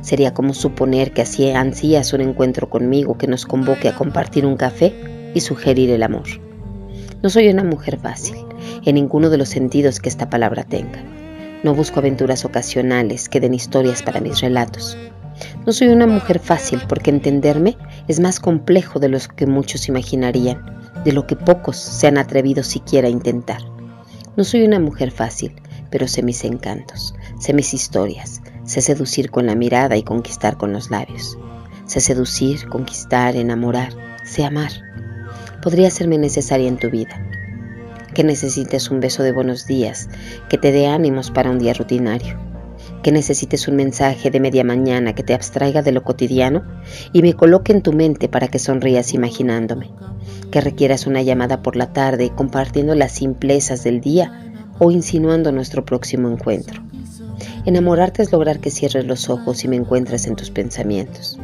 Sería 0.01 0.33
como 0.33 0.55
suponer 0.55 1.13
que 1.13 1.21
así 1.21 1.51
ansías 1.51 2.13
un 2.13 2.21
encuentro 2.21 2.69
conmigo 2.69 3.17
que 3.17 3.27
nos 3.27 3.45
convoque 3.45 3.89
a 3.89 3.95
compartir 3.95 4.45
un 4.45 4.57
café 4.57 5.31
y 5.35 5.41
sugerir 5.41 5.91
el 5.91 6.01
amor. 6.01 6.25
No 7.21 7.29
soy 7.29 7.49
una 7.49 7.63
mujer 7.63 7.99
fácil, 7.99 8.37
en 8.83 8.95
ninguno 8.95 9.29
de 9.29 9.37
los 9.37 9.49
sentidos 9.49 9.99
que 9.99 10.09
esta 10.09 10.29
palabra 10.29 10.63
tenga. 10.63 11.03
No 11.63 11.75
busco 11.75 11.99
aventuras 11.99 12.45
ocasionales 12.45 13.29
que 13.29 13.39
den 13.39 13.53
historias 13.53 14.01
para 14.01 14.21
mis 14.21 14.41
relatos. 14.41 14.97
No 15.65 15.73
soy 15.73 15.89
una 15.89 16.07
mujer 16.07 16.39
fácil 16.39 16.81
porque 16.87 17.11
entenderme 17.11 17.77
es 18.07 18.19
más 18.19 18.39
complejo 18.39 18.99
de 18.99 19.09
lo 19.09 19.19
que 19.35 19.45
muchos 19.45 19.87
imaginarían 19.87 20.77
de 21.07 21.13
lo 21.13 21.25
que 21.25 21.37
pocos 21.37 21.77
se 21.77 22.05
han 22.05 22.17
atrevido 22.17 22.63
siquiera 22.63 23.07
a 23.07 23.09
intentar. 23.09 23.61
No 24.35 24.43
soy 24.43 24.63
una 24.63 24.77
mujer 24.77 25.09
fácil, 25.09 25.55
pero 25.89 26.05
sé 26.05 26.21
mis 26.21 26.43
encantos, 26.43 27.15
sé 27.39 27.53
mis 27.53 27.73
historias, 27.73 28.41
sé 28.65 28.81
seducir 28.81 29.31
con 29.31 29.45
la 29.45 29.55
mirada 29.55 29.95
y 29.95 30.03
conquistar 30.03 30.57
con 30.57 30.73
los 30.73 30.91
labios. 30.91 31.37
Sé 31.85 32.01
seducir, 32.01 32.67
conquistar, 32.67 33.37
enamorar, 33.37 33.93
sé 34.25 34.43
amar. 34.43 34.73
Podría 35.63 35.89
serme 35.91 36.17
necesaria 36.17 36.67
en 36.67 36.77
tu 36.77 36.89
vida. 36.89 37.25
Que 38.13 38.25
necesites 38.25 38.91
un 38.91 38.99
beso 38.99 39.23
de 39.23 39.31
buenos 39.31 39.65
días, 39.65 40.09
que 40.49 40.57
te 40.57 40.73
dé 40.73 40.87
ánimos 40.87 41.31
para 41.31 41.51
un 41.51 41.59
día 41.59 41.73
rutinario. 41.73 42.37
Que 43.03 43.11
necesites 43.11 43.67
un 43.67 43.75
mensaje 43.75 44.31
de 44.31 44.39
media 44.39 44.63
mañana 44.63 45.13
que 45.13 45.23
te 45.23 45.33
abstraiga 45.33 45.81
de 45.81 45.91
lo 45.91 46.03
cotidiano 46.03 46.63
y 47.13 47.21
me 47.21 47.33
coloque 47.33 47.71
en 47.71 47.81
tu 47.81 47.93
mente 47.93 48.27
para 48.27 48.47
que 48.47 48.59
sonrías 48.59 49.13
imaginándome 49.13 49.91
que 50.51 50.61
requieras 50.61 51.07
una 51.07 51.21
llamada 51.21 51.61
por 51.61 51.75
la 51.75 51.93
tarde 51.93 52.31
compartiendo 52.35 52.95
las 52.95 53.11
simplezas 53.11 53.83
del 53.83 54.01
día 54.01 54.53
o 54.79 54.91
insinuando 54.91 55.51
nuestro 55.51 55.85
próximo 55.85 56.29
encuentro. 56.29 56.81
Enamorarte 57.65 58.23
es 58.23 58.31
lograr 58.31 58.59
que 58.59 58.71
cierres 58.71 59.05
los 59.05 59.29
ojos 59.29 59.63
y 59.63 59.67
me 59.67 59.75
encuentres 59.75 60.25
en 60.27 60.35
tus 60.35 60.49
pensamientos. 60.49 61.37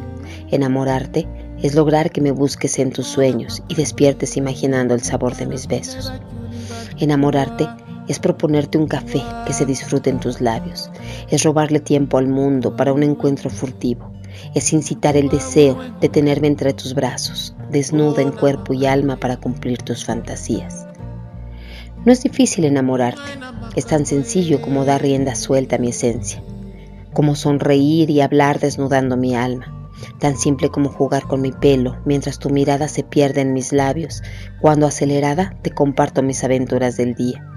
Enamorarte 0.52 1.28
es 1.62 1.76
lograr 1.76 2.12
que 2.12 2.22
me 2.22 2.32
busques 2.32 2.80
en 2.80 2.92
tus 2.92 3.08
sueños 3.08 3.64
y 3.68 3.76
despiertes 3.76 4.38
imaginando 4.38 4.94
el 4.94 5.02
sabor 5.02 5.36
de 5.36 5.48
mis 5.48 5.68
besos. 5.68 6.14
Enamorarte 6.98 7.68
es 8.08 8.20
proponerte 8.20 8.78
un 8.78 8.88
café 8.88 9.22
que 9.46 9.54
se 9.54 9.66
disfrute 9.66 10.10
en 10.10 10.20
tus 10.20 10.42
labios, 10.42 10.92
es 11.30 11.44
robarle 11.44 11.80
tiempo 11.80 12.18
al 12.18 12.28
mundo 12.28 12.76
para 12.76 12.94
un 12.94 13.04
encuentro 13.04 13.50
furtivo, 13.50 14.12
es 14.54 14.74
incitar 14.74 15.16
el 15.18 15.30
deseo 15.30 15.78
de 16.02 16.10
tenerme 16.10 16.48
entre 16.48 16.74
tus 16.74 16.94
brazos, 16.94 17.56
desnuda 17.70 18.22
en 18.22 18.32
cuerpo 18.32 18.74
y 18.74 18.86
alma 18.86 19.18
para 19.18 19.38
cumplir 19.38 19.82
tus 19.82 20.06
fantasías. 20.06 20.86
No 22.06 22.12
es 22.12 22.22
difícil 22.22 22.66
enamorarte, 22.66 23.22
es 23.76 23.86
tan 23.86 24.06
sencillo 24.06 24.62
como 24.62 24.86
dar 24.86 25.02
rienda 25.02 25.36
suelta 25.36 25.78
a 25.78 25.80
mi 25.80 25.90
esencia, 25.90 26.44
como 27.14 27.36
sonreír 27.36 28.10
y 28.10 28.22
hablar 28.22 28.60
desnudando 28.60 29.16
mi 29.16 29.36
alma, 29.36 29.90
tan 30.20 30.38
simple 30.38 30.70
como 30.70 30.90
jugar 30.90 31.24
con 31.24 31.42
mi 31.42 31.52
pelo 31.52 31.98
mientras 32.06 32.40
tu 32.40 32.50
mirada 32.50 32.88
se 32.88 33.04
pierde 33.04 33.42
en 33.42 33.54
mis 33.54 33.72
labios, 33.72 34.22
cuando 34.60 34.88
acelerada 34.88 35.56
te 35.62 35.72
comparto 35.72 36.22
mis 36.24 36.44
aventuras 36.44 36.98
del 36.98 37.16
día. 37.16 37.53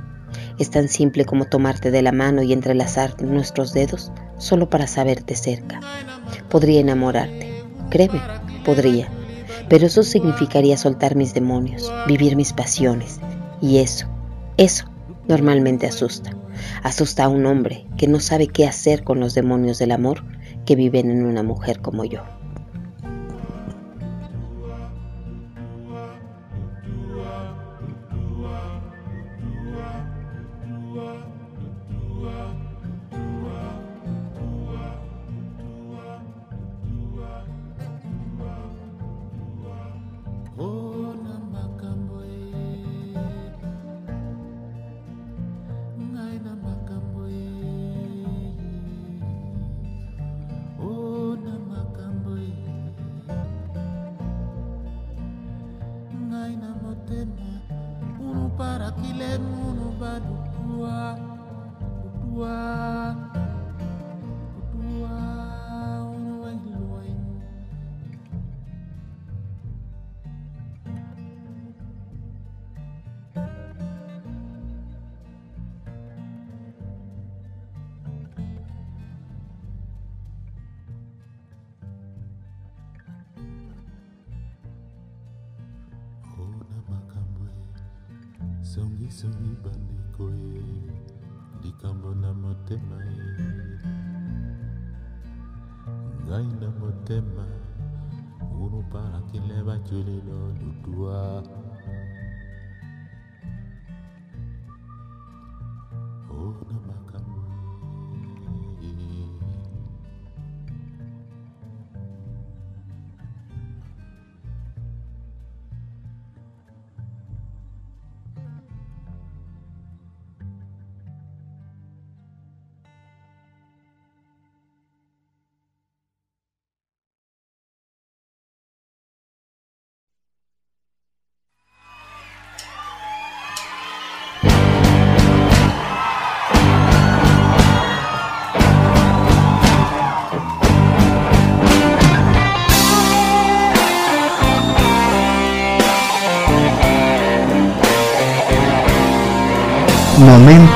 Es 0.58 0.70
tan 0.70 0.88
simple 0.88 1.24
como 1.24 1.44
tomarte 1.44 1.90
de 1.90 2.02
la 2.02 2.12
mano 2.12 2.42
y 2.42 2.52
entrelazar 2.52 3.22
nuestros 3.22 3.72
dedos 3.72 4.10
solo 4.38 4.70
para 4.70 4.86
saberte 4.86 5.36
cerca. 5.36 5.80
Podría 6.48 6.80
enamorarte, 6.80 7.62
créeme, 7.90 8.20
podría, 8.64 9.08
pero 9.68 9.86
eso 9.86 10.02
significaría 10.02 10.76
soltar 10.76 11.14
mis 11.14 11.34
demonios, 11.34 11.92
vivir 12.06 12.36
mis 12.36 12.52
pasiones, 12.52 13.20
y 13.60 13.78
eso, 13.78 14.06
eso 14.56 14.86
normalmente 15.28 15.86
asusta. 15.86 16.36
Asusta 16.82 17.24
a 17.24 17.28
un 17.28 17.44
hombre 17.46 17.86
que 17.98 18.08
no 18.08 18.20
sabe 18.20 18.46
qué 18.46 18.66
hacer 18.66 19.04
con 19.04 19.20
los 19.20 19.34
demonios 19.34 19.78
del 19.78 19.92
amor 19.92 20.24
que 20.64 20.76
viven 20.76 21.10
en 21.10 21.26
una 21.26 21.42
mujer 21.42 21.80
como 21.80 22.04
yo. 22.04 22.22
nainamo 56.46 56.94
tena 57.08 57.46
unuparakile 58.20 59.38
munubadukua 59.38 61.18
dukua, 61.18 61.18
dukua. 62.02 63.45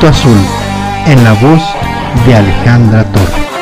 Azul, 0.09 0.39
en 1.07 1.23
la 1.25 1.33
voz 1.35 1.63
de 2.27 2.35
Alejandra 2.35 3.05
Torres. 3.13 3.60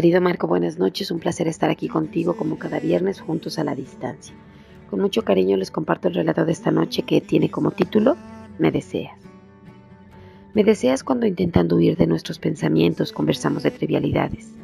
Querido 0.00 0.22
Marco, 0.22 0.46
buenas 0.46 0.78
noches. 0.78 1.10
Un 1.10 1.18
placer 1.18 1.46
estar 1.46 1.68
aquí 1.68 1.86
contigo 1.86 2.34
como 2.34 2.58
cada 2.58 2.80
viernes 2.80 3.20
juntos 3.20 3.58
a 3.58 3.64
la 3.64 3.74
distancia. 3.74 4.34
Con 4.88 4.98
mucho 4.98 5.26
cariño 5.26 5.58
les 5.58 5.70
comparto 5.70 6.08
el 6.08 6.14
relato 6.14 6.46
de 6.46 6.52
esta 6.52 6.70
noche 6.70 7.02
que 7.02 7.20
tiene 7.20 7.50
como 7.50 7.72
título 7.72 8.16
Me 8.58 8.72
deseas. 8.72 9.20
Me 10.54 10.64
deseas 10.64 11.04
cuando 11.04 11.26
intentando 11.26 11.76
huir 11.76 11.98
de 11.98 12.06
nuestros 12.06 12.38
pensamientos 12.38 13.12
conversamos 13.12 13.62
de 13.62 13.72
trivialidades, 13.72 14.54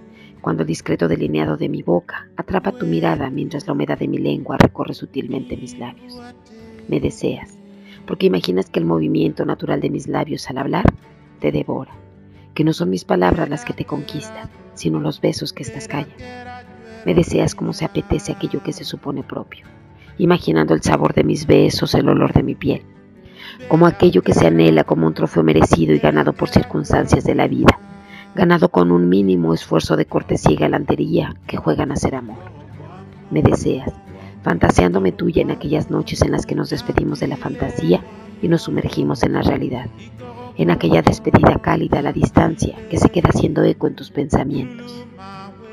cuando 0.40 0.62
el 0.62 0.68
discreto 0.68 1.06
delineado 1.06 1.58
de 1.58 1.68
mi 1.68 1.82
boca 1.82 2.30
atrapa 2.38 2.72
tu 2.72 2.86
mirada 2.86 3.28
mientras 3.28 3.66
la 3.66 3.74
humedad 3.74 3.98
de 3.98 4.08
mi 4.08 4.16
lengua 4.16 4.56
recorre 4.56 4.94
sutilmente 4.94 5.58
mis 5.58 5.78
labios. 5.78 6.18
Me 6.88 6.98
deseas, 6.98 7.58
porque 8.06 8.24
imaginas 8.24 8.70
que 8.70 8.78
el 8.78 8.86
movimiento 8.86 9.44
natural 9.44 9.82
de 9.82 9.90
mis 9.90 10.08
labios 10.08 10.48
al 10.48 10.56
hablar 10.56 10.86
te 11.40 11.52
devora, 11.52 11.92
que 12.54 12.64
no 12.64 12.72
son 12.72 12.88
mis 12.88 13.04
palabras 13.04 13.50
las 13.50 13.66
que 13.66 13.74
te 13.74 13.84
conquistan, 13.84 14.48
sino 14.76 15.00
los 15.00 15.20
besos 15.20 15.52
que 15.52 15.64
estas 15.64 15.88
callan. 15.88 16.16
Me 17.04 17.14
deseas 17.14 17.54
como 17.54 17.72
se 17.72 17.84
apetece 17.84 18.32
aquello 18.32 18.62
que 18.62 18.72
se 18.72 18.84
supone 18.84 19.22
propio, 19.22 19.66
imaginando 20.18 20.74
el 20.74 20.82
sabor 20.82 21.14
de 21.14 21.24
mis 21.24 21.46
besos, 21.46 21.94
el 21.94 22.08
olor 22.08 22.32
de 22.32 22.42
mi 22.42 22.54
piel, 22.54 22.82
como 23.68 23.86
aquello 23.86 24.22
que 24.22 24.34
se 24.34 24.46
anhela 24.46 24.84
como 24.84 25.06
un 25.06 25.14
trofeo 25.14 25.42
merecido 25.42 25.94
y 25.94 25.98
ganado 25.98 26.32
por 26.32 26.48
circunstancias 26.48 27.24
de 27.24 27.34
la 27.34 27.48
vida, 27.48 27.78
ganado 28.34 28.68
con 28.68 28.92
un 28.92 29.08
mínimo 29.08 29.54
esfuerzo 29.54 29.96
de 29.96 30.06
cortesía 30.06 30.52
y 30.52 30.56
galantería 30.56 31.34
que 31.46 31.56
juegan 31.56 31.90
a 31.90 31.96
ser 31.96 32.14
amor. 32.14 32.38
Me 33.30 33.42
deseas, 33.42 33.92
fantaseándome 34.42 35.12
tuya 35.12 35.42
en 35.42 35.50
aquellas 35.50 35.90
noches 35.90 36.22
en 36.22 36.32
las 36.32 36.46
que 36.46 36.54
nos 36.54 36.70
despedimos 36.70 37.18
de 37.20 37.28
la 37.28 37.36
fantasía 37.36 38.04
y 38.42 38.48
nos 38.48 38.62
sumergimos 38.62 39.22
en 39.22 39.32
la 39.32 39.42
realidad, 39.42 39.86
en 40.58 40.70
aquella 40.70 41.02
despedida 41.02 41.58
cálida 41.60 41.98
a 41.98 42.02
la 42.02 42.12
distancia 42.12 42.76
que 42.88 42.96
se 42.98 43.10
queda 43.10 43.28
haciendo 43.28 43.62
eco 43.62 43.86
en 43.86 43.94
tus 43.94 44.10
pensamientos. 44.10 45.04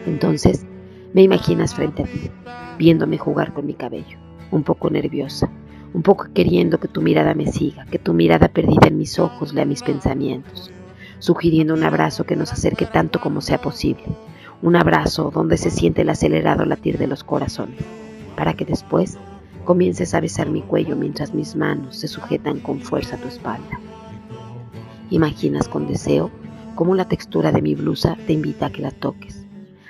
Entonces 0.05 0.65
me 1.13 1.21
imaginas 1.21 1.73
frente 1.73 2.03
a 2.03 2.05
ti, 2.05 2.31
viéndome 2.77 3.17
jugar 3.17 3.53
con 3.53 3.65
mi 3.65 3.75
cabello, 3.75 4.17
un 4.51 4.63
poco 4.63 4.89
nerviosa, 4.89 5.49
un 5.93 6.01
poco 6.01 6.27
queriendo 6.33 6.79
que 6.79 6.87
tu 6.87 7.01
mirada 7.01 7.33
me 7.33 7.47
siga, 7.47 7.85
que 7.85 7.99
tu 7.99 8.13
mirada 8.13 8.49
perdida 8.49 8.87
en 8.87 8.97
mis 8.97 9.19
ojos 9.19 9.53
lea 9.53 9.65
mis 9.65 9.83
pensamientos, 9.83 10.71
sugiriendo 11.19 11.73
un 11.73 11.83
abrazo 11.83 12.25
que 12.25 12.35
nos 12.35 12.51
acerque 12.51 12.85
tanto 12.85 13.21
como 13.21 13.41
sea 13.41 13.61
posible, 13.61 14.03
un 14.61 14.75
abrazo 14.75 15.31
donde 15.33 15.57
se 15.57 15.69
siente 15.69 16.01
el 16.01 16.09
acelerado 16.09 16.65
latir 16.65 16.97
de 16.97 17.07
los 17.07 17.23
corazones, 17.23 17.79
para 18.35 18.53
que 18.53 18.65
después 18.65 19.17
comiences 19.63 20.13
a 20.13 20.19
besar 20.19 20.49
mi 20.49 20.61
cuello 20.61 20.95
mientras 20.95 21.33
mis 21.33 21.55
manos 21.55 21.97
se 21.97 22.07
sujetan 22.07 22.59
con 22.59 22.81
fuerza 22.81 23.15
a 23.15 23.19
tu 23.19 23.27
espalda. 23.27 23.79
Imaginas 25.13 25.67
con 25.67 25.85
deseo 25.85 26.31
cómo 26.73 26.95
la 26.95 27.07
textura 27.07 27.51
de 27.51 27.61
mi 27.61 27.75
blusa 27.75 28.17
te 28.25 28.33
invita 28.33 28.65
a 28.65 28.71
que 28.71 28.81
la 28.81 28.89
toques, 28.89 29.45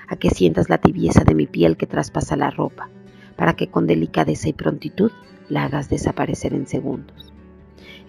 a 0.10 0.18
que 0.18 0.30
sientas 0.30 0.68
la 0.68 0.80
tibieza 0.80 1.24
de 1.24 1.34
mi 1.34 1.48
piel 1.48 1.78
que 1.78 1.88
traspasa 1.88 2.36
la 2.36 2.52
ropa, 2.52 2.90
para 3.38 3.54
que 3.54 3.70
con 3.70 3.88
delicadeza 3.88 4.50
y 4.50 4.54
prontitud 4.54 5.14
la 5.48 5.64
hagas 5.64 5.90
desaparecer 5.90 6.54
en 6.54 6.68
segundos. 6.68 7.32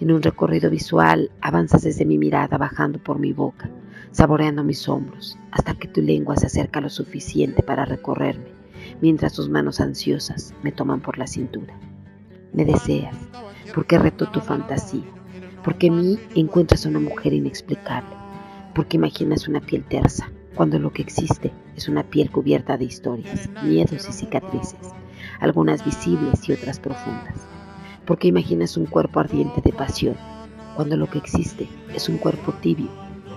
En 0.00 0.10
un 0.10 0.22
recorrido 0.22 0.70
visual 0.70 1.30
avanzas 1.40 1.82
desde 1.82 2.04
mi 2.04 2.18
mirada 2.18 2.58
bajando 2.58 2.98
por 2.98 3.20
mi 3.20 3.32
boca, 3.32 3.70
saboreando 4.10 4.64
mis 4.64 4.88
hombros, 4.88 5.38
hasta 5.52 5.74
que 5.74 5.86
tu 5.86 6.02
lengua 6.02 6.34
se 6.36 6.46
acerca 6.46 6.80
lo 6.80 6.90
suficiente 6.90 7.62
para 7.62 7.84
recorrerme, 7.84 8.48
mientras 9.00 9.34
tus 9.34 9.48
manos 9.48 9.80
ansiosas 9.80 10.52
me 10.64 10.72
toman 10.72 11.00
por 11.00 11.16
la 11.16 11.28
cintura. 11.28 11.78
Me 12.52 12.64
deseas, 12.64 13.14
porque 13.72 14.00
reto 14.00 14.28
tu 14.32 14.40
fantasía, 14.40 15.04
porque 15.64 15.86
en 15.86 15.96
mí 15.96 16.18
encuentras 16.34 16.84
una 16.84 17.00
mujer 17.00 17.32
inexplicable, 17.32 18.14
porque 18.74 18.98
imaginas 18.98 19.48
una 19.48 19.60
piel 19.60 19.82
tersa, 19.82 20.30
cuando 20.54 20.78
lo 20.78 20.92
que 20.92 21.02
existe 21.02 21.52
es 21.74 21.88
una 21.88 22.04
piel 22.04 22.30
cubierta 22.30 22.76
de 22.76 22.84
historias, 22.84 23.48
miedos 23.64 24.08
y 24.08 24.12
cicatrices, 24.12 24.92
algunas 25.40 25.84
visibles 25.84 26.46
y 26.48 26.52
otras 26.52 26.78
profundas, 26.78 27.34
porque 28.04 28.28
imaginas 28.28 28.76
un 28.76 28.86
cuerpo 28.86 29.20
ardiente 29.20 29.62
de 29.62 29.72
pasión, 29.72 30.16
cuando 30.76 30.96
lo 30.96 31.08
que 31.08 31.18
existe 31.18 31.66
es 31.94 32.08
un 32.08 32.18
cuerpo 32.18 32.52
tibio 32.60 32.88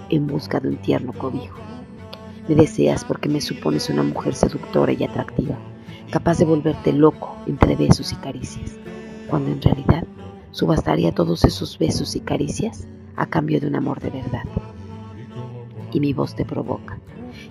en 0.10 0.28
busca 0.28 0.60
de 0.60 0.70
un 0.70 0.78
tierno 0.78 1.14
cobijo. 1.14 1.60
Me 2.48 2.56
deseas 2.56 3.06
porque 3.06 3.30
me 3.30 3.42
supones 3.42 3.90
una 3.90 4.04
mujer 4.04 4.36
seductora 4.36 4.92
y 4.92 5.04
atractiva, 5.04 5.58
capaz 6.12 6.40
de 6.40 6.46
volverte 6.46 6.92
loco 6.92 7.38
entre 7.48 7.76
besos 7.76 8.12
y 8.12 8.16
caricias, 8.18 8.78
cuando 9.30 9.52
en 9.52 9.62
realidad 9.62 10.06
subastaría 10.58 11.12
todos 11.12 11.46
esos 11.46 11.78
besos 11.78 12.16
y 12.16 12.20
caricias 12.20 12.88
a 13.16 13.28
cambio 13.28 13.60
de 13.60 13.68
un 13.68 13.76
amor 13.76 14.02
de 14.02 14.10
verdad. 14.10 14.42
Y 15.94 16.00
mi 16.00 16.14
voz 16.14 16.36
te 16.36 16.46
provoca, 16.46 17.00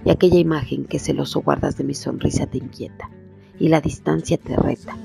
y 0.05 0.11
aquella 0.11 0.41
imagen 0.41 0.87
que 0.87 0.99
celoso 0.99 1.41
guardas 1.41 1.79
de 1.79 1.85
mi 1.85 1.95
sonrisa 1.95 2.47
te 2.47 2.59
inquieta, 2.59 3.09
y 3.61 3.69
la 3.69 3.81
distancia 3.81 4.39
te 4.39 4.57
reta, 4.57 4.97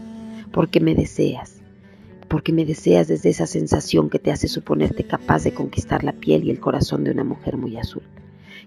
porque 0.52 0.80
me 0.80 0.96
deseas, 0.96 1.62
porque 2.28 2.52
me 2.52 2.66
deseas 2.66 3.08
desde 3.08 3.30
esa 3.30 3.46
sensación 3.46 4.10
que 4.10 4.18
te 4.18 4.32
hace 4.32 4.48
suponerte 4.48 5.04
capaz 5.04 5.44
de 5.44 5.54
conquistar 5.54 6.04
la 6.04 6.14
piel 6.14 6.46
y 6.46 6.50
el 6.50 6.60
corazón 6.60 7.04
de 7.04 7.12
una 7.12 7.24
mujer 7.24 7.56
muy 7.56 7.78
azul, 7.78 8.02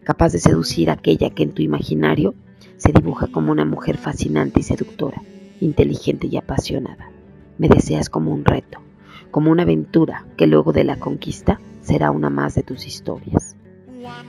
capaz 0.05 0.31
de 0.31 0.39
seducir 0.39 0.91
a 0.91 0.93
aquella 0.93 1.31
que 1.31 1.43
en 1.43 1.51
tu 1.51 1.63
imaginario 1.63 2.37
se 2.77 2.93
dibuja 2.93 3.27
como 3.27 3.51
una 3.51 3.65
mujer 3.65 3.97
fascinante 3.97 4.61
y 4.61 4.63
seductora, 4.63 5.21
inteligente 5.61 6.29
y 6.29 6.37
apasionada. 6.37 7.11
Me 7.59 7.69
deseas 7.69 8.09
como 8.09 8.33
un 8.33 8.45
reto, 8.45 8.79
como 9.35 9.51
una 9.51 9.65
aventura 9.65 10.25
que 10.37 10.47
luego 10.47 10.73
de 10.73 10.85
la 10.85 11.01
conquista 11.01 11.61
será 11.81 12.13
una 12.13 12.31
más 12.31 12.55
de 12.55 12.63
tus 12.63 12.87
historias. 12.87 13.57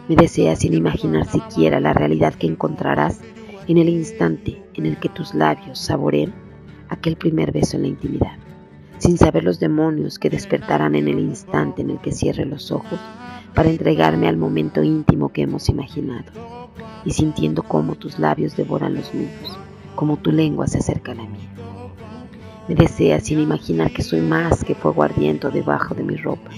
Me 0.10 0.16
deseas 0.16 0.58
sin 0.58 0.74
imaginar 0.74 1.28
siquiera 1.28 1.80
la 1.80 1.94
realidad 1.94 2.34
que 2.34 2.48
encontrarás 2.48 3.22
en 3.68 3.78
el 3.78 3.88
instante 3.88 4.60
en 4.74 4.88
el 4.88 4.98
que 4.98 5.10
tus 5.10 5.36
labios 5.36 5.78
saboreen 5.78 6.34
aquel 6.90 7.18
primer 7.18 7.52
beso 7.52 7.76
en 7.76 7.84
la 7.84 7.90
intimidad, 7.90 8.40
sin 8.98 9.20
saber 9.20 9.44
los 9.44 9.60
demonios 9.60 10.18
que 10.18 10.32
despertarán 10.32 10.96
en 10.96 11.08
el 11.08 11.20
instante 11.20 11.84
en 11.84 11.92
el 11.92 12.00
que 12.00 12.12
cierre 12.12 12.46
los 12.46 12.72
ojos 12.72 13.00
para 13.54 13.70
entregarme 13.70 14.28
al 14.28 14.38
momento 14.38 14.82
íntimo 14.82 15.30
que 15.30 15.44
hemos 15.44 15.70
imaginado, 15.70 16.32
y 17.06 17.12
sintiendo 17.12 17.62
cómo 17.62 17.94
tus 17.94 18.18
labios 18.18 18.58
devoran 18.58 18.96
los 18.96 19.14
míos, 19.14 19.60
como 19.94 20.18
tu 20.18 20.32
lengua 20.32 20.66
se 20.66 20.80
acerca 20.80 21.12
a 21.12 21.16
la 21.16 21.28
mía. 21.28 21.55
Me 22.68 22.74
deseas 22.74 23.26
sin 23.26 23.40
imaginar 23.40 23.92
que 23.92 24.02
soy 24.02 24.22
más 24.22 24.64
que 24.64 24.74
fuego 24.74 25.04
ardiendo 25.04 25.52
debajo 25.52 25.94
de 25.94 26.02
mi 26.02 26.16
ropa, 26.16 26.50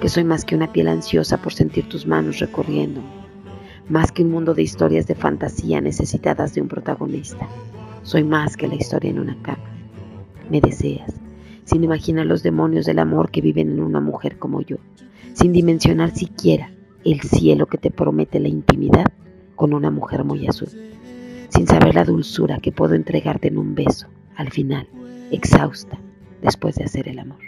que 0.00 0.08
soy 0.08 0.22
más 0.22 0.44
que 0.44 0.54
una 0.54 0.72
piel 0.72 0.86
ansiosa 0.86 1.42
por 1.42 1.52
sentir 1.52 1.88
tus 1.88 2.06
manos 2.06 2.38
recorriéndome, 2.38 3.08
más 3.88 4.12
que 4.12 4.22
un 4.22 4.30
mundo 4.30 4.54
de 4.54 4.62
historias 4.62 5.08
de 5.08 5.16
fantasía 5.16 5.80
necesitadas 5.80 6.54
de 6.54 6.62
un 6.62 6.68
protagonista. 6.68 7.48
Soy 8.04 8.22
más 8.22 8.56
que 8.56 8.68
la 8.68 8.76
historia 8.76 9.10
en 9.10 9.18
una 9.18 9.36
cama. 9.42 9.64
Me 10.48 10.60
deseas, 10.60 11.14
sin 11.64 11.82
imaginar 11.82 12.26
los 12.26 12.44
demonios 12.44 12.86
del 12.86 13.00
amor 13.00 13.32
que 13.32 13.40
viven 13.40 13.72
en 13.72 13.80
una 13.80 14.00
mujer 14.00 14.38
como 14.38 14.60
yo, 14.62 14.76
sin 15.32 15.52
dimensionar 15.52 16.14
siquiera 16.14 16.70
el 17.04 17.22
cielo 17.22 17.66
que 17.66 17.78
te 17.78 17.90
promete 17.90 18.38
la 18.38 18.48
intimidad 18.48 19.06
con 19.56 19.74
una 19.74 19.90
mujer 19.90 20.22
muy 20.22 20.46
azul, 20.46 20.68
sin 21.48 21.66
saber 21.66 21.96
la 21.96 22.04
dulzura 22.04 22.60
que 22.60 22.70
puedo 22.70 22.94
entregarte 22.94 23.48
en 23.48 23.58
un 23.58 23.74
beso, 23.74 24.06
al 24.36 24.50
final, 24.50 24.86
exhausta, 25.30 25.98
después 26.42 26.76
de 26.76 26.84
hacer 26.84 27.08
el 27.08 27.18
amor. 27.18 27.38